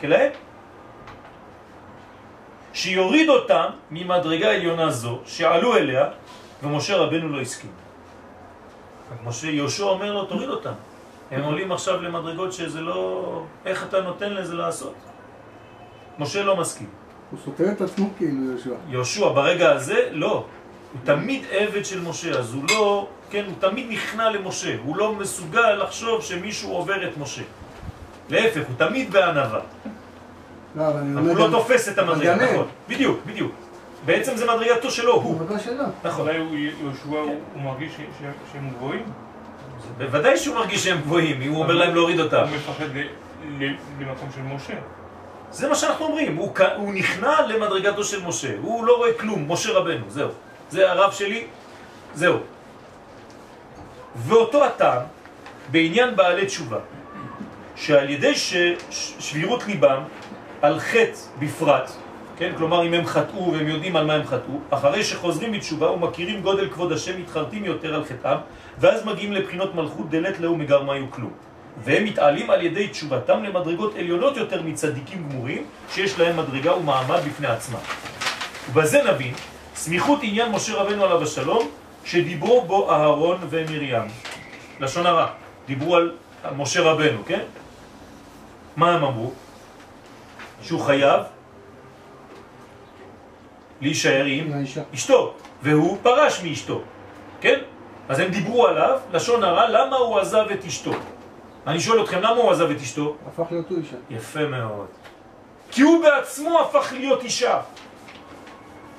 כלהם, 0.00 0.30
שיוריד 2.72 3.28
אותם 3.28 3.66
ממדרגה 3.90 4.50
עליונה 4.50 4.90
זו, 4.90 5.20
שעלו 5.26 5.76
אליה, 5.76 6.04
ומשה 6.62 6.96
רבנו 6.96 7.28
לא 7.28 7.40
הסכים. 7.40 7.70
משה, 9.24 9.46
יהושע 9.46 9.84
אומר 9.84 10.12
לו, 10.12 10.24
תוריד 10.24 10.48
אותם. 10.48 10.72
הם 11.30 11.42
עולים 11.42 11.72
עכשיו 11.72 12.02
למדרגות 12.02 12.52
שזה 12.52 12.80
לא... 12.80 13.44
איך 13.64 13.84
אתה 13.88 14.00
נותן 14.00 14.32
לזה 14.32 14.54
לעשות? 14.54 14.94
משה 16.18 16.42
לא 16.42 16.56
מסכים. 16.56 16.88
הוא 17.32 17.40
סותר 17.44 17.72
את 17.72 17.80
עצמו 17.80 18.08
כאילו 18.18 18.50
יהושע. 18.50 18.70
יהושע 18.88 19.28
ברגע 19.28 19.72
הזה 19.72 20.08
לא. 20.10 20.44
הוא 20.92 21.00
תמיד 21.04 21.42
עבד 21.50 21.84
של 21.84 22.00
משה, 22.00 22.38
אז 22.38 22.54
הוא 22.54 22.64
לא, 22.70 23.08
כן, 23.30 23.44
הוא 23.46 23.54
תמיד 23.58 23.86
נכנע 23.90 24.30
למשה, 24.30 24.76
הוא 24.84 24.96
לא 24.96 25.14
מסוגל 25.14 25.74
לחשוב 25.74 26.22
שמישהו 26.22 26.72
עובר 26.72 27.08
את 27.08 27.18
משה. 27.18 27.42
להפך, 28.30 28.60
הוא 28.68 28.76
תמיד 28.88 29.10
בענווה. 29.10 29.60
לא, 30.76 30.88
אבל 30.88 31.00
אני 31.00 31.30
הוא 31.30 31.38
לא 31.38 31.48
תופס 31.50 31.88
את 31.88 31.98
המדרגה. 31.98 32.36
נכון. 32.36 32.66
בדיוק, 32.88 33.20
בדיוק. 33.26 33.52
בעצם 34.04 34.36
זה 34.36 34.44
מדרגתו 34.44 34.90
שלו, 34.90 35.14
הוא. 35.14 35.40
בקושי 35.40 35.64
שלו. 35.64 35.84
נכון. 36.04 36.28
אולי 36.28 36.38
יהושע 36.80 37.08
הוא 37.54 37.62
מרגיש 37.62 37.92
שהם 38.52 38.70
גבוהים? 38.76 39.02
בוודאי 39.98 40.36
שהוא 40.36 40.56
מרגיש 40.56 40.84
שהם 40.84 41.00
גבוהים, 41.00 41.42
אם 41.42 41.52
הוא 41.52 41.62
אומר 41.62 41.74
להם 41.74 41.94
להוריד 41.94 42.20
אותם. 42.20 42.36
הוא 42.36 42.56
מפחד 42.56 42.86
למקום 44.00 44.28
של 44.34 44.42
משה. 44.42 44.74
זה 45.52 45.68
מה 45.68 45.74
שאנחנו 45.74 46.06
אומרים, 46.06 46.36
הוא, 46.36 46.52
הוא 46.76 46.94
נכנע 46.94 47.46
למדרגתו 47.46 48.04
של 48.04 48.22
משה, 48.24 48.54
הוא 48.62 48.84
לא 48.84 48.96
רואה 48.96 49.12
כלום, 49.12 49.52
משה 49.52 49.72
רבנו, 49.72 50.04
זהו. 50.08 50.28
זה 50.70 50.90
הרב 50.90 51.12
שלי, 51.12 51.44
זהו. 52.14 52.38
ואותו 54.16 54.64
הטעם 54.64 55.02
בעניין 55.70 56.16
בעלי 56.16 56.46
תשובה, 56.46 56.78
שעל 57.76 58.10
ידי 58.10 58.34
ש... 58.34 58.54
ש- 58.90 59.14
שבירות 59.18 59.66
ליבם 59.66 60.02
על 60.62 60.80
חטא 60.80 61.18
בפרט, 61.38 61.90
כן? 62.36 62.52
כלומר 62.56 62.86
אם 62.86 62.94
הם 62.94 63.06
חטאו 63.06 63.52
והם 63.52 63.68
יודעים 63.68 63.96
על 63.96 64.06
מה 64.06 64.14
הם 64.14 64.24
חטאו, 64.24 64.60
אחרי 64.70 65.04
שחוזרים 65.04 65.52
בתשובה 65.52 65.90
ומכירים 65.90 66.40
גודל 66.42 66.68
כבוד 66.70 66.92
השם, 66.92 67.20
מתחרטים 67.20 67.64
יותר 67.64 67.94
על 67.94 68.04
חטאם, 68.04 68.38
ואז 68.78 69.06
מגיעים 69.06 69.32
לבחינות 69.32 69.74
מלכות 69.74 70.10
דלת 70.10 70.40
לאו 70.40 70.56
מגרמיו 70.56 71.10
כלום. 71.10 71.51
והם 71.84 72.04
מתעלים 72.04 72.50
על 72.50 72.62
ידי 72.62 72.88
תשובתם 72.88 73.44
למדרגות 73.44 73.94
עליונות 73.96 74.36
יותר 74.36 74.62
מצדיקים 74.62 75.28
גמורים, 75.28 75.66
שיש 75.90 76.18
להם 76.18 76.36
מדרגה 76.36 76.76
ומעמד 76.76 77.20
בפני 77.26 77.46
עצמם. 77.46 77.78
ובזה 78.70 79.02
נבין 79.02 79.34
סמיכות 79.74 80.18
עניין 80.22 80.52
משה 80.52 80.74
רבנו 80.74 81.04
עליו 81.04 81.22
השלום, 81.22 81.68
שדיברו 82.04 82.62
בו 82.62 82.90
אהרון 82.92 83.38
ומרים. 83.50 84.02
לשון 84.80 85.06
הרע, 85.06 85.26
דיברו 85.66 85.96
על 85.96 86.16
משה 86.56 86.80
רבנו, 86.80 87.24
כן? 87.26 87.40
מה 88.76 88.94
הם 88.94 89.04
אמרו? 89.04 89.32
שהוא 90.62 90.80
חייב 90.80 91.20
להישאר 93.80 94.24
עם. 94.24 94.52
אשתו, 94.94 95.34
והוא 95.62 95.98
פרש 96.02 96.42
מאשתו, 96.42 96.82
כן? 97.40 97.58
אז 98.08 98.18
הם 98.18 98.28
דיברו 98.28 98.66
עליו, 98.66 98.98
לשון 99.12 99.44
הרע, 99.44 99.68
למה 99.68 99.96
הוא 99.96 100.18
עזב 100.18 100.46
את 100.52 100.64
אשתו? 100.64 100.92
אני 101.66 101.80
שואל 101.80 102.04
אתכם, 102.04 102.18
למה 102.20 102.36
הוא 102.36 102.50
עזב 102.50 102.70
את 102.70 102.80
אשתו? 102.80 103.16
הפך 103.28 103.52
להיות 103.52 103.70
הוא 103.70 103.78
אישה. 103.78 103.96
יפה 104.10 104.46
מאוד. 104.46 104.86
כי 105.70 105.82
הוא 105.82 106.04
בעצמו 106.04 106.60
הפך 106.60 106.92
להיות 106.92 107.22
אישה. 107.22 107.60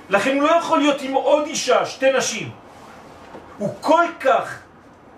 לכן 0.09 0.38
הוא 0.38 0.47
לא 0.47 0.51
יכול 0.51 0.80
להיות 0.80 1.01
עם 1.01 1.14
עוד 1.14 1.45
אישה, 1.45 1.86
שתי 1.86 2.11
נשים. 2.11 2.49
הוא 3.57 3.76
כל 3.82 4.03
כך 4.20 4.59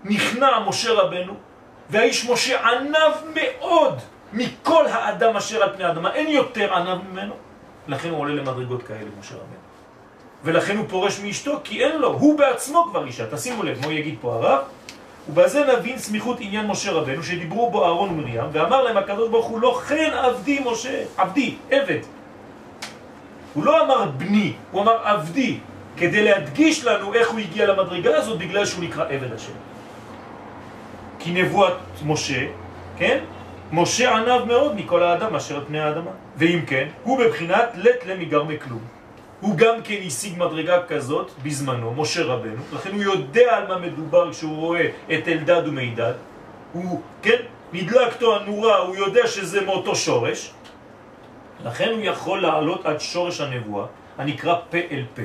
נכנע 0.03 0.59
משה 0.67 0.93
רבנו, 0.93 1.33
והאיש 1.89 2.29
משה 2.29 2.69
ענב 2.69 3.13
מאוד 3.33 3.99
מכל 4.33 4.87
האדם 4.87 5.35
אשר 5.35 5.63
על 5.63 5.73
פני 5.73 5.83
האדמה. 5.83 6.13
אין 6.13 6.27
יותר 6.27 6.73
ענב 6.73 7.01
ממנו. 7.11 7.33
לכן 7.87 8.09
הוא 8.09 8.19
עולה 8.19 8.33
למדרגות 8.35 8.83
כאלה, 8.83 9.09
משה 9.19 9.35
רבנו. 9.35 9.65
ולכן 10.43 10.77
הוא 10.77 10.85
פורש 10.89 11.19
מאשתו, 11.19 11.59
כי 11.63 11.83
אין 11.83 12.01
לו, 12.01 12.07
הוא 12.13 12.37
בעצמו 12.37 12.85
כבר 12.89 13.05
אישה. 13.05 13.25
תשימו 13.31 13.63
לב, 13.63 13.87
מה 13.87 13.93
יגיד 13.93 14.17
פה 14.21 14.33
הרב? 14.33 14.63
ובזה 15.29 15.63
נבין 15.73 15.97
סמיכות 15.97 16.37
עניין 16.39 16.67
משה 16.67 16.91
רבנו, 16.91 17.23
שדיברו 17.23 17.71
בו 17.71 17.85
אהרון 17.85 18.09
ומרים, 18.09 18.43
ואמר 18.51 18.83
להם 18.83 18.97
הקדוש 18.97 19.29
ברוך 19.29 19.45
הוא, 19.45 19.59
לא 19.59 19.81
כן 19.87 20.11
עבדי 20.13 20.59
משה, 20.65 21.03
עבדי, 21.17 21.55
עבד. 21.71 21.99
הוא 23.53 23.65
לא 23.65 23.85
אמר 23.85 24.05
בני, 24.17 24.53
הוא 24.71 24.81
אמר 24.81 24.97
עבדי, 25.03 25.57
כדי 25.97 26.23
להדגיש 26.23 26.85
לנו 26.85 27.13
איך 27.13 27.29
הוא 27.29 27.39
הגיע 27.39 27.65
למדרגה 27.65 28.17
הזאת, 28.17 28.39
בגלל 28.39 28.65
שהוא 28.65 28.83
נקרא 28.83 29.05
עבד 29.09 29.33
השם. 29.33 29.53
כי 31.19 31.31
נבואת 31.31 31.77
משה, 32.05 32.47
כן? 32.97 33.19
משה 33.71 34.15
ענב 34.15 34.43
מאוד 34.43 34.75
מכל 34.75 35.03
האדם 35.03 35.35
אשר 35.35 35.55
על 35.55 35.61
פני 35.67 35.79
האדמה. 35.79 36.11
ואם 36.37 36.59
כן, 36.67 36.87
הוא 37.03 37.19
בבחינת 37.19 37.69
לט 37.75 38.05
למגרמי 38.05 38.59
כלום. 38.59 38.94
הוא 39.41 39.57
גם 39.57 39.75
כן 39.83 39.97
השיג 40.07 40.37
מדרגה 40.37 40.83
כזאת 40.87 41.31
בזמנו, 41.43 41.93
משה 41.93 42.23
רבנו, 42.23 42.61
לכן 42.73 42.91
הוא 42.91 43.03
יודע 43.03 43.57
על 43.57 43.67
מה 43.67 43.77
מדובר 43.77 44.31
כשהוא 44.31 44.57
רואה 44.57 44.87
את 45.13 45.27
אלדד 45.27 45.61
ומידד. 45.67 46.13
הוא, 46.73 47.01
כן, 47.21 47.41
נדלקתו 47.73 48.35
הנורה, 48.35 48.77
הוא 48.77 48.95
יודע 48.95 49.27
שזה 49.27 49.61
מאותו 49.65 49.95
שורש, 49.95 50.51
לכן 51.63 51.89
הוא 51.89 52.01
יכול 52.01 52.41
לעלות 52.41 52.85
עד 52.85 52.99
שורש 52.99 53.41
הנבואה, 53.41 53.85
הנקרא 54.17 54.55
פה 54.69 54.77
אל 54.91 55.05
פה. 55.15 55.21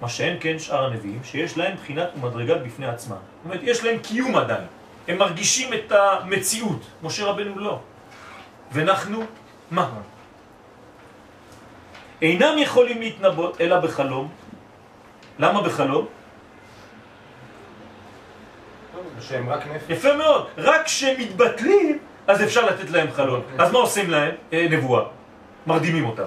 מה 0.00 0.08
שאין 0.08 0.36
כן 0.40 0.58
שאר 0.58 0.84
הנביאים, 0.84 1.20
שיש 1.24 1.58
להם 1.58 1.76
בחינת 1.76 2.08
ומדרגה 2.16 2.54
בפני 2.54 2.86
עצמם. 2.86 3.16
זאת 3.16 3.44
אומרת, 3.44 3.60
יש 3.62 3.84
להם 3.84 3.98
קיום 3.98 4.36
עדיין. 4.36 4.64
הם 5.08 5.18
מרגישים 5.18 5.72
את 5.74 5.92
המציאות, 5.92 6.80
משה 7.02 7.24
רבנו 7.24 7.58
לא. 7.58 7.80
ואנחנו, 8.72 9.24
מה? 9.70 9.90
אינם 12.22 12.58
יכולים 12.58 13.00
להתנבות 13.00 13.60
אלא 13.60 13.80
בחלום. 13.80 14.28
למה 15.38 15.62
בחלום? 15.62 16.06
שהם 19.20 19.48
רק 19.50 19.66
נפש. 19.66 19.90
יפה 19.90 20.16
מאוד. 20.16 20.46
רק 20.58 20.84
כשהם 20.84 21.20
מתבטלים, 21.20 21.98
אז 22.26 22.42
אפשר 22.42 22.66
לתת 22.66 22.90
להם 22.90 23.10
חלום. 23.10 23.40
אז 23.58 23.72
מה 23.72 23.78
עושים 23.78 24.10
להם? 24.10 24.34
אה, 24.52 24.66
נבואה. 24.70 25.02
מרדימים 25.66 26.06
אותם. 26.06 26.26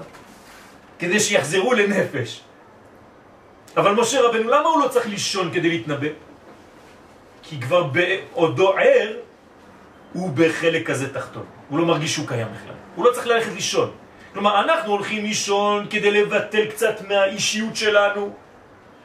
כדי 0.98 1.20
שיחזרו 1.20 1.72
לנפש. 1.74 2.40
אבל 3.76 3.92
משה 3.94 4.20
רבנו, 4.20 4.50
למה 4.50 4.68
הוא 4.68 4.80
לא 4.80 4.88
צריך 4.88 5.06
לישון 5.06 5.50
כדי 5.52 5.68
להתנבא? 5.68 6.08
כי 7.42 7.60
כבר 7.60 7.82
בעודו 7.82 8.72
ער, 8.78 9.16
הוא 10.12 10.30
בחלק 10.34 10.86
כזה 10.86 11.14
תחתון. 11.14 11.44
הוא 11.68 11.78
לא 11.78 11.84
מרגיש 11.86 12.14
שהוא 12.14 12.28
קיים 12.28 12.48
בכלל. 12.48 12.74
הוא 12.96 13.04
לא 13.04 13.10
צריך 13.12 13.26
ללכת 13.26 13.52
לישון. 13.52 13.90
כלומר, 14.32 14.60
אנחנו 14.60 14.92
הולכים 14.92 15.24
לישון 15.24 15.86
כדי 15.90 16.10
לבטל 16.10 16.64
קצת 16.70 17.00
מהאישיות 17.08 17.76
שלנו 17.76 18.32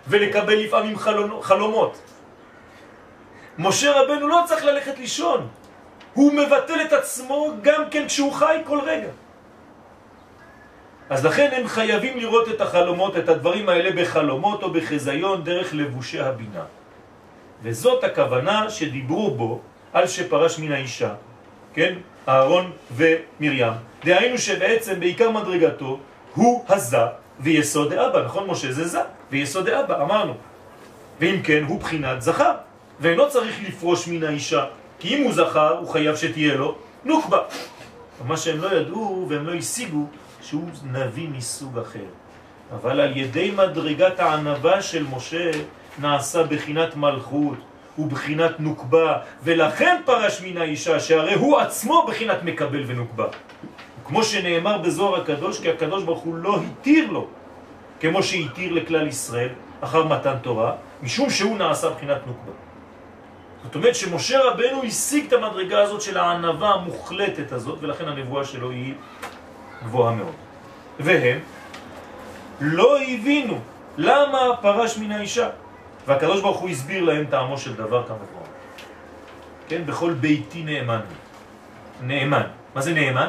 ולקבל 0.08 0.56
לפעמים 0.56 0.98
חלונו- 0.98 1.42
חלומות. 1.42 1.98
משה 3.58 3.92
רבנו 4.02 4.28
לא 4.28 4.42
צריך 4.48 4.64
ללכת 4.66 5.00
לישון. 5.00 5.48
הוא 6.14 6.34
מבטל 6.34 6.82
את 6.82 6.94
עצמו 6.94 7.52
גם 7.62 7.84
כן 7.92 8.08
כשהוא 8.08 8.34
חי 8.34 8.58
כל 8.66 8.80
רגע. 8.86 9.10
אז 11.10 11.26
לכן 11.26 11.50
הם 11.54 11.68
חייבים 11.68 12.20
לראות 12.20 12.48
את 12.50 12.62
החלומות, 12.62 13.18
את 13.18 13.30
הדברים 13.30 13.70
האלה 13.70 13.90
בחלומות 14.02 14.64
או 14.64 14.72
בחזיון 14.72 15.44
דרך 15.44 15.74
לבושי 15.74 16.20
הבינה. 16.20 16.64
וזאת 17.64 18.04
הכוונה 18.04 18.70
שדיברו 18.70 19.32
בו 19.32 19.62
על 19.94 20.08
שפרש 20.08 20.60
מן 20.60 20.72
האישה, 20.72 21.14
כן? 21.74 21.94
אהרון 22.28 22.72
ומרים. 22.96 23.74
דהיינו 24.06 24.38
שבעצם 24.38 25.00
בעיקר 25.00 25.32
מדרגתו 25.32 26.00
הוא 26.34 26.66
הזה 26.70 26.98
ויסוד 27.40 27.94
האבא, 27.94 28.26
נכון 28.26 28.48
משה? 28.48 28.72
זה 28.72 28.88
זה 28.88 29.02
ויסוד 29.32 29.70
האבא, 29.70 30.04
אמרנו. 30.04 30.34
ואם 31.20 31.42
כן, 31.44 31.64
הוא 31.68 31.80
בחינת 31.80 32.22
זכר, 32.22 32.54
ואינו 33.00 33.30
צריך 33.30 33.56
לפרוש 33.68 34.08
מן 34.08 34.24
האישה, 34.24 34.66
כי 35.00 35.16
אם 35.16 35.24
הוא 35.24 35.34
זכר, 35.34 35.78
הוא 35.78 35.90
חייב 35.90 36.16
שתהיה 36.16 36.56
לו 36.56 36.76
נוקבה. 37.06 37.40
מה 38.28 38.38
שהם 38.38 38.62
לא 38.62 38.76
ידעו 38.76 39.26
והם 39.30 39.48
לא 39.48 39.54
השיגו, 39.54 40.06
שהוא 40.42 40.70
נביא 40.84 41.28
מסוג 41.30 41.80
אחר. 41.80 42.06
אבל 42.76 43.02
על 43.02 43.18
ידי 43.18 43.52
מדרגת 43.52 44.20
הענבה 44.20 44.82
של 44.82 45.06
משה 45.16 45.52
נעשה 46.00 46.44
בחינת 46.44 46.96
מלכות 46.96 47.58
ובחינת 47.98 48.60
נוקבה, 48.60 49.18
ולכן 49.44 50.02
פרש 50.06 50.42
מן 50.42 50.58
האישה, 50.58 51.00
שהרי 51.00 51.34
הוא 51.34 51.58
עצמו 51.58 52.06
בחינת 52.08 52.44
מקבל 52.44 52.84
ונוקבה. 52.88 53.28
כמו 54.06 54.24
שנאמר 54.24 54.78
בזוהר 54.78 55.22
הקדוש, 55.22 55.60
כי 55.60 55.70
הקדוש 55.70 56.04
ברוך 56.04 56.20
הוא 56.20 56.36
לא 56.36 56.60
התיר 56.60 57.12
לו, 57.12 57.28
כמו 58.00 58.24
שהתיר 58.24 58.74
לכלל 58.74 59.08
ישראל 59.08 59.50
אחר 59.82 60.04
מתן 60.06 60.36
תורה, 60.42 60.74
משום 61.04 61.30
שהוא 61.30 61.58
נעשה 61.58 61.90
בחינת 61.90 62.28
נוקבה. 62.28 62.52
זאת 63.64 63.76
אומרת 63.76 63.96
שמשה 63.96 64.40
רבנו 64.40 64.84
השיג 64.84 65.26
את 65.28 65.34
המדרגה 65.34 65.82
הזאת 65.82 66.02
של 66.02 66.18
הענבה 66.18 66.70
המוחלטת 66.70 67.52
הזאת, 67.52 67.78
ולכן 67.82 68.08
הנבואה 68.08 68.46
שלו 68.46 68.70
היא 68.70 68.94
גבוהה 69.84 70.16
מאוד. 70.16 70.34
והם 71.00 71.40
לא 72.62 73.02
הבינו 73.02 73.60
למה 73.98 74.40
פרש 74.62 74.98
מן 74.98 75.12
האישה. 75.12 75.50
והקדוש 76.08 76.42
ברוך 76.42 76.60
הוא 76.60 76.70
הסביר 76.70 77.04
להם 77.04 77.26
טעמו 77.26 77.58
של 77.58 77.76
דבר 77.76 78.08
כמובן. 78.08 78.48
כן, 79.68 79.86
בכל 79.86 80.14
ביתי 80.14 80.64
נאמן. 80.64 81.02
נאמן. 82.02 82.48
מה 82.76 82.82
זה 82.82 82.94
נאמן? 82.94 83.28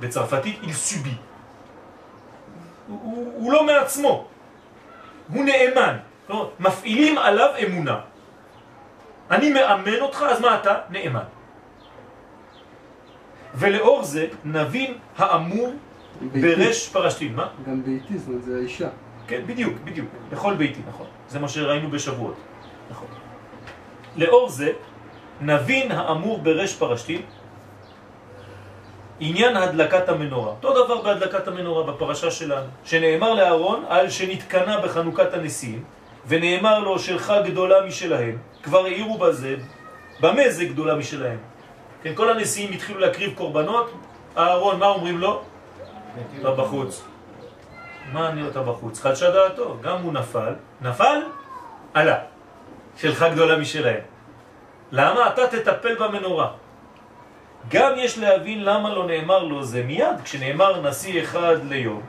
בצרפתית 0.00 0.60
subit. 0.62 1.20
הוא, 2.88 3.00
הוא, 3.02 3.32
הוא 3.36 3.52
לא 3.52 3.66
מעצמו, 3.66 4.28
הוא 5.32 5.44
נאמן. 5.44 5.96
כלומר, 6.26 6.48
מפעילים 6.60 7.18
עליו 7.18 7.48
אמונה. 7.66 8.00
אני 9.30 9.52
מאמן 9.52 10.00
אותך, 10.00 10.22
אז 10.22 10.40
מה 10.40 10.60
אתה? 10.60 10.74
נאמן. 10.90 11.24
ולאור 13.54 14.04
זה 14.04 14.26
נבין 14.44 14.98
האמור. 15.16 15.74
ברש 16.32 16.88
פרשתים. 16.88 17.36
מה? 17.36 17.48
גם 17.66 17.82
ביתי, 17.82 18.18
זאת 18.18 18.28
אומרת, 18.28 18.42
זה 18.42 18.56
האישה. 18.56 18.88
כן, 19.26 19.40
בדיוק, 19.46 19.74
בדיוק. 19.84 20.08
בכל 20.30 20.54
ביתי, 20.54 20.80
נכון. 20.88 21.06
זה 21.28 21.38
מה 21.38 21.48
שראינו 21.48 21.90
בשבועות. 21.90 22.34
נכון. 22.90 23.08
לאור 24.16 24.48
זה, 24.48 24.72
נבין 25.40 25.92
האמור 25.92 26.38
ברש 26.38 26.74
פרשתים, 26.74 27.22
עניין 29.20 29.56
הדלקת 29.56 30.08
המנורה. 30.08 30.50
אותו 30.50 30.84
דבר 30.84 31.02
בהדלקת 31.02 31.48
המנורה 31.48 31.92
בפרשה 31.92 32.30
שלנו, 32.30 32.66
שנאמר 32.84 33.34
לאהרון 33.34 33.84
על 33.88 34.10
שנתקנה 34.10 34.80
בחנוכת 34.80 35.34
הנשיאים, 35.34 35.84
ונאמר 36.28 36.78
לו 36.78 36.98
שלך 36.98 37.32
גדולה 37.44 37.86
משלהם, 37.86 38.38
כבר 38.62 38.84
העירו 38.84 39.18
בזה, 39.18 39.56
במה 40.20 40.48
זה 40.48 40.64
גדולה 40.64 40.94
משלהם? 40.94 41.38
כן, 42.02 42.14
כל 42.14 42.30
הנשיאים 42.30 42.72
התחילו 42.72 43.00
להקריב 43.00 43.34
קורבנות, 43.34 43.92
אהרון, 44.36 44.78
מה 44.78 44.86
אומרים 44.86 45.18
לו? 45.18 45.42
אתה 46.40 46.50
בחוץ. 46.50 47.15
מה 48.12 48.28
אני 48.28 48.42
אותה 48.42 48.62
בחוץ? 48.62 49.00
חדשה 49.00 49.30
דעתו, 49.30 49.76
גם 49.82 50.02
הוא 50.02 50.12
נפל, 50.12 50.54
נפל, 50.80 51.20
עלה. 51.94 52.18
שלך 52.96 53.26
גדולה 53.32 53.56
משלהם. 53.58 54.00
למה? 54.92 55.28
אתה 55.28 55.46
תטפל 55.46 55.94
במנורה. 55.94 56.50
גם 57.68 57.92
יש 57.96 58.18
להבין 58.18 58.64
למה 58.64 58.94
לא 58.94 59.06
נאמר 59.06 59.44
לו 59.44 59.64
זה 59.64 59.82
מיד, 59.82 60.20
כשנאמר 60.24 60.88
נשיא 60.88 61.22
אחד 61.22 61.56
ליום. 61.68 62.02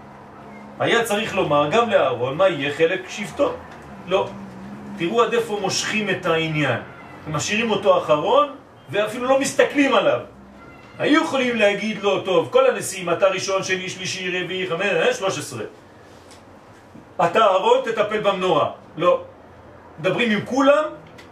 היה 0.79 1.03
צריך 1.03 1.35
לומר 1.35 1.69
גם 1.71 1.89
לאהרון 1.89 2.37
מה 2.37 2.47
יהיה 2.49 2.73
חלק 2.73 3.09
שבטו. 3.09 3.53
לא. 4.07 4.29
תראו 4.97 5.23
עד 5.23 5.33
איפה 5.33 5.57
מושכים 5.61 6.09
את 6.09 6.25
העניין. 6.25 6.79
משאירים 7.27 7.71
אותו 7.71 7.97
אחרון 7.97 8.55
ואפילו 8.89 9.25
לא 9.25 9.39
מסתכלים 9.39 9.93
עליו. 9.93 10.19
היו 10.99 11.23
יכולים 11.23 11.55
להגיד 11.55 12.03
לו, 12.03 12.21
טוב, 12.21 12.49
כל 12.51 12.65
הנשיאים, 12.69 13.09
אתה 13.09 13.27
ראשון, 13.27 13.63
שני, 13.63 13.89
שלישי, 13.89 14.41
רביעי, 14.41 14.69
חמש, 14.69 14.81
אה, 14.81 15.13
שלוש 15.13 15.37
עשרה. 15.37 15.63
אתה 17.25 17.39
אהרון, 17.39 17.77
תטפל 17.83 18.19
במנורה. 18.19 18.71
לא. 18.97 19.23
מדברים 19.99 20.31
עם 20.31 20.45
כולם, 20.45 20.83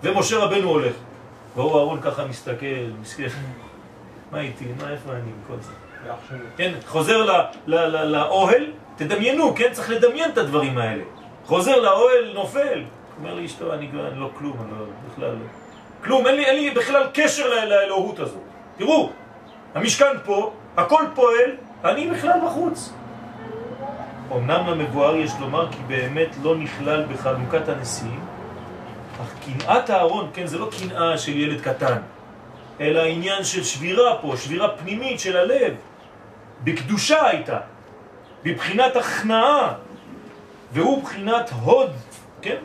ומשה 0.04 0.38
רבנו 0.38 0.70
הולך. 0.70 0.94
והוא 1.56 1.78
אהרון 1.78 2.02
ככה 2.02 2.26
מסתכל, 2.26 2.66
מסתכל. 3.02 3.24
מה 4.32 4.40
איתי? 4.40 4.66
מה, 4.82 4.92
איפה 4.92 5.12
אני 5.12 5.32
כל 5.48 5.56
זה? 5.62 5.72
כן, 6.58 6.72
חוזר 6.86 7.46
לאוהל, 7.68 8.72
תדמיינו, 8.96 9.56
כן? 9.56 9.70
צריך 9.72 9.90
לדמיין 9.90 10.30
את 10.32 10.38
הדברים 10.38 10.78
האלה. 10.78 11.04
חוזר 11.46 11.82
לאוהל, 11.82 12.32
נופל. 12.34 12.84
אומר 13.20 13.34
לי 13.34 13.46
אשתו, 13.46 13.74
אני, 13.74 13.90
לא 14.16 14.30
כלום, 14.38 14.58
אני 14.62 14.80
לא, 14.80 14.86
בכלל 15.12 15.32
לא. 15.32 15.46
כלום, 16.04 16.28
אין 16.28 16.36
לי, 16.36 16.46
אין 16.46 16.56
לי 16.56 16.72
בכלל 16.72 17.08
קשר 17.14 17.66
לאלוהות 17.66 18.20
הזו. 18.20 18.38
תראו, 18.78 19.10
המשכן 19.76 20.18
פה, 20.26 20.54
הכל 20.78 21.04
פועל, 21.16 21.52
אני 21.84 22.08
בכלל 22.08 22.40
בחוץ. 22.46 22.94
אמנם 24.32 24.68
למבואר 24.68 25.16
יש 25.16 25.32
לומר 25.40 25.72
כי 25.72 25.78
באמת 25.88 26.36
לא 26.44 26.58
נכלל 26.58 27.06
בחנוכת 27.06 27.70
הנשיאים, 27.70 28.20
אך 29.22 29.34
קנאת 29.46 29.90
הארון, 29.90 30.30
כן, 30.34 30.48
זה 30.48 30.58
לא 30.58 30.70
קנאה 30.80 31.18
של 31.18 31.38
ילד 31.38 31.62
קטן, 31.62 31.98
אלא 32.80 33.02
עניין 33.02 33.44
של 33.44 33.64
שבירה 33.64 34.18
פה, 34.22 34.34
שבירה 34.38 34.70
פנימית 34.70 35.20
של 35.20 35.38
הלב. 35.38 35.74
בקדושה 36.64 37.28
הייתה, 37.28 37.60
בבחינת 38.44 38.96
הכנעה, 38.96 39.74
והוא 40.72 41.04
בחינת 41.04 41.52
הוד, 41.62 41.92
כן? 42.42 42.58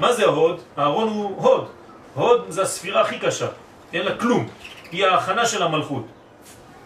מה 0.00 0.12
זה 0.12 0.24
הוד? 0.24 0.60
הארון 0.76 1.08
הוא 1.08 1.42
הוד. 1.42 1.68
הוד 2.14 2.44
זה 2.48 2.62
הספירה 2.62 3.00
הכי 3.00 3.18
קשה, 3.18 3.46
אין 3.92 4.04
לה 4.04 4.16
כלום. 4.18 4.48
היא 4.92 5.06
ההכנה 5.06 5.46
של 5.46 5.62
המלכות, 5.62 6.06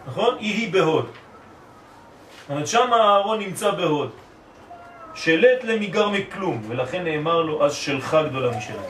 נכון? 0.07 0.35
היא 0.39 0.53
היא 0.53 0.73
בהוד. 0.73 1.05
זאת 2.49 2.53
אומרת, 2.53 2.67
שם 2.67 2.93
הארון 2.93 3.39
נמצא 3.39 3.71
בהוד. 3.71 4.09
שלט 5.15 5.63
למיגר 5.63 6.09
מכלום, 6.09 6.61
ולכן 6.67 7.03
נאמר 7.03 7.41
לו, 7.41 7.65
אז 7.65 7.73
שלך 7.73 8.17
גדולה 8.29 8.57
משלנו. 8.57 8.87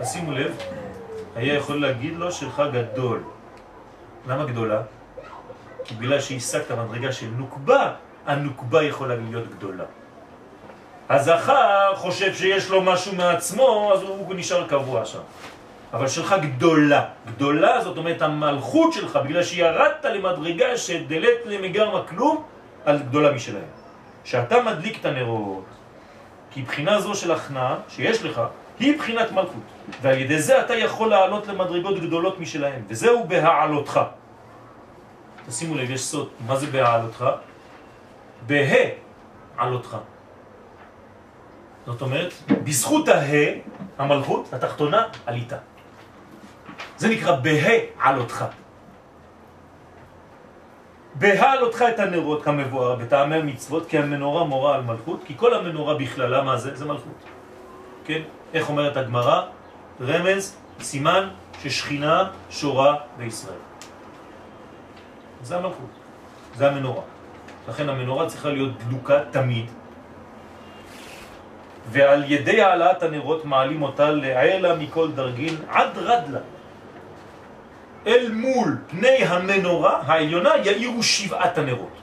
אז 0.00 0.12
שימו 0.12 0.32
לב, 0.32 0.56
היה 1.36 1.54
יכול 1.54 1.80
להגיד 1.80 2.16
לו, 2.16 2.32
שלך 2.32 2.62
גדול. 2.72 3.22
למה 4.28 4.44
גדולה? 4.44 4.82
כי 5.84 5.94
בגלל 5.94 6.20
שהשגת 6.20 6.70
מדרגה 6.70 7.12
של 7.12 7.26
נוקבה, 7.26 7.92
הנוקבה 8.26 8.82
יכולה 8.82 9.16
להיות 9.16 9.48
גדולה. 9.48 9.84
הזכר 11.08 11.94
חושב 11.96 12.34
שיש 12.34 12.70
לו 12.70 12.82
משהו 12.82 13.14
מעצמו, 13.14 13.90
אז 13.94 14.02
הוא 14.02 14.34
נשאר 14.34 14.66
קבוע 14.68 15.04
שם. 15.04 15.24
אבל 15.96 16.08
שלך 16.08 16.34
גדולה. 16.42 17.04
גדולה 17.26 17.80
זאת 17.80 17.96
אומרת 17.96 18.22
המלכות 18.22 18.92
שלך, 18.92 19.16
בגלל 19.16 19.42
שירדת 19.42 20.04
למדרגה 20.04 20.76
שדלת 20.76 21.46
למגר 21.46 21.96
מכלום, 21.96 22.42
על 22.84 22.98
גדולה 22.98 23.32
משלהם. 23.32 23.72
שאתה 24.24 24.62
מדליק 24.62 25.00
את 25.00 25.04
הנרות, 25.04 25.64
כי 26.50 26.62
בחינה 26.62 27.00
זו 27.00 27.14
של 27.14 27.32
הכנעה 27.32 27.76
שיש 27.88 28.22
לך, 28.22 28.40
היא 28.80 28.98
בחינת 28.98 29.32
מלכות. 29.32 29.66
ועל 30.02 30.18
ידי 30.18 30.38
זה 30.38 30.60
אתה 30.60 30.74
יכול 30.74 31.08
לעלות 31.08 31.46
למדרגות 31.46 32.00
גדולות 32.00 32.40
משלהם, 32.40 32.82
וזהו 32.88 33.24
בהעלותך. 33.24 34.00
תשימו 35.48 35.74
לב, 35.74 35.90
יש 35.90 36.04
סוד, 36.04 36.28
מה 36.46 36.56
זה 36.56 36.66
בהעלותך? 36.66 37.24
בהעלותך. 38.46 39.96
זאת 41.86 42.02
אומרת, 42.02 42.32
בזכות 42.64 43.08
הה, 43.08 43.32
המלכות, 43.98 44.52
התחתונה, 44.52 45.04
עליתה. 45.26 45.56
זה 46.96 47.08
נקרא 47.08 47.36
בהעלותך. 47.36 48.44
בהעלותך 51.14 51.84
את 51.88 51.98
הנרות 51.98 52.44
כמבואר 52.44 52.94
בטעמי 52.94 53.42
מצוות, 53.42 53.88
כי 53.88 53.98
המנורה 53.98 54.44
מורה 54.44 54.74
על 54.74 54.82
מלכות, 54.82 55.20
כי 55.24 55.34
כל 55.36 55.54
המנורה 55.54 55.94
בכללה, 55.94 56.42
מה 56.42 56.56
זה? 56.56 56.76
זה 56.76 56.84
מלכות. 56.84 57.20
כן? 58.04 58.22
איך 58.54 58.68
אומרת 58.68 58.96
הגמרא? 58.96 59.42
רמז, 60.00 60.56
סימן 60.80 61.28
ששכינה 61.62 62.30
שורה 62.50 62.94
בישראל. 63.16 63.58
זה 65.42 65.56
המלכות, 65.56 65.90
זה 66.54 66.70
המנורה. 66.70 67.02
לכן 67.68 67.88
המנורה 67.88 68.26
צריכה 68.26 68.48
להיות 68.48 68.72
דלוקה 68.88 69.20
תמיד, 69.30 69.70
ועל 71.90 72.24
ידי 72.32 72.62
העלאת 72.62 73.02
הנרות 73.02 73.44
מעלים 73.44 73.82
אותה 73.82 74.10
לעלה 74.10 74.76
מכל 74.76 75.12
דרגין 75.12 75.54
עד 75.68 75.98
רדלה. 75.98 76.40
אל 78.06 78.32
מול 78.32 78.78
פני 78.88 79.24
המנורה 79.24 80.02
העליונה 80.06 80.50
יאירו 80.64 81.02
שבעת 81.02 81.58
הנרות. 81.58 81.96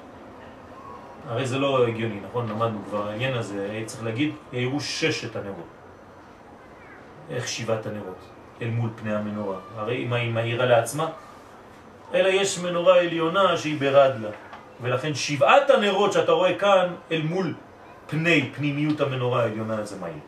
הרי 1.28 1.45
זה 1.47 1.60
לא 1.60 1.88
הגיוני, 1.88 2.20
נכון? 2.30 2.49
למדנו 2.49 2.80
כבר 2.89 3.10
העניין 3.10 3.34
הזה, 3.34 3.84
צריך 3.86 4.04
להגיד, 4.04 4.32
יאירו 4.54 4.80
ששת 4.80 5.36
הנרות. 5.36 5.68
איך 7.30 7.47
שבעת 7.47 7.86
הנרות? 7.86 8.20
אל 8.62 8.70
מול 8.70 8.89
פני 8.95 9.16
המנורה. 9.16 9.58
הרי 9.76 10.06
מה 10.06 10.16
היא 10.16 10.34
מאירה 10.34 10.66
לעצמה? 10.66 11.10
אלא 12.14 12.28
יש 12.28 12.60
מנורה 12.60 12.99
עליונה 12.99 13.58
שהיא 13.58 13.80
ברדלה. 13.80 14.30
ולכן 14.82 15.14
שבעת 15.16 15.70
הנרות 15.70 16.14
שאתה 16.14 16.32
רואה 16.32 16.60
כאן 16.60 16.93
אל 17.12 17.22
מול 17.22 17.54
פני 18.08 18.49
פנימיות 18.56 19.01
המנורה 19.01 19.43
העליונה 19.43 19.84
זה 19.86 19.99
מהיר. 19.99 20.24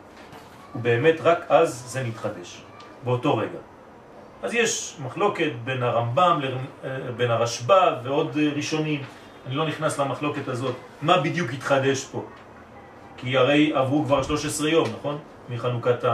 ובאמת 0.74 1.20
רק 1.20 1.44
אז 1.48 1.82
זה 1.86 2.04
מתחדש, 2.04 2.62
באותו 3.04 3.36
רגע. 3.36 3.58
אז 4.42 4.54
יש 4.54 4.96
מחלוקת 5.04 5.50
בין 5.64 5.82
הרמב"ם, 5.82 6.40
בין 7.16 7.30
הרשב"א 7.30 7.94
ועוד 8.04 8.36
ראשונים. 8.56 9.02
אני 9.46 9.54
לא 9.54 9.66
נכנס 9.66 9.98
למחלוקת 9.98 10.48
הזאת. 10.48 10.74
מה 11.02 11.20
בדיוק 11.20 11.50
התחדש 11.50 12.04
פה? 12.04 12.24
כי 13.16 13.36
הרי 13.36 13.72
עברו 13.74 14.04
כבר 14.04 14.22
13 14.22 14.68
יום, 14.68 14.88
נכון? 14.98 15.18
מחנוכת 15.48 16.04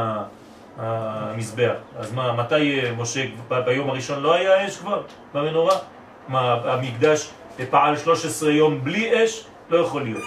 המזבח. 0.79 1.73
אז 1.99 2.13
מה, 2.13 2.33
מתי 2.33 2.81
משה, 2.97 3.25
ביום 3.65 3.91
הראשון 3.91 4.21
לא 4.21 4.35
היה 4.35 4.67
אש 4.67 4.77
כבר 4.77 5.03
במנורה? 5.35 5.77
מה, 6.29 6.55
המקדש 6.65 7.31
פעל 7.71 7.97
13 7.97 8.51
יום 8.51 8.85
בלי 8.85 9.25
אש? 9.25 9.45
לא 9.71 9.79
יכול 9.79 10.03
להיות. 10.03 10.25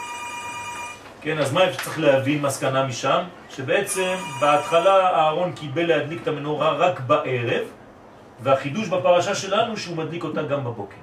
כן, 1.22 1.38
אז 1.38 1.54
מה 1.54 1.62
צריך 1.84 2.00
להבין 2.00 2.42
מסקנה 2.42 2.84
משם? 2.84 3.24
שבעצם 3.50 4.16
בהתחלה 4.40 5.10
הארון 5.10 5.52
קיבל 5.52 5.86
להדליק 5.86 6.22
את 6.22 6.28
המנורה 6.28 6.72
רק 6.72 7.00
בערב, 7.00 7.64
והחידוש 8.40 8.88
בפרשה 8.88 9.36
שלנו 9.36 9.78
שהוא 9.78 9.98
מדליק 9.98 10.24
אותה 10.24 10.44
גם 10.44 10.64
בבוקר. 10.64 10.96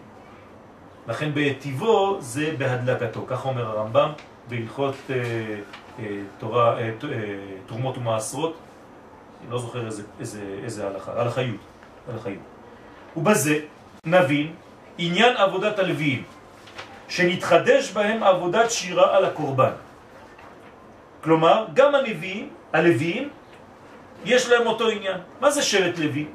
לכן 1.08 1.30
בטיבו 1.34 2.16
זה 2.20 2.54
בהדלקתו, 2.58 3.24
כך 3.28 3.46
אומר 3.46 3.66
הרמב"ם 3.66 4.12
בהלכות 4.48 4.94
אה, 5.10 5.16
אה, 5.98 6.04
תורה, 6.38 6.78
אה, 6.78 6.82
אה, 6.82 6.90
תרומות 7.66 7.98
ומעשרות, 7.98 8.56
אני 9.42 9.50
לא 9.50 9.58
זוכר 9.58 9.86
איזה, 9.86 10.02
איזה, 10.20 10.40
איזה 10.64 10.86
הלכה, 10.86 11.12
הלכה 11.20 11.42
י', 11.42 11.56
הלכה 12.12 12.30
י'. 12.30 12.38
ובזה 13.16 13.58
נבין 14.06 14.54
עניין 14.98 15.36
עבודת 15.36 15.78
הלוויים, 15.78 16.22
שנתחדש 17.08 17.92
בהם 17.92 18.22
עבודת 18.22 18.70
שירה 18.70 19.16
על 19.16 19.24
הקורבן. 19.24 19.72
כלומר, 21.20 21.66
גם 21.74 21.94
הנביאים, 21.94 22.48
הלוויים, 22.72 23.28
יש 24.24 24.48
להם 24.48 24.66
אותו 24.66 24.88
עניין. 24.88 25.18
מה 25.40 25.50
זה 25.50 25.62
שבט 25.62 25.98
לוי? 25.98 26.26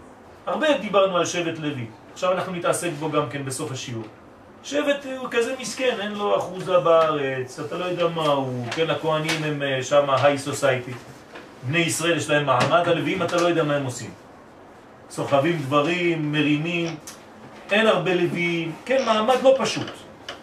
הרבה 0.47 0.77
דיברנו 0.77 1.17
על 1.17 1.25
שבט 1.25 1.59
לוי, 1.59 1.85
עכשיו 2.13 2.31
אנחנו 2.31 2.53
נתעסק 2.53 2.89
בו 2.99 3.11
גם 3.11 3.29
כן 3.29 3.45
בסוף 3.45 3.71
השיעור. 3.71 4.03
שבט 4.63 5.05
הוא 5.17 5.27
כזה 5.31 5.55
מסכן, 5.59 5.97
אין 6.01 6.11
לו 6.11 6.37
אחוזה 6.37 6.79
בארץ, 6.79 7.59
אתה 7.59 7.77
לא 7.77 7.85
יודע 7.85 8.07
מה 8.07 8.27
הוא, 8.27 8.65
כן, 8.71 8.89
הכהנים 8.89 9.43
הם 9.43 9.63
אה, 9.63 9.83
שם 9.83 10.09
היי 10.09 10.37
סוסייטי. 10.37 10.91
בני 11.63 11.77
ישראל 11.77 12.17
יש 12.17 12.29
להם 12.29 12.45
מעמד, 12.45 12.87
הלוויים 12.87 13.23
אתה 13.23 13.35
לא 13.35 13.47
יודע 13.47 13.63
מה 13.63 13.75
הם 13.75 13.85
עושים. 13.85 14.09
סוחבים 15.09 15.57
דברים, 15.57 16.31
מרימים, 16.31 16.95
אין 17.71 17.87
הרבה 17.87 18.13
לוויים, 18.13 18.71
כן, 18.85 19.05
מעמד 19.05 19.37
לא 19.43 19.55
פשוט. 19.57 19.91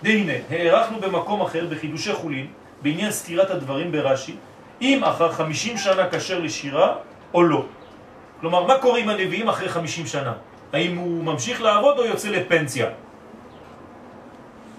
והנה, 0.02 0.32
הערכנו 0.50 1.00
במקום 1.00 1.42
אחר 1.42 1.66
בחידושי 1.70 2.12
חולין, 2.14 2.46
בעניין 2.82 3.12
סתירת 3.12 3.50
הדברים 3.50 3.92
ברש"י, 3.92 4.36
אם 4.80 5.04
אחר 5.04 5.32
50 5.32 5.78
שנה 5.78 6.08
כשר 6.10 6.38
לשירה 6.38 6.94
או 7.34 7.42
לא. 7.42 7.64
כלומר, 8.44 8.62
מה 8.62 8.78
קורה 8.78 8.98
עם 8.98 9.08
הנביאים 9.08 9.48
אחרי 9.48 9.68
50 9.68 10.06
שנה? 10.06 10.32
האם 10.72 10.96
הוא 10.96 11.24
ממשיך 11.24 11.62
לעבוד 11.62 11.98
או 11.98 12.04
יוצא 12.04 12.28
לפנסיה? 12.28 12.86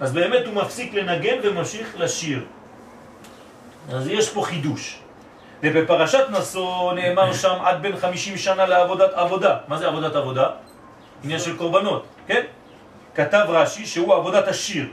אז 0.02 0.14
באמת 0.14 0.46
הוא 0.46 0.54
מפסיק 0.54 0.94
לנגן 0.94 1.38
וממשיך 1.44 1.88
לשיר. 1.98 2.46
אז 3.90 4.08
יש 4.08 4.30
פה 4.30 4.42
חידוש. 4.46 5.00
ובפרשת 5.64 6.26
נשוא 6.30 6.94
נאמר 6.94 7.34
שם 7.42 7.58
עד 7.64 7.82
בין 7.82 7.98
50 7.98 8.38
שנה 8.38 8.66
לעבודת 8.66 9.14
עבודה. 9.14 9.58
מה 9.68 9.78
זה 9.78 9.88
עבודת 9.88 10.16
עבודה? 10.16 10.48
עניין 11.24 11.40
של 11.40 11.58
קורבנות, 11.58 12.06
כן? 12.28 12.42
כתב 13.16 13.46
רש"י 13.50 13.86
שהוא 13.86 14.14
עבודת 14.14 14.48
השיר, 14.48 14.88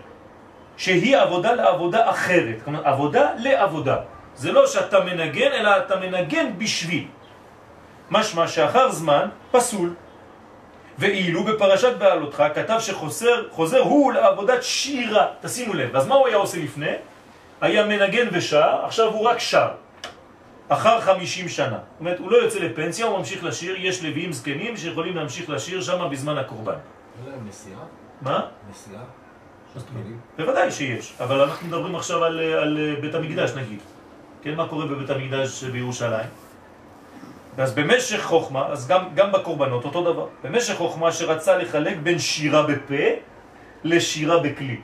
שהיא 0.76 1.16
עבודה 1.16 1.52
לעבודה 1.52 2.10
אחרת, 2.10 2.56
כלומר 2.64 2.80
עבודה 2.88 3.30
לעבודה. 3.36 3.96
זה 4.34 4.52
לא 4.52 4.66
שאתה 4.66 5.00
מנגן, 5.04 5.52
אלא 5.52 5.70
אתה 5.76 5.96
מנגן 5.96 6.46
בשביל. 6.58 7.21
משמע 8.12 8.48
שאחר 8.48 8.90
זמן 8.90 9.28
פסול. 9.50 9.94
ואילו 10.98 11.44
בפרשת 11.44 11.96
בעלותך 11.98 12.42
כתב 12.54 12.76
שחוזר 12.80 13.48
חוזר 13.50 13.80
הוא 13.80 14.12
לעבודת 14.12 14.62
שירה, 14.62 15.26
תשימו 15.40 15.74
לב, 15.74 15.96
אז 15.96 16.06
מה 16.06 16.14
הוא 16.14 16.26
היה 16.26 16.36
עושה 16.36 16.58
לפני? 16.58 16.92
היה 17.60 17.86
מנגן 17.86 18.28
ושר, 18.32 18.84
עכשיו 18.84 19.08
הוא 19.08 19.24
רק 19.24 19.38
שר, 19.38 19.68
אחר 20.68 21.00
חמישים 21.00 21.48
שנה. 21.48 21.66
זאת 21.68 22.00
אומרת, 22.00 22.18
הוא 22.18 22.30
לא 22.30 22.36
יוצא 22.36 22.58
לפנסיה, 22.58 23.06
הוא 23.06 23.18
ממשיך 23.18 23.44
לשיר, 23.44 23.76
יש 23.78 24.04
לוויים 24.04 24.32
זקנים 24.32 24.76
שיכולים 24.76 25.16
להמשיך 25.16 25.50
לשיר 25.50 25.82
שם 25.82 26.08
בזמן 26.10 26.38
הקורבן. 26.38 26.72
אין 26.72 27.32
להם 27.32 27.48
נסיעה? 27.48 27.80
מה? 28.20 28.40
נסיעה? 28.70 29.02
בוודאי 30.36 30.70
שיש, 30.70 31.12
אבל 31.20 31.40
אנחנו 31.40 31.68
מדברים 31.68 31.96
עכשיו 31.96 32.24
על, 32.24 32.40
על 32.40 32.96
בית 33.00 33.14
המקדש 33.14 33.50
נגיד. 33.50 33.78
כן, 34.42 34.54
מה 34.54 34.68
קורה 34.68 34.86
בבית 34.86 35.10
המקדש 35.10 35.64
בירושלים? 35.64 36.51
אז 37.58 37.74
במשך 37.74 38.22
חוכמה, 38.22 38.66
אז 38.66 38.88
גם, 38.88 39.04
גם 39.14 39.32
בקורבנות 39.32 39.84
אותו 39.84 40.12
דבר, 40.12 40.26
במשך 40.44 40.74
חוכמה 40.74 41.12
שרצה 41.12 41.56
לחלק 41.56 41.96
בין 42.02 42.18
שירה 42.18 42.62
בפה 42.62 43.04
לשירה 43.84 44.38
בכלי. 44.38 44.76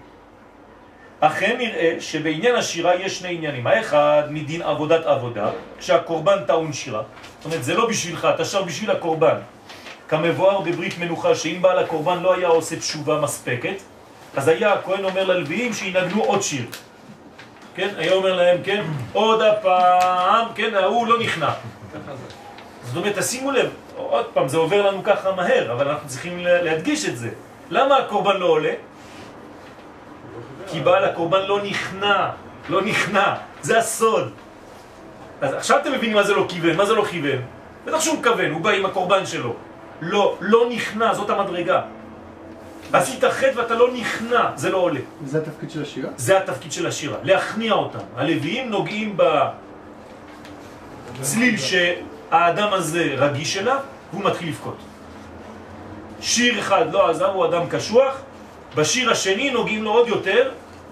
אכן 1.21 1.57
נראה 1.59 1.97
שבעניין 2.01 2.55
השירה 2.55 2.95
יש 2.95 3.19
שני 3.19 3.35
עניינים. 3.35 3.67
האחד 3.67 4.23
מדין 4.31 4.63
עבודת 4.63 5.07
עבודה, 5.07 5.51
כשהקורבן 5.79 6.45
טעון 6.47 6.73
שירה. 6.73 7.03
זאת 7.39 7.45
אומרת, 7.45 7.65
זה 7.65 7.75
לא 7.75 7.89
בשבילך, 7.89 8.29
אתה 8.35 8.45
שר 8.45 8.63
בשביל 8.63 8.91
הקורבן. 8.91 9.37
כמבואר 10.09 10.61
בברית 10.61 10.99
מנוחה, 10.99 11.35
שאם 11.35 11.59
בעל 11.63 11.79
הקורבן 11.79 12.23
לא 12.23 12.35
היה 12.35 12.49
עושה 12.49 12.77
תשובה 12.77 13.21
מספקת, 13.21 13.77
אז 14.37 14.49
היה 14.49 14.73
הכהן 14.73 15.05
אומר 15.05 15.25
ללוויים 15.25 15.73
שינגנו 15.73 16.25
עוד 16.25 16.43
שיר. 16.43 16.67
כן? 17.75 17.89
היה 17.97 18.13
אומר 18.13 18.37
להם, 18.37 18.59
כן? 18.65 18.85
עוד 19.13 19.43
הפעם, 19.43 20.47
כן? 20.55 20.75
ההוא 20.75 21.07
לא 21.07 21.21
נכנע. 21.21 21.51
זאת 22.89 22.97
אומרת, 22.97 23.19
תשימו 23.19 23.51
לב, 23.51 23.71
עוד 23.97 24.27
פעם, 24.35 24.49
זה 24.49 24.57
עובר 24.57 24.87
לנו 24.87 25.05
ככה 25.05 25.33
מהר, 25.33 25.73
אבל 25.73 25.89
אנחנו 25.89 26.09
צריכים 26.09 26.39
להדגיש 26.41 27.09
את 27.09 27.17
זה. 27.17 27.29
למה 27.71 27.97
הקורבן 27.97 28.37
לא 28.37 28.47
עולה? 28.47 28.73
כי 30.67 30.81
בעל 30.81 31.05
הקורבן 31.05 31.43
לא 31.47 31.63
נכנע, 31.63 32.31
לא 32.69 32.83
נכנע, 32.83 33.35
זה 33.63 33.79
הסוד. 33.79 34.33
אז 35.41 35.55
עכשיו 35.55 35.79
אתם 35.79 35.93
מבינים 35.93 36.17
מה 36.17 36.23
זה 36.23 36.35
לא 36.35 36.47
כיוון, 36.49 36.77
מה 36.77 36.87
זה 36.87 36.95
לא 36.95 37.05
כיוון? 37.05 37.43
בטח 37.85 38.01
שהוא 38.01 38.19
מכוון, 38.19 38.51
הוא 38.51 38.61
בא 38.61 38.71
עם 38.71 38.87
הקורבן 38.87 39.27
שלו. 39.27 39.55
לא, 40.01 40.37
לא 40.41 40.69
נכנע, 40.71 41.15
זאת 41.15 41.31
המדרגה. 41.31 41.83
עשית 42.93 43.25
חטא 43.25 43.53
ואתה 43.57 43.75
לא 43.75 43.93
נכנע, 43.93 44.51
זה 44.57 44.71
לא 44.71 44.77
עולה. 44.77 45.01
וזה 45.23 45.39
התפקיד 45.39 45.71
של 45.71 45.83
השירה? 45.83 46.11
זה 46.17 46.39
התפקיד 46.39 46.73
של 46.73 46.87
השירה, 46.87 47.17
להכניע 47.23 47.73
אותם. 47.73 47.99
הלוויים 48.17 48.71
נוגעים 48.71 49.17
בצליל 51.21 51.57
שהאדם 52.31 52.73
הזה 52.73 53.15
רגיש 53.17 53.57
אליו, 53.57 53.79
והוא 54.13 54.25
מתחיל 54.25 54.49
לבכות. 54.49 54.77
שיר 56.21 56.61
אחד 56.61 56.93
לא 56.93 57.11
עזב, 57.11 57.31
הוא 57.35 57.47
אדם 57.47 57.69
קשוח, 57.71 58.21
בשיר 58.75 59.11
השני 59.11 59.51
נוגעים 59.51 59.85
לו 59.85 59.91
עוד 59.91 60.09
יותר, 60.09 60.51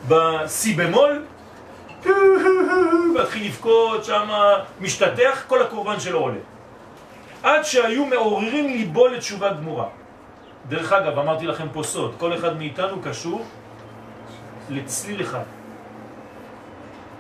בסי 0.09 0.73
במול, 0.73 1.25
מתחיל 3.21 3.47
לבכות, 3.47 4.05
שם 4.05 4.29
משתתח, 4.81 5.45
כל 5.47 5.63
הקורבן 5.63 6.01
שלו 6.01 6.21
עולה. 6.21 6.41
עד 7.43 7.65
שהיו 7.65 8.05
מעוררים 8.07 8.67
ליבו 8.67 9.07
לתשובה 9.07 9.53
גמורה. 9.53 9.87
דרך 10.69 10.93
אגב, 10.93 11.19
אמרתי 11.19 11.47
לכם 11.47 11.67
פה 11.73 11.83
סוד, 11.83 12.15
כל 12.19 12.35
אחד 12.35 12.59
מאיתנו 12.59 13.03
קשור 13.03 13.45
לצליל 14.71 15.23
אחד. 15.23 15.45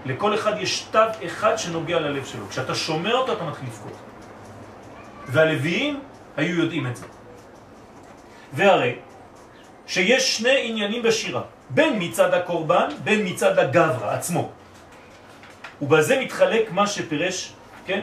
לכל 0.06 0.34
אחד 0.34 0.52
יש 0.60 0.86
תו 0.90 0.98
אחד 1.26 1.56
שנוגע 1.56 2.00
ללב 2.00 2.24
שלו. 2.24 2.48
כשאתה 2.48 2.74
שומע 2.74 3.12
אותו 3.12 3.32
אתה 3.32 3.44
מתחיל 3.44 3.68
לבכות. 3.68 4.05
והלוויים 5.28 6.00
היו 6.36 6.54
יודעים 6.62 6.86
את 6.86 6.96
זה. 6.96 7.06
והרי 8.52 8.94
שיש 9.86 10.36
שני 10.38 10.68
עניינים 10.68 11.02
בשירה, 11.02 11.42
בין 11.70 11.96
מצד 11.98 12.34
הקורבן, 12.34 12.88
בין 13.04 13.28
מצד 13.28 13.58
הגברה 13.58 14.14
עצמו. 14.14 14.50
ובזה 15.82 16.20
מתחלק 16.20 16.72
מה 16.72 16.86
שפירש, 16.86 17.52
כן, 17.86 18.00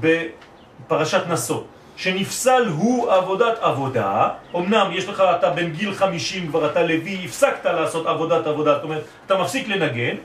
בפרשת 0.00 1.22
נשוא, 1.28 1.62
שנפסל 1.96 2.66
הוא 2.66 3.12
עבודת 3.12 3.58
עבודה, 3.60 4.28
אמנם 4.56 4.90
יש 4.92 5.08
לך, 5.08 5.22
אתה 5.38 5.50
בן 5.50 5.70
גיל 5.70 5.94
50 5.94 6.48
כבר, 6.48 6.70
אתה 6.70 6.82
לוי, 6.82 7.24
הפסקת 7.24 7.66
לעשות 7.66 8.06
עבודת 8.06 8.46
עבודה, 8.46 8.74
זאת 8.74 8.84
אומרת, 8.84 9.04
אתה 9.26 9.38
מפסיק 9.38 9.68
לנגן, 9.68 10.16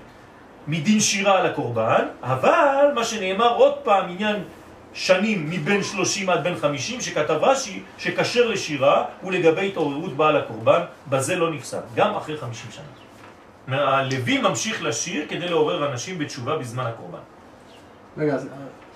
מדין 0.68 1.00
שירה 1.00 1.40
על 1.40 1.46
הקורבן, 1.46 2.06
אבל 2.24 2.86
מה 2.96 3.04
שנאמר 3.04 3.54
עוד 3.56 3.74
פעם, 3.84 4.10
עניין 4.10 4.44
שנים 4.94 5.50
מבין 5.50 5.84
30 5.84 6.30
עד 6.30 6.44
בין 6.44 6.56
50, 6.56 7.02
שכתב 7.02 7.38
רש"י 7.42 7.84
שקשר 7.98 8.48
לשירה 8.48 9.06
ולגבי 9.24 9.68
התעוררות 9.68 10.14
בעל 10.18 10.38
הקורבן, 10.38 10.82
בזה 11.10 11.36
לא 11.36 11.54
נפסל, 11.54 11.80
גם 11.96 12.16
אחרי 12.16 12.38
50 12.38 12.72
שנה. 12.72 12.86
הלוי 13.78 14.38
ממשיך 14.38 14.84
לשיר 14.84 15.26
כדי 15.30 15.48
לעורר 15.48 15.92
אנשים 15.92 16.18
בתשובה 16.18 16.58
בזמן 16.58 16.86
הקורבן. 16.86 17.20
רגע, 18.18 18.36
אז 18.36 18.46
אה, 18.46 18.52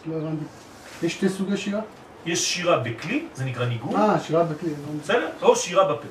לא 0.05 0.15
הבנתי. 0.15 0.45
יש 1.03 1.13
שתי 1.13 1.29
סוגי 1.29 1.57
שירה? 1.57 1.81
יש 2.25 2.53
שירה 2.53 2.79
בכלי, 2.79 3.25
זה 3.33 3.45
נקרא 3.45 3.65
ניגון, 3.65 3.95
אה, 3.95 4.19
שירה 4.19 4.43
בכלי. 4.43 4.69
הבנתי. 4.69 5.03
בסדר? 5.03 5.27
או 5.41 5.55
שירה 5.55 5.93
בפה. 5.93 6.07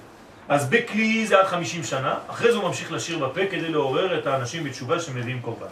אז 0.49 0.69
בכלי 0.71 1.27
זה 1.27 1.39
עד 1.39 1.47
50 1.47 1.85
שנה, 1.85 2.15
אחרי 2.29 2.53
זה 2.53 2.59
הוא 2.59 2.69
ממשיך 2.69 2.93
לשיר 2.93 3.19
בפה 3.19 3.41
כדי 3.51 3.69
לעורר 3.69 4.19
את 4.19 4.27
האנשים 4.27 4.65
בתשובה 4.65 5.01
שמביאים 5.01 5.41
קורבן. 5.41 5.67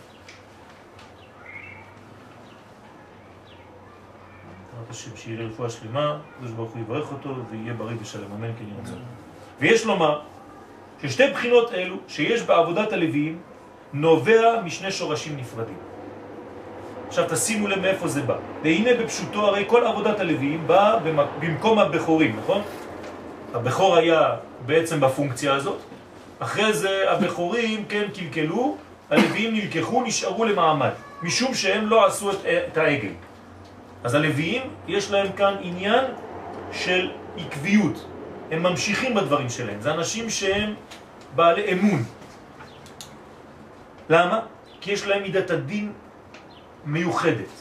השם 4.91 5.11
שיהיה 5.16 5.47
רפואה 5.47 5.70
שלמה, 5.70 6.16
הקדוש 6.36 6.51
ברוך 6.53 6.70
הוא 6.70 6.80
יברך 6.80 7.12
אותו 7.12 7.30
ויהיה 7.51 7.74
בריא 7.74 7.97
ושלם, 8.03 8.32
אמן 8.36 8.51
כן 8.59 8.64
ירצה. 8.78 8.93
ויש 9.61 9.86
לומר 9.86 10.20
ששתי 11.03 11.22
בחינות 11.32 11.72
אלו 11.74 11.97
שיש 12.09 12.43
בעבודת 12.43 12.93
הלוויים 12.93 13.38
נובע 13.93 14.61
משני 14.64 14.91
שורשים 14.93 15.36
נפרדים. 15.36 15.74
עכשיו 17.09 17.24
תשימו 17.30 17.68
לב 17.68 17.80
מאיפה 17.80 18.09
זה 18.09 18.22
בא. 18.22 18.36
והנה 18.62 18.91
בפשוטו 18.95 19.47
הרי 19.47 19.64
כל 19.66 19.86
עבודת 19.86 20.20
הלוויים 20.20 20.66
באה 20.66 20.99
במק- 20.99 21.41
במקום 21.41 21.78
הבכורים, 21.78 22.36
נכון? 22.43 22.62
הבכור 23.55 23.97
היה 23.97 24.36
בעצם 24.66 25.01
בפונקציה 25.01 25.55
הזאת, 25.55 25.78
אחרי 26.38 26.72
זה 26.72 27.11
הבכורים 27.11 27.84
כן 27.88 28.05
קלקלו, 28.14 28.76
הלוויים 29.11 29.55
נלקחו, 29.55 30.03
נשארו 30.03 30.45
למעמד, 30.45 30.91
משום 31.22 31.55
שהם 31.55 31.86
לא 31.86 32.07
עשו 32.07 32.30
את, 32.30 32.36
את 32.72 32.76
העגל. 32.76 33.12
אז 34.05 34.14
הלוויים 34.14 34.62
יש 34.88 35.11
להם 35.11 35.32
כאן 35.32 35.55
עניין 35.61 36.05
של 36.72 37.11
עקביות, 37.36 38.07
הם 38.51 38.62
ממשיכים 38.62 39.14
בדברים 39.14 39.48
שלהם, 39.48 39.80
זה 39.80 39.90
אנשים 39.94 40.30
שהם 40.30 40.74
בעלי 41.34 41.72
אמון. 41.72 42.03
למה? 44.09 44.40
כי 44.80 44.92
יש 44.92 45.07
להם 45.07 45.22
מידת 45.22 45.51
הדין 45.51 45.92
מיוחדת. 46.84 47.55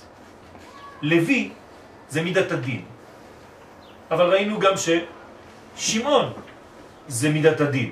לוי 1.01 1.51
זה 2.09 2.21
מידת 2.21 2.51
הדין. 2.51 2.81
אבל 4.11 4.25
ראינו 4.29 4.59
גם 4.59 4.73
ששמעון 4.77 6.33
זה 7.07 7.29
מידת 7.29 7.61
הדין. 7.61 7.91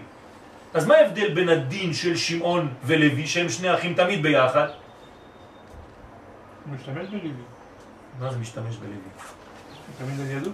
אז 0.74 0.88
מה 0.88 0.96
ההבדל 0.96 1.34
בין 1.34 1.50
הדין 1.50 1.94
של 1.94 2.16
שמעון 2.18 2.74
ולוי, 2.84 3.28
שהם 3.28 3.50
שני 3.50 3.74
אחים 3.74 3.94
תמיד 3.94 4.24
ביחד? 4.24 4.68
הוא 6.66 6.74
משתמש 6.74 7.08
בליבי. 7.08 7.57
מה 8.20 8.32
זה 8.34 8.40
משתמש 8.40 8.76
בלוי? 8.76 8.96
תמיד 9.98 10.20
על 10.20 10.38
ידו. 10.38 10.50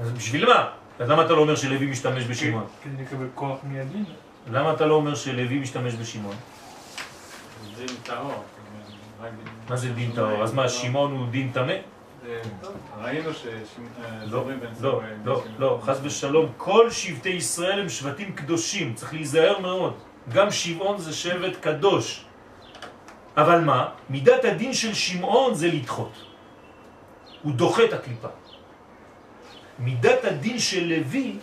אז 0.00 0.10
בשביל 0.10 0.46
מה? 0.48 0.68
אז 0.98 1.10
למה 1.10 1.24
אתה 1.24 1.32
לא 1.32 1.40
אומר 1.40 1.56
שלוי 1.56 1.86
משתמש 1.86 2.24
בשמעון? 2.24 2.66
כדי 2.84 3.02
לקבל 3.02 3.26
כוח 3.34 3.58
מידין. 3.62 4.04
למה 4.50 4.72
אתה 4.72 4.86
לא 4.86 4.94
אומר 4.94 5.14
שלוי 5.14 5.58
משתמש 5.58 5.94
בשמעון? 5.94 6.36
דין 7.76 7.96
טהור. 8.02 8.44
מה 9.68 9.76
זה 9.76 9.92
דין 9.92 10.12
טהור? 10.14 10.42
אז 10.42 10.54
מה, 10.54 10.68
שמעון 10.68 11.16
הוא 11.16 11.26
דין 11.30 11.50
טמא? 11.52 11.74
ראינו 13.00 13.28
לא, 13.28 13.34
שזורים 13.34 14.60
בין 14.60 14.68
לא, 14.68 14.74
זורים. 14.74 15.22
לא, 15.24 15.44
לא, 15.58 15.80
חס 15.82 15.98
ושלום, 16.02 16.52
כל 16.56 16.90
שבטי 16.90 17.28
ישראל 17.28 17.80
הם 17.80 17.88
שבטים 17.88 18.32
קדושים, 18.32 18.94
צריך 18.94 19.14
להיזהר 19.14 19.58
מאוד. 19.58 19.94
גם 20.32 20.50
שמעון 20.50 20.98
זה 20.98 21.12
שבט 21.12 21.56
קדוש. 21.60 22.24
אבל 23.36 23.60
מה? 23.60 23.88
מידת 24.10 24.44
הדין 24.44 24.74
של 24.74 24.94
שמעון 24.94 25.54
זה 25.54 25.68
לדחות. 25.68 26.27
הוא 27.42 27.52
דוחה 27.52 27.84
את 27.84 27.92
הקליפה. 27.92 28.28
מידת 29.78 30.24
הדין 30.24 30.58
של 30.58 30.84
לוי 30.84 31.36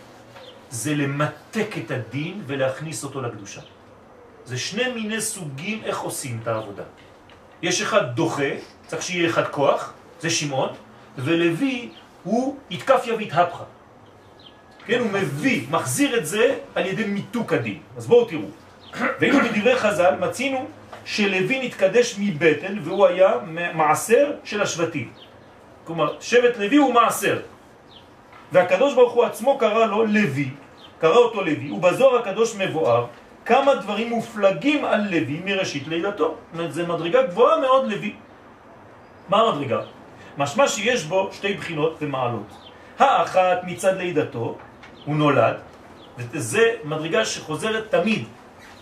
זה 0.70 0.94
למתק 0.94 1.68
את 1.84 1.90
הדין 1.90 2.42
ולהכניס 2.46 3.04
אותו 3.04 3.22
לקדושה. 3.22 3.60
זה 4.44 4.58
שני 4.58 4.92
מיני 4.92 5.20
סוגים 5.20 5.80
איך 5.84 6.00
עושים 6.00 6.38
את 6.42 6.48
העבודה. 6.48 6.82
יש 7.62 7.82
אחד 7.82 8.14
דוחה, 8.14 8.50
צריך 8.86 9.02
שיהיה 9.02 9.30
אחד 9.30 9.48
כוח, 9.48 9.92
זה 10.20 10.30
שמעון, 10.30 10.68
ולוי 11.18 11.90
הוא 12.22 12.56
יתקפיה 12.70 13.14
והתהפכה. 13.14 13.64
כן, 14.86 14.98
הוא 14.98 15.10
מביא, 15.12 15.66
מחזיר 15.70 16.18
את 16.18 16.26
זה 16.26 16.58
על 16.74 16.86
ידי 16.86 17.04
מיתוק 17.04 17.52
הדין. 17.52 17.78
אז 17.96 18.06
בואו 18.06 18.24
תראו. 18.24 18.48
והיינו 19.20 19.38
בדברי 19.40 19.76
חז"ל, 19.76 20.14
מצינו 20.20 20.66
שלוי 21.04 21.66
נתקדש 21.66 22.16
מבטן 22.18 22.78
והוא 22.82 23.06
היה 23.06 23.32
מעשר 23.74 24.32
של 24.44 24.62
השבטים. 24.62 25.12
כלומר, 25.86 26.14
שבט 26.20 26.56
לוי 26.58 26.76
הוא 26.76 26.94
מעשר. 26.94 27.38
והקדוש 28.52 28.94
ברוך 28.94 29.12
הוא 29.12 29.24
עצמו 29.24 29.58
קרא 29.58 29.86
לו 29.86 30.06
לוי, 30.06 30.50
קרא 30.98 31.16
אותו 31.16 31.40
לוי, 31.44 31.70
ובזוהר 31.70 32.16
הקדוש 32.18 32.56
מבואר 32.56 33.06
כמה 33.44 33.74
דברים 33.74 34.08
מופלגים 34.08 34.84
על 34.84 35.00
לוי 35.10 35.40
מראשית 35.44 35.88
לידתו. 35.88 36.24
זאת 36.24 36.36
אומרת, 36.54 36.72
זה 36.72 36.86
מדרגה 36.86 37.22
גבוהה 37.22 37.60
מאוד 37.60 37.90
לוי. 37.90 38.14
מה 39.28 39.40
המדרגה? 39.40 39.80
משמע 40.38 40.68
שיש 40.68 41.04
בו 41.04 41.28
שתי 41.32 41.54
בחינות 41.54 41.96
ומעלות. 42.00 42.50
האחת 42.98 43.58
מצד 43.66 43.96
לידתו, 43.96 44.56
הוא 45.04 45.16
נולד, 45.16 45.56
וזה 46.18 46.74
מדרגה 46.84 47.24
שחוזרת 47.24 47.90
תמיד. 47.90 48.24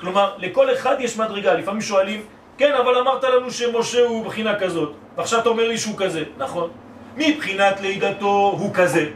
כלומר, 0.00 0.34
לכל 0.38 0.72
אחד 0.72 0.96
יש 1.00 1.16
מדרגה. 1.16 1.54
לפעמים 1.54 1.80
שואלים, 1.80 2.26
כן, 2.58 2.72
אבל 2.74 2.98
אמרת 2.98 3.24
לנו 3.24 3.50
שמשה 3.50 4.04
הוא 4.04 4.24
בחינה 4.26 4.58
כזאת, 4.58 4.92
ועכשיו 5.16 5.40
אתה 5.40 5.48
אומר 5.48 5.68
לי 5.68 5.78
שהוא 5.78 5.98
כזה. 5.98 6.24
נכון. 6.38 6.70
מבחינת 7.16 7.80
לידתו 7.80 8.56
הוא 8.58 8.74
כזה. 8.74 9.06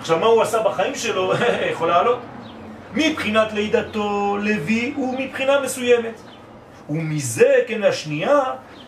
עכשיו, 0.00 0.18
מה 0.18 0.26
הוא 0.26 0.42
עשה 0.42 0.62
בחיים 0.62 0.94
שלו? 0.94 1.32
יכול 1.72 1.88
לעלות. 1.88 2.18
מבחינת 2.94 3.52
לידתו 3.52 4.36
לוי 4.40 4.92
הוא 4.96 5.20
מבחינה 5.20 5.60
מסוימת. 5.60 6.20
ומזה, 6.90 7.54
כן, 7.68 7.82
השנייה, 7.82 8.40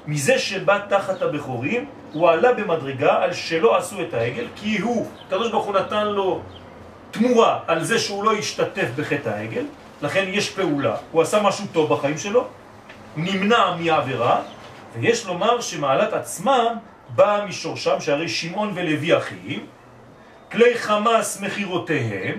מזה 0.07 0.39
שבא 0.39 0.79
תחת 0.89 1.23
הבכורים, 1.23 1.87
הוא 2.13 2.31
עלה 2.31 2.53
במדרגה 2.53 3.23
על 3.23 3.33
שלא 3.33 3.77
עשו 3.77 4.03
את 4.03 4.15
העגל, 4.15 4.47
כי 4.57 4.79
הוא, 4.79 5.07
הקדוש 5.27 5.51
ברוך 5.51 5.65
הוא 5.65 5.75
נתן 5.75 6.07
לו 6.07 6.41
תמורה 7.11 7.59
על 7.67 7.85
זה 7.85 7.99
שהוא 7.99 8.25
לא 8.25 8.33
השתתף 8.33 8.87
בחטא 8.97 9.29
העגל, 9.29 9.65
לכן 10.03 10.25
יש 10.29 10.51
פעולה, 10.51 10.97
הוא 11.13 11.23
עשה 11.23 11.43
משהו 11.43 11.65
טוב 11.73 11.95
בחיים 11.95 12.19
שלו, 12.19 12.47
נמנע 13.17 13.77
מעבירה, 13.79 14.41
ויש 14.95 15.27
לומר 15.27 15.61
שמעלת 15.61 16.13
עצמם 16.13 16.77
באה 17.15 17.47
משורשם, 17.47 18.01
שהרי 18.01 18.29
שמעון 18.29 18.73
ולוי 18.75 19.17
אחים, 19.17 19.67
כלי 20.51 20.79
חמאס 20.79 21.41
מחירותיהם, 21.41 22.39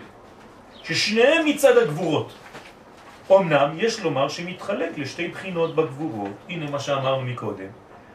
ששניהם 0.83 1.45
מצד 1.45 1.77
הגבורות. 1.77 2.33
אמנם 3.31 3.69
יש 3.77 3.99
לומר 3.99 4.29
שמתחלק 4.29 4.97
לשתי 4.97 5.27
בחינות 5.27 5.75
בגבורות, 5.75 6.31
הנה 6.49 6.71
מה 6.71 6.79
שאמרנו 6.79 7.21
מקודם. 7.21 7.67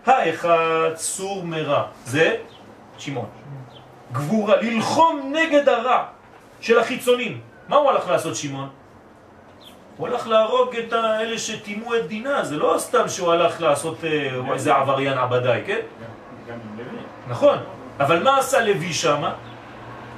האחד 0.06 0.90
סור 0.96 1.44
מרע, 1.44 1.82
זה 2.04 2.36
שמעון. 2.98 3.28
גבורה, 4.12 4.56
ללחום 4.56 5.32
נגד 5.34 5.68
הרע 5.68 6.04
של 6.60 6.78
החיצונים. 6.78 7.40
מה 7.68 7.76
הוא 7.76 7.90
הלך 7.90 8.08
לעשות 8.08 8.36
שמעון? 8.36 8.68
הוא 9.96 10.08
הלך 10.08 10.26
להרוג 10.26 10.76
את 10.76 10.92
האלה 10.92 11.38
שטימו 11.38 11.94
את 11.94 12.06
דינה, 12.06 12.44
זה 12.44 12.56
לא 12.56 12.74
סתם 12.78 13.08
שהוא 13.08 13.32
הלך 13.32 13.60
לעשות 13.60 14.04
אה, 14.04 14.52
איזה 14.52 14.74
עבריין 14.74 15.18
עבדי, 15.18 15.60
כן? 15.66 15.80
גם 16.48 16.54
עם 16.54 16.78
לוי. 16.78 16.98
נכון, 17.28 17.58
אבל 18.00 18.22
מה 18.22 18.38
עשה 18.38 18.60
לוי 18.60 18.92
שמה? 18.92 19.34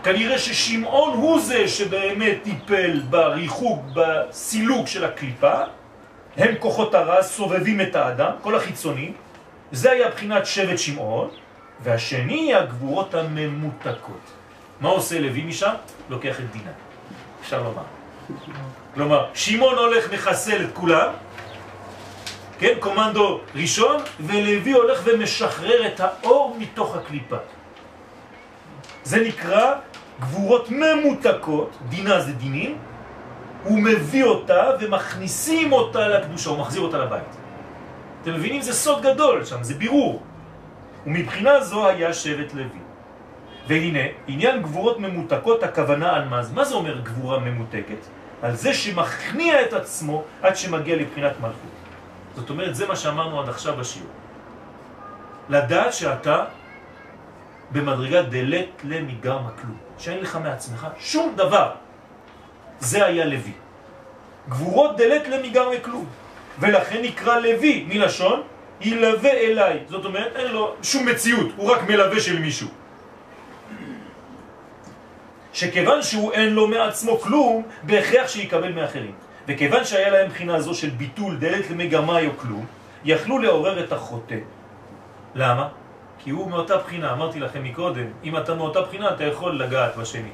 כנראה 0.02 0.38
ששמעון 0.38 1.18
הוא 1.18 1.40
זה 1.40 1.68
שבאמת 1.68 2.38
טיפל 2.42 3.00
בריחוק, 3.10 3.82
בסילוק 3.94 4.86
של 4.86 5.04
הקליפה, 5.04 5.60
הם 6.36 6.54
כוחות 6.58 6.94
הרע, 6.94 7.22
סובבים 7.22 7.80
את 7.80 7.96
האדם, 7.96 8.32
כל 8.42 8.54
החיצונים, 8.54 9.12
זה 9.72 9.90
היה 9.90 10.08
בחינת 10.08 10.46
שבט 10.46 10.78
שמעון, 10.78 11.30
והשני 11.82 12.54
הגבורות 12.54 13.14
הממותקות. 13.14 14.30
מה 14.80 14.88
עושה 14.88 15.20
לוי 15.20 15.42
משם? 15.42 15.72
לוקח 16.10 16.40
את 16.40 16.50
דינה, 16.52 16.70
אפשר 17.40 17.62
לומר. 17.62 17.82
כלומר, 18.94 19.26
שמעון 19.34 19.78
הולך 19.78 20.12
מחסל 20.12 20.64
את 20.64 20.70
כולם, 20.74 21.08
כן, 22.60 22.74
קומנדו 22.80 23.40
ראשון, 23.54 23.96
ולוי 24.20 24.72
הולך 24.72 25.00
ומשחרר 25.04 25.86
את 25.86 26.00
האור 26.00 26.56
מתוך 26.58 26.96
הקליפה. 26.96 27.36
זה 29.04 29.24
נקרא 29.24 29.74
גבורות 30.20 30.68
ממותקות, 30.70 31.76
דינה 31.88 32.20
זה 32.20 32.32
דינים, 32.32 32.78
הוא 33.64 33.78
מביא 33.78 34.24
אותה 34.24 34.70
ומכניסים 34.80 35.72
אותה 35.72 36.08
לקדושה, 36.08 36.50
הוא 36.50 36.58
מחזיר 36.58 36.82
אותה 36.82 36.98
לבית. 36.98 37.36
אתם 38.22 38.34
מבינים? 38.34 38.62
זה 38.62 38.72
סוד 38.72 39.02
גדול 39.02 39.44
שם, 39.44 39.62
זה 39.62 39.74
בירור. 39.74 40.22
ומבחינה 41.06 41.60
זו 41.60 41.88
היה 41.88 42.12
שבט 42.12 42.54
לוי. 42.54 42.80
והנה, 43.66 44.04
עניין 44.26 44.62
גבורות 44.62 44.98
ממותקות, 44.98 45.62
הכוונה 45.62 46.12
על 46.12 46.24
מה? 46.24 46.40
מה 46.54 46.64
זה 46.64 46.74
אומר 46.74 47.00
גבורה 47.00 47.38
ממותקת? 47.38 48.04
על 48.42 48.56
זה 48.56 48.74
שמכניע 48.74 49.62
את 49.62 49.72
עצמו 49.72 50.22
עד 50.42 50.56
שמגיע 50.56 50.96
לבחינת 50.96 51.40
מלכות. 51.40 51.79
זאת 52.36 52.50
אומרת, 52.50 52.74
זה 52.74 52.86
מה 52.86 52.96
שאמרנו 52.96 53.40
עד 53.40 53.48
עכשיו 53.48 53.76
בשיעור. 53.76 54.10
לדעת 55.48 55.92
שאתה 55.92 56.44
במדרגה 57.72 58.22
דלת 58.22 58.68
למגרם 58.84 59.46
הכלום, 59.46 59.76
שאין 59.98 60.20
לך 60.20 60.36
מעצמך 60.36 60.86
שום 60.98 61.34
דבר. 61.36 61.70
זה 62.80 63.04
היה 63.04 63.24
לוי. 63.24 63.52
גבורות 64.48 64.96
דלת 64.96 65.28
למגרם 65.28 65.72
הכלום. 65.72 66.06
ולכן 66.58 67.02
נקרא 67.02 67.38
לוי, 67.38 67.86
מלשון, 67.88 68.42
ילווה 68.80 69.32
אליי. 69.32 69.78
זאת 69.88 70.04
אומרת, 70.04 70.36
אין 70.36 70.50
לו 70.52 70.74
שום 70.82 71.06
מציאות, 71.06 71.48
הוא 71.56 71.72
רק 71.72 71.82
מלווה 71.88 72.20
של 72.20 72.38
מישהו. 72.38 72.68
שכיוון 75.52 76.02
שהוא 76.02 76.32
אין 76.32 76.54
לו 76.54 76.66
מעצמו 76.66 77.18
כלום, 77.18 77.62
בהכרח 77.82 78.28
שיקבל 78.28 78.72
מאחרים. 78.72 79.14
וכיוון 79.50 79.84
שהיה 79.84 80.10
להם 80.10 80.28
בחינה 80.28 80.60
זו 80.60 80.74
של 80.74 80.90
ביטול 80.90 81.36
דלת 81.36 81.70
למגמה 81.70 82.18
או 82.26 82.30
כלום, 82.36 82.66
יכלו 83.04 83.38
לעורר 83.38 83.84
את 83.84 83.92
החוטא. 83.92 84.36
למה? 85.34 85.68
כי 86.18 86.30
הוא 86.30 86.50
מאותה 86.50 86.76
בחינה, 86.76 87.12
אמרתי 87.12 87.40
לכם 87.40 87.64
מקודם, 87.64 88.06
אם 88.24 88.36
אתה 88.36 88.54
מאותה 88.54 88.80
בחינה 88.82 89.10
אתה 89.10 89.24
יכול 89.24 89.60
לגעת 89.60 89.96
בשני. 89.96 90.28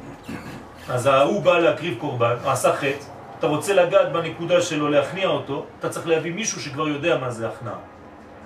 אז 0.88 1.06
ההוא 1.06 1.42
בא 1.42 1.58
להקריב 1.58 1.98
קורבן, 1.98 2.34
עשה 2.44 2.72
חטא, 2.72 3.04
אתה 3.38 3.46
רוצה 3.46 3.74
לגעת 3.74 4.12
בנקודה 4.12 4.60
שלו, 4.60 4.88
להכניע 4.88 5.28
אותו, 5.28 5.66
אתה 5.78 5.88
צריך 5.88 6.06
להביא 6.06 6.32
מישהו 6.32 6.60
שכבר 6.60 6.88
יודע 6.88 7.18
מה 7.18 7.30
זה 7.30 7.48
הכנעה. 7.48 7.78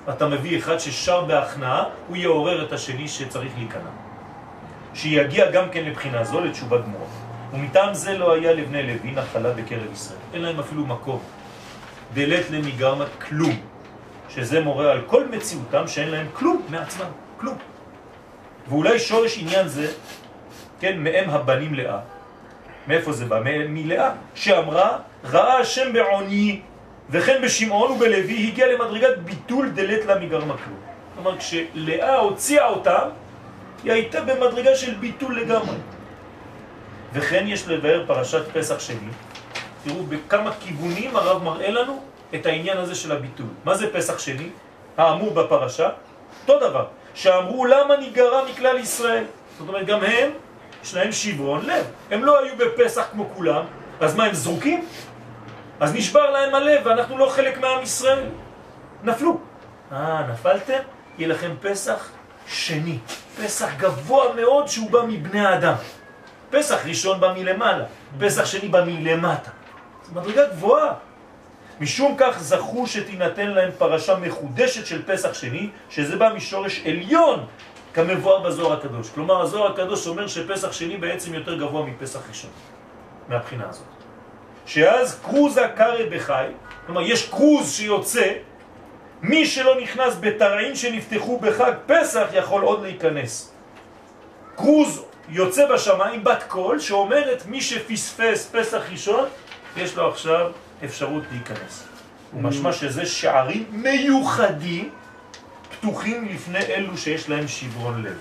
אתה 0.08 0.28
מביא 0.28 0.58
אחד 0.58 0.78
ששר 0.78 1.24
בהכנעה, 1.24 1.84
הוא 2.08 2.16
יעורר 2.16 2.64
את 2.64 2.72
השני 2.72 3.08
שצריך 3.08 3.52
להיכנע. 3.58 3.90
שיגיע 4.94 5.50
גם 5.50 5.64
כן 5.72 5.84
לבחינה 5.84 6.24
זו, 6.24 6.40
לתשובה 6.40 6.78
גמורה. 6.78 7.19
ומטעם 7.52 7.94
זה 7.94 8.18
לא 8.18 8.32
היה 8.32 8.52
לבני 8.52 8.82
לוי 8.82 9.10
נחלה 9.10 9.52
בקרב 9.52 9.92
ישראל. 9.92 10.18
אין 10.34 10.42
להם 10.42 10.60
אפילו 10.60 10.86
מקום. 10.86 11.20
דלת 12.14 12.50
למגרמה 12.50 13.04
כלום. 13.28 13.60
שזה 14.28 14.60
מורה 14.60 14.92
על 14.92 15.00
כל 15.06 15.28
מציאותם 15.28 15.86
שאין 15.86 16.08
להם 16.08 16.26
כלום 16.32 16.62
מעצמם, 16.68 17.10
כלום. 17.40 17.58
ואולי 18.68 18.98
שורש 18.98 19.38
עניין 19.38 19.68
זה, 19.68 19.92
כן, 20.80 20.98
מהם 20.98 21.30
הבנים 21.30 21.74
לאה. 21.74 21.98
מאיפה 22.86 23.12
זה 23.12 23.24
בא? 23.24 23.40
מלאה, 23.68 24.10
שאמרה, 24.34 24.98
ראה 25.24 25.58
השם 25.58 25.92
בעוני, 25.92 26.60
וכן 27.10 27.42
בשמעון 27.42 27.90
ובלוי 27.90 28.48
הגיע 28.48 28.66
למדרגת 28.66 29.18
ביטול 29.18 29.70
דלת 29.70 30.04
לה 30.06 30.18
מגרמה 30.18 30.54
כלום. 30.64 30.78
כלומר, 31.14 31.38
כשלאה 31.38 32.16
הוציאה 32.16 32.66
אותם, 32.66 33.08
היא 33.84 33.92
הייתה 33.92 34.20
במדרגה 34.20 34.74
של 34.76 34.94
ביטול 34.94 35.40
לגמרי. 35.40 35.76
וכן 37.12 37.44
יש 37.46 37.68
לבאר 37.68 38.04
פרשת 38.06 38.42
פסח 38.52 38.80
שני. 38.80 39.10
תראו 39.84 40.02
בכמה 40.02 40.50
כיוונים 40.60 41.16
הרב 41.16 41.42
מראה 41.42 41.70
לנו 41.70 42.02
את 42.34 42.46
העניין 42.46 42.78
הזה 42.78 42.94
של 42.94 43.12
הביטול. 43.12 43.46
מה 43.64 43.74
זה 43.74 43.92
פסח 43.92 44.18
שני? 44.18 44.48
האמור 44.96 45.30
בפרשה, 45.30 45.88
אותו 46.42 46.68
דבר, 46.68 46.86
שאמרו 47.14 47.64
למה 47.64 47.96
ניגרע 47.96 48.44
מכלל 48.50 48.78
ישראל. 48.78 49.24
זאת 49.58 49.68
אומרת, 49.68 49.86
גם 49.86 50.04
הם, 50.04 50.30
יש 50.84 50.94
להם 50.94 51.12
שברון 51.12 51.66
לב. 51.66 51.84
הם 52.10 52.24
לא 52.24 52.38
היו 52.38 52.54
בפסח 52.56 53.06
כמו 53.12 53.28
כולם, 53.34 53.64
אז 54.00 54.16
מה, 54.16 54.24
הם 54.24 54.34
זרוקים? 54.34 54.86
אז 55.80 55.94
נשבר 55.94 56.30
להם 56.30 56.54
הלב 56.54 56.86
ואנחנו 56.86 57.18
לא 57.18 57.26
חלק 57.26 57.58
מעם 57.58 57.82
ישראל. 57.82 58.24
נפלו. 59.02 59.40
אה, 59.92 60.26
נפלתם? 60.32 60.78
יהיה 61.18 61.28
לכם 61.28 61.54
פסח 61.60 62.10
שני. 62.46 62.98
פסח 63.42 63.68
גבוה 63.76 64.34
מאוד 64.34 64.68
שהוא 64.68 64.90
בא 64.90 65.02
מבני 65.08 65.46
האדם. 65.46 65.74
פסח 66.50 66.86
ראשון 66.86 67.20
בא 67.20 67.32
מלמעלה, 67.32 67.84
פסח 68.20 68.44
שני 68.44 68.68
בא 68.68 68.84
מלמטה. 68.84 69.50
זו 70.06 70.20
מדרגה 70.20 70.46
גבוהה. 70.46 70.94
משום 71.80 72.14
כך 72.18 72.38
זכו 72.40 72.86
שתינתן 72.86 73.50
להם 73.50 73.70
פרשה 73.78 74.16
מחודשת 74.16 74.86
של 74.86 75.02
פסח 75.06 75.34
שני, 75.34 75.70
שזה 75.90 76.16
בא 76.16 76.32
משורש 76.36 76.82
עליון, 76.86 77.46
כמבואר 77.94 78.40
בזוהר 78.40 78.72
הקדוש. 78.72 79.10
כלומר, 79.10 79.40
הזוהר 79.42 79.72
הקדוש 79.72 80.06
אומר 80.06 80.26
שפסח 80.26 80.72
שני 80.72 80.96
בעצם 80.96 81.34
יותר 81.34 81.58
גבוה 81.58 81.86
מפסח 81.86 82.28
ראשון, 82.28 82.50
מהבחינה 83.28 83.68
הזאת. 83.68 83.84
שאז 84.66 85.20
קרוזה 85.22 85.68
קרא 85.76 86.06
בחי, 86.10 86.46
כלומר, 86.86 87.00
יש 87.00 87.28
קרוז 87.28 87.72
שיוצא, 87.72 88.32
מי 89.22 89.46
שלא 89.46 89.80
נכנס 89.80 90.16
בתרעים 90.20 90.76
שנפתחו 90.76 91.38
בחג 91.38 91.72
פסח 91.86 92.26
יכול 92.32 92.62
עוד 92.62 92.82
להיכנס. 92.82 93.52
קרוז 94.56 95.04
יוצא 95.32 95.74
בשמיים 95.74 96.24
בת 96.24 96.44
קול 96.48 96.78
שאומרת 96.78 97.46
מי 97.46 97.60
שפספס 97.60 98.50
פסח 98.52 98.80
ראשון 98.90 99.28
יש 99.76 99.96
לו 99.96 100.08
עכשיו 100.08 100.50
אפשרות 100.84 101.22
להיכנס. 101.32 101.88
הוא 102.32 102.42
משמע 102.42 102.72
שזה 102.72 103.06
שערים 103.06 103.64
מיוחדים 103.70 104.90
פתוחים 105.70 106.28
לפני 106.28 106.58
אלו 106.58 106.96
שיש 106.96 107.28
להם 107.28 107.48
שברון 107.48 108.02
לב. 108.02 108.16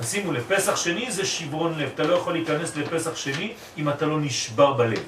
תשימו 0.00 0.32
לב, 0.32 0.44
פסח 0.48 0.76
שני 0.76 1.10
זה 1.10 1.26
שברון 1.26 1.78
לב. 1.78 1.90
אתה 1.94 2.02
לא 2.02 2.14
יכול 2.14 2.32
להיכנס 2.32 2.76
לפסח 2.76 3.16
שני 3.16 3.52
אם 3.78 3.88
אתה 3.88 4.06
לא 4.06 4.20
נשבר 4.20 4.72
בלב. 4.72 5.02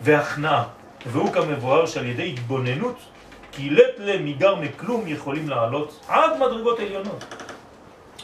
והכנעה, 0.00 0.64
והוא 1.06 1.32
כמבואר 1.32 1.86
שעל 1.86 2.06
ידי 2.06 2.28
התבוננות, 2.32 2.98
כי 3.52 3.70
לט 3.70 3.98
למיגר 3.98 4.54
מכלום 4.54 5.04
יכולים 5.06 5.48
לעלות 5.48 6.00
עד 6.08 6.30
מדרגות 6.36 6.80
עליונות. 6.80 7.24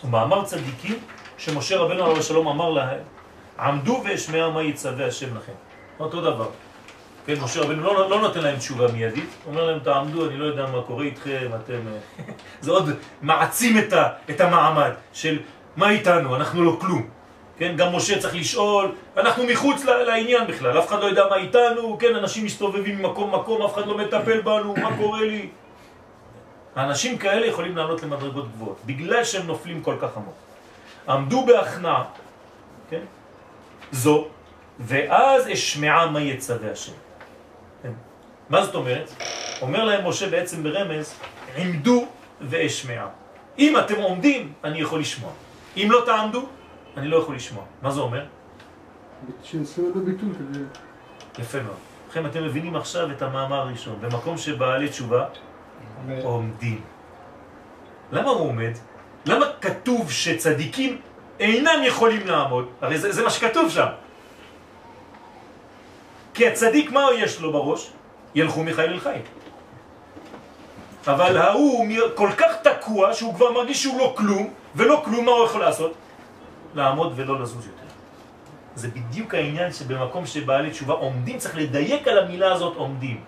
ומאמר 0.05 0.45
צדיקים 0.45 0.99
שמשה 1.45 1.79
רבנו 1.79 2.05
עליו 2.05 2.19
השלום 2.19 2.49
אמר 2.49 2.71
להם, 2.71 3.01
עמדו 3.59 4.03
ואשמע 4.05 4.49
מה 4.49 4.63
יצווה 4.63 5.07
השם 5.07 5.37
לכם. 5.37 5.53
אותו 6.01 6.21
דבר. 6.21 6.49
כן, 7.27 7.35
משה 7.45 7.61
רבנו 7.61 7.83
לא, 7.83 8.11
לא 8.11 8.21
נותן 8.21 8.41
להם 8.41 8.57
תשובה 8.57 8.93
מיידית, 8.93 9.31
אומר 9.47 9.65
להם 9.65 9.79
תעמדו, 9.79 10.29
אני 10.29 10.37
לא 10.37 10.45
יודע 10.45 10.67
מה 10.67 10.83
קורה 10.83 11.05
איתכם, 11.05 11.51
אתם... 11.65 11.81
אה, 12.19 12.25
זה 12.61 12.71
עוד 12.71 12.91
מעצים 13.23 13.79
את, 13.79 13.93
ה, 13.93 14.09
את 14.31 14.41
המעמד 14.41 14.91
של 15.13 15.39
מה 15.77 15.91
איתנו, 15.91 16.37
אנחנו 16.37 16.65
לא 16.65 16.77
כלום. 16.81 17.09
כן, 17.59 17.77
גם 17.77 17.97
משה 17.97 18.19
צריך 18.19 18.35
לשאול, 18.35 18.93
אנחנו 19.17 19.45
מחוץ 19.47 19.85
לעניין 19.85 20.47
בכלל, 20.47 20.79
אף 20.79 20.89
אחד 20.89 21.01
לא 21.01 21.07
יודע 21.07 21.25
מה 21.31 21.37
איתנו, 21.37 21.99
כן, 21.99 22.17
אנשים 22.17 22.45
מסתובבים 22.45 22.99
ממקום 22.99 23.35
מקום, 23.35 23.63
אף 23.63 23.75
אחד 23.75 23.87
לא 23.87 23.99
מטפל 23.99 24.41
בנו, 24.41 24.75
מה 24.83 24.97
קורה 24.97 25.21
לי? 25.21 25.49
האנשים 26.77 27.19
כאלה 27.19 27.47
יכולים 27.47 27.77
לעלות 27.77 28.03
למדרגות 28.03 28.53
גבוהות, 28.53 28.79
בגלל 28.87 29.25
שהם 29.25 29.47
נופלים 29.47 29.83
כל 29.83 29.95
כך 30.01 30.17
עמוק. 30.17 30.52
עמדו 31.09 31.47
בהכנעה, 31.47 32.05
כן, 32.91 33.03
זו, 33.93 34.29
ואז 34.79 35.49
אשמעה 35.53 36.11
מה 36.11 36.21
יצווה 36.21 36.73
השם. 36.73 36.93
כן. 37.83 37.93
מה 38.51 38.65
זאת 38.65 38.75
אומרת? 38.75 39.11
אומר 39.63 39.85
להם 39.85 40.09
משה 40.09 40.31
בעצם 40.31 40.63
ברמז, 40.63 41.15
עמדו 41.57 42.07
ואשמעה. 42.41 43.09
אם 43.59 43.79
אתם 43.79 44.01
עומדים, 44.01 44.53
אני 44.65 44.81
יכול 44.81 45.01
לשמוע. 45.01 45.31
אם 45.77 45.89
לא 45.91 46.03
תעמדו, 46.07 46.47
אני 46.97 47.09
לא 47.09 47.17
יכול 47.17 47.35
לשמוע. 47.35 47.65
מה 47.83 47.91
זה 47.91 48.01
אומר? 48.01 48.25
שינסו 49.43 49.93
בביטול 49.95 50.29
כדי... 50.35 50.59
יפה 51.39 51.63
מאוד. 51.63 51.77
לכם 52.11 52.27
אתם 52.27 52.45
מבינים 52.45 52.77
עכשיו 52.77 53.11
את 53.11 53.23
המאמר 53.23 53.61
הראשון. 53.61 53.99
במקום 54.01 54.39
שבעלי 54.39 54.89
תשובה 54.89 55.27
עומדים. 56.23 56.81
למה 58.13 58.31
הוא 58.31 58.49
עומד? 58.49 58.73
למה 59.27 59.47
כתוב 59.61 60.11
שצדיקים 60.11 60.99
אינם 61.41 61.81
יכולים 61.85 62.27
לעמוד? 62.27 62.69
הרי 62.81 62.99
זה, 62.99 63.13
זה 63.13 63.23
מה 63.23 63.31
שכתוב 63.31 63.71
שם. 63.71 63.87
כי 66.35 66.49
הצדיק, 66.49 66.91
מה 66.91 67.07
יש 67.19 67.41
לו 67.41 67.53
בראש? 67.53 67.91
ילכו 68.35 68.65
מחיל 68.65 68.91
אל 68.91 69.01
חיים. 69.01 69.23
אבל 71.07 71.37
ההוא 71.37 71.87
כל 72.15 72.31
כך 72.37 72.53
תקוע 72.63 73.15
שהוא 73.15 73.35
כבר 73.35 73.53
מרגיש 73.53 73.83
שהוא 73.83 73.99
לא 73.99 74.15
כלום, 74.17 74.51
ולא 74.75 75.03
כלום, 75.05 75.25
מה 75.25 75.33
הוא 75.33 75.45
יכול 75.45 75.61
לעשות? 75.61 75.93
לעמוד 76.75 77.13
ולא 77.17 77.41
לזוז 77.41 77.67
יותר. 77.67 77.89
זה 78.75 78.89
בדיוק 78.89 79.35
העניין 79.35 79.73
שבמקום 79.73 80.27
שבעלי 80.27 80.71
תשובה 80.71 80.95
עומדים, 80.95 81.39
צריך 81.39 81.57
לדייק 81.57 82.09
על 82.09 82.19
המילה 82.19 82.53
הזאת 82.53 82.77
עומדים. 82.77 83.21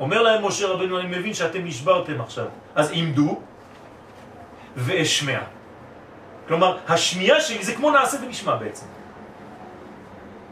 אומר 0.00 0.22
להם 0.22 0.46
משה 0.46 0.66
רבנו, 0.66 1.00
אני 1.00 1.18
מבין 1.18 1.34
שאתם 1.34 1.64
נשברתם 1.64 2.20
עכשיו. 2.20 2.46
אז 2.74 2.90
עמדו 2.92 3.40
ואשמע. 4.76 5.38
כלומר, 6.48 6.78
השמיעה 6.88 7.40
שלי 7.40 7.64
זה 7.64 7.74
כמו 7.74 7.90
נעשה 7.90 8.16
ונשמע 8.22 8.56
בעצם. 8.56 8.86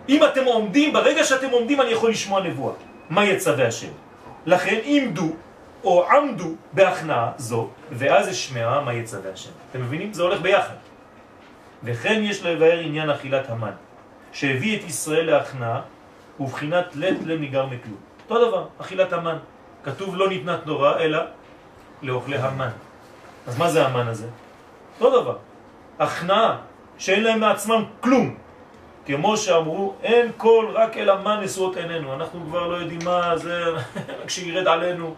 אם 0.09 0.25
אתם 0.25 0.45
עומדים, 0.45 0.93
ברגע 0.93 1.25
שאתם 1.25 1.51
עומדים 1.51 1.81
אני 1.81 1.91
יכול 1.91 2.11
לשמוע 2.11 2.43
נבואה. 2.43 2.75
מה 3.11 3.25
יצווה 3.25 3.66
השם? 3.66 3.93
לכן 4.47 4.79
עמדו 4.85 5.33
או 5.85 6.11
עמדו 6.11 6.55
בהכנעה 6.73 7.33
זו, 7.37 7.68
ואז 7.93 8.31
אשמע 8.31 8.81
מה 8.81 8.93
יצווה 8.93 9.33
השם. 9.33 9.51
אתם 9.71 9.83
מבינים? 9.83 10.12
זה 10.12 10.23
הולך 10.23 10.41
ביחד. 10.41 10.75
וכן 11.85 12.21
יש 12.23 12.43
לבאר 12.43 12.79
עניין 12.79 13.11
אכילת 13.11 13.51
המן, 13.51 13.73
שהביא 14.33 14.79
את 14.79 14.85
ישראל 14.85 15.27
להכנעה 15.31 15.81
ובחינת 16.41 16.97
לט 16.97 17.17
לניגר 17.26 17.67
מכלום. 17.67 18.01
אותו 18.30 18.49
דבר, 18.49 18.67
אכילת 18.80 19.13
המן. 19.13 19.37
כתוב 19.84 20.17
לא 20.17 20.29
ניתנה 20.29 20.59
תנורה, 20.59 21.01
אלא 21.01 21.18
לאוכלי 22.03 22.37
המן. 22.37 22.71
אז 23.46 23.58
מה 23.58 23.71
זה 23.71 23.87
המן 23.87 24.08
הזה? 24.08 24.26
אותו 25.00 25.22
דבר. 25.22 25.37
הכנעה, 25.99 26.57
שאין 26.99 27.25
להם 27.25 27.41
מעצמם 27.41 27.84
כלום. 28.00 28.34
כמו 29.07 29.37
שאמרו, 29.37 29.95
אין 30.03 30.30
כל 30.37 30.67
רק 30.75 30.96
אל 30.96 31.11
המן 31.11 31.41
נשואות 31.41 31.76
עינינו. 31.76 32.14
אנחנו 32.14 32.41
כבר 32.46 32.67
לא 32.68 32.76
יודעים 32.76 33.00
מה 33.04 33.38
זה, 33.38 33.64
רק 34.22 34.30
שירד 34.30 34.68
עלינו. 34.68 35.14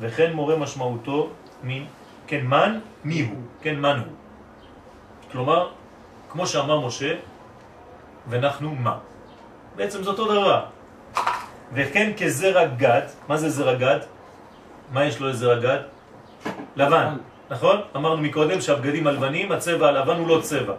וכן 0.00 0.32
מורה 0.32 0.56
משמעותו, 0.56 1.30
מי? 1.62 1.84
כן, 2.26 2.46
מן, 2.46 2.78
מי 3.04 3.20
הוא? 3.20 3.38
כן, 3.62 3.76
מן 3.80 3.98
הוא. 3.98 4.12
כלומר, 5.32 5.68
כמו 6.30 6.46
שאמר 6.46 6.80
משה, 6.80 7.14
ואנחנו 8.28 8.74
מה? 8.74 8.98
בעצם 9.76 10.02
זה 10.02 10.10
אותו 10.10 10.24
דבר. 10.24 10.64
וכן 11.72 12.12
כזרע 12.16 12.64
גד, 12.64 13.02
מה 13.28 13.36
זה 13.36 13.50
זרע 13.50 13.74
גד? 13.74 14.00
מה 14.92 15.04
יש 15.04 15.20
לו 15.20 15.28
לזרע 15.28 15.58
גד? 15.58 15.91
לבן, 16.76 17.16
נכון? 17.50 17.80
אמרנו 17.96 18.22
מקודם 18.22 18.60
שהבגדים 18.60 19.06
הלבנים, 19.06 19.52
הצבע 19.52 19.88
הלבן 19.88 20.16
הוא 20.16 20.28
לא 20.28 20.40
צבע. 20.42 20.74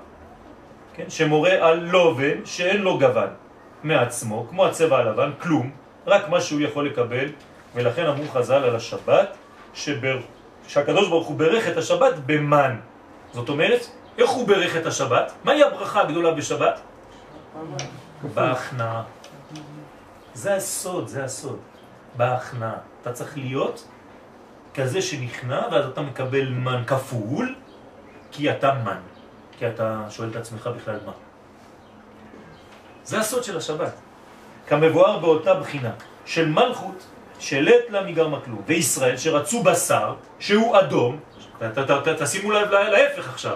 כן? 0.93 1.09
שמורה 1.09 1.51
על 1.51 1.79
לובן 1.79 2.45
שאין 2.45 2.81
לו 2.81 2.99
גוון 2.99 3.29
מעצמו, 3.83 4.47
כמו 4.49 4.65
הצבע 4.65 4.97
הלבן, 4.97 5.31
כלום, 5.41 5.71
רק 6.07 6.29
מה 6.29 6.41
שהוא 6.41 6.61
יכול 6.61 6.87
לקבל, 6.87 7.27
ולכן 7.75 8.05
אמרו 8.05 8.27
חז"ל 8.27 8.63
על 8.63 8.75
השבת, 8.75 9.37
שבר... 9.73 10.19
שהקדוש 10.67 11.09
ברוך 11.09 11.27
הוא 11.27 11.37
ברך 11.37 11.67
את 11.67 11.77
השבת 11.77 12.13
במן. 12.25 12.75
זאת 13.33 13.49
אומרת, 13.49 13.81
איך 14.17 14.29
הוא 14.29 14.47
ברך 14.47 14.77
את 14.77 14.85
השבת? 14.85 15.31
מהי 15.43 15.63
הברכה 15.63 16.01
הגדולה 16.01 16.31
בשבת? 16.31 16.79
בהכנעה. 18.33 19.03
זה 20.33 20.55
הסוד, 20.55 21.07
זה 21.07 21.23
הסוד. 21.23 21.59
בהכנעה. 22.17 22.77
אתה 23.01 23.11
צריך 23.11 23.37
להיות 23.37 23.87
כזה 24.73 25.01
שנכנע, 25.01 25.61
ואז 25.71 25.85
אתה 25.85 26.01
מקבל 26.01 26.49
מן 26.49 26.83
כפול, 26.87 27.55
כי 28.31 28.51
אתה 28.51 28.73
מן. 28.73 28.99
כי 29.59 29.67
אתה 29.67 30.05
שואל 30.09 30.29
את 30.29 30.35
עצמך 30.35 30.69
בכלל 30.77 30.99
מה. 31.05 31.11
זה 33.03 33.19
הסוד 33.19 33.43
של 33.43 33.57
השבת. 33.57 33.93
כמבואר 34.67 35.19
באותה 35.19 35.53
בחינה 35.53 35.91
של 36.25 36.49
מלכות 36.49 37.05
שלט 37.39 37.89
לה 37.89 38.03
מגרמה 38.03 38.39
כלום, 38.39 38.61
וישראל 38.65 39.17
שרצו 39.17 39.63
בשר 39.63 40.15
שהוא 40.39 40.79
אדום, 40.79 41.19
תשימו 42.17 42.51
לב 42.51 42.71
להפך 42.71 43.29
עכשיו, 43.29 43.55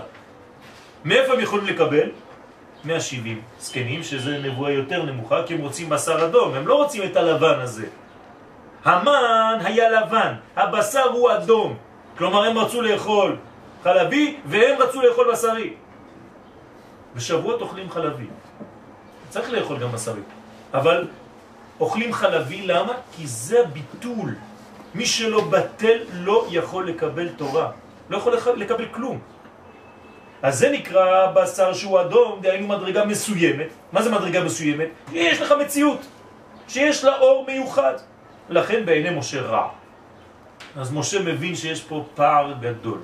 מאיפה 1.06 1.34
הם 1.34 1.40
יכולים 1.40 1.66
לקבל? 1.66 2.10
170 2.86 3.42
זקנים, 3.60 4.04
שזה 4.04 4.38
נבואה 4.38 4.72
יותר 4.72 5.04
נמוכה, 5.04 5.44
כי 5.46 5.54
הם 5.54 5.62
רוצים 5.62 5.90
בשר 5.90 6.26
אדום, 6.26 6.54
הם 6.54 6.68
לא 6.68 6.76
רוצים 6.76 7.04
את 7.04 7.16
הלבן 7.16 7.60
הזה. 7.60 7.86
המן 8.88 9.60
היה 9.64 9.90
לבן, 9.90 10.34
הבשר 10.56 11.04
הוא 11.04 11.32
אדום. 11.32 11.78
כלומר, 12.18 12.44
הם 12.44 12.58
רצו 12.58 12.82
לאכול 12.82 13.36
חלבי, 13.84 14.38
והם 14.46 14.82
רצו 14.82 15.02
לאכול 15.02 15.32
בשרי. 15.32 15.74
בשבועות 17.16 17.62
אוכלים 17.62 17.90
חלבי. 17.92 18.26
צריך 19.30 19.52
לאכול 19.52 19.78
גם 19.80 19.92
בשרי. 19.92 20.22
אבל 20.74 21.08
אוכלים 21.80 22.14
חלבי, 22.14 22.62
למה? 22.68 22.94
כי 23.16 23.28
זה 23.28 23.64
ביטול. 23.74 24.36
מי 24.96 25.06
שלא 25.06 25.42
בטל 25.42 25.98
לא 26.14 26.48
יכול 26.52 26.88
לקבל 26.90 27.30
תורה. 27.30 27.72
לא 28.10 28.18
יכול 28.18 28.34
לקבל 28.56 28.86
כלום. 28.92 29.20
אז 30.42 30.60
זה 30.60 30.70
נקרא 30.70 31.32
בשר 31.32 31.74
שהוא 31.74 32.02
אדום, 32.02 32.40
דהיינו 32.42 32.68
מדרגה 32.68 33.06
מסוימת. 33.06 33.68
מה 33.92 34.02
זה 34.02 34.12
מדרגה 34.12 34.44
מסוימת? 34.44 34.88
יש 35.12 35.42
לך 35.42 35.54
מציאות. 35.60 36.00
שיש 36.68 37.04
לה 37.04 37.18
אור 37.18 37.46
מיוחד. 37.48 37.94
לכן 38.50 38.86
בעיני 38.86 39.10
משה 39.10 39.42
רע. 39.42 39.68
אז 40.76 40.94
משה 40.94 41.20
מבין 41.20 41.56
שיש 41.56 41.84
פה 41.84 42.06
פער 42.16 42.54
גדול. 42.62 43.00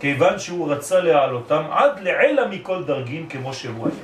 כיוון 0.00 0.38
שהוא 0.38 0.72
רצה 0.72 1.00
להעלותם 1.00 1.62
עד 1.70 2.00
לעילה 2.00 2.48
מכל 2.48 2.84
דרגים 2.84 3.28
כמו 3.28 3.54
שהוא 3.54 3.88
היה. 3.88 3.96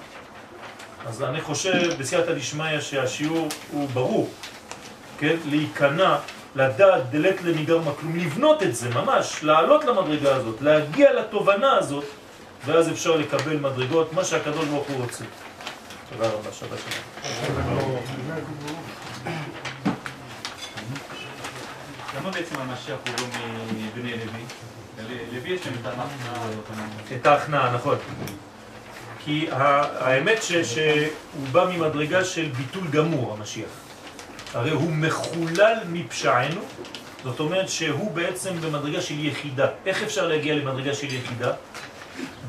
אז 1.06 1.22
אני 1.22 1.40
חושב 1.40 1.98
בסייעתא 1.98 2.32
דשמיא 2.32 2.80
שהשיעור 2.80 3.48
הוא 3.72 3.88
ברור, 3.88 4.30
כן? 5.18 5.36
להיכנע, 5.46 6.16
לדעת 6.56 7.10
דלת 7.10 7.42
למיגרמה 7.42 7.90
כלום, 8.00 8.16
לבנות 8.16 8.62
את 8.62 8.74
זה 8.74 8.88
ממש, 8.90 9.40
לעלות 9.42 9.84
למדרגה 9.84 10.34
הזאת, 10.34 10.60
להגיע 10.60 11.12
לתובנה 11.12 11.76
הזאת, 11.76 12.04
ואז 12.66 12.90
אפשר 12.90 13.16
לקבל 13.16 13.56
מדרגות, 13.56 14.12
מה 14.12 14.24
שהקדוש 14.24 14.66
ברוך 14.66 14.88
הוא 14.88 15.02
רוצה. 15.02 15.24
תודה 16.10 16.28
רבה, 16.28 16.52
שבת 16.52 16.78
שלום. 16.78 18.02
למה 22.22 22.30
בעצם 22.30 22.54
המשיח 22.60 22.96
הוא 23.06 23.14
לא 23.18 23.26
מבני 23.74 24.10
לוי? 24.12 24.44
לוי 25.32 25.50
יש 25.50 25.66
להם 25.66 25.74
את 25.80 25.86
המחנה, 25.86 26.46
את 27.20 27.26
ההכנעה, 27.26 27.72
נכון. 27.74 27.96
כי 29.24 29.46
האמת 29.50 30.42
ש- 30.42 30.52
שהוא 30.52 31.48
בא 31.52 31.64
ממדרגה 31.76 32.24
של 32.24 32.48
ביטול 32.56 32.88
גמור, 32.88 33.32
המשיח. 33.38 33.68
הרי 34.54 34.70
הוא 34.70 34.90
מחולל 34.92 35.78
מפשענו, 35.88 36.60
זאת 37.24 37.40
אומרת 37.40 37.68
שהוא 37.68 38.10
בעצם 38.12 38.60
במדרגה 38.60 39.00
של 39.00 39.24
יחידה. 39.24 39.66
איך 39.86 40.02
אפשר 40.02 40.28
להגיע 40.28 40.54
למדרגה 40.54 40.94
של 40.94 41.14
יחידה? 41.14 41.52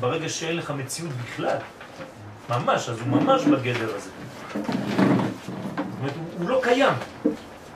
ברגע 0.00 0.28
שאין 0.28 0.56
לך 0.56 0.70
מציאות 0.70 1.12
בכלל. 1.12 1.56
ממש, 2.50 2.88
אז 2.88 2.98
הוא 3.00 3.08
ממש 3.08 3.42
בגדר 3.42 3.94
הזה. 3.94 4.10
זאת 4.52 4.66
אומרת, 6.00 6.12
הוא 6.38 6.48
לא 6.48 6.60
קיים. 6.62 6.94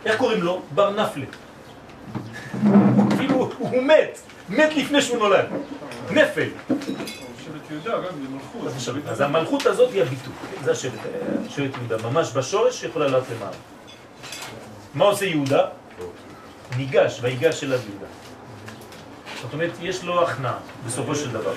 איך 0.05 0.17
קוראים 0.17 0.43
לו? 0.43 0.63
בר 0.75 0.91
נפלה. 0.91 1.25
כאילו, 3.19 3.51
הוא, 3.59 3.83
מת. 3.83 4.19
מת 4.49 4.77
לפני 4.77 5.03
שהוא 5.03 5.19
נולד. 5.19 5.47
נפל. 6.11 6.49
אז 9.09 9.21
המלכות 9.21 9.67
הזאת 9.67 9.93
היא 9.93 10.03
הביטוי, 10.03 10.33
זה 10.65 10.73
השבט, 10.73 11.01
שבט 11.49 11.77
יהודה, 11.77 12.09
ממש 12.11 12.33
בשורש 12.33 12.81
שיכולה 12.81 13.07
לעלות 13.07 13.25
למעלה. 13.37 13.57
מה 14.95 15.05
עושה 15.05 15.25
יהודה? 15.25 15.67
ניגש, 16.77 17.19
ויגש 17.23 17.65
אליו 17.65 17.79
יהודה. 17.89 18.07
זאת 19.43 19.53
אומרת, 19.53 19.71
יש 19.83 20.05
לו 20.05 20.23
הכנעה 20.23 20.59
בסופו 20.87 21.15
של 21.15 21.31
דבר. 21.31 21.53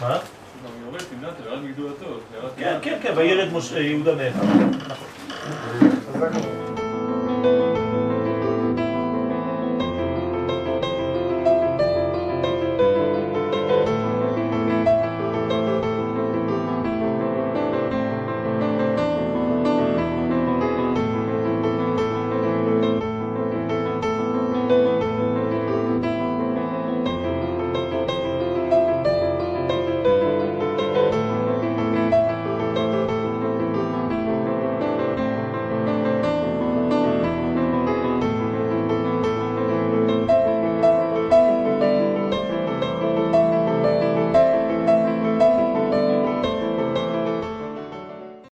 מה? 0.00 0.18
כן, 2.56 2.78
כן, 2.82 2.98
כן, 3.02 3.12
וירד 3.16 3.52
יהודה 3.80 4.14
מאחיו. 4.14 4.42
נכון. 4.88 5.08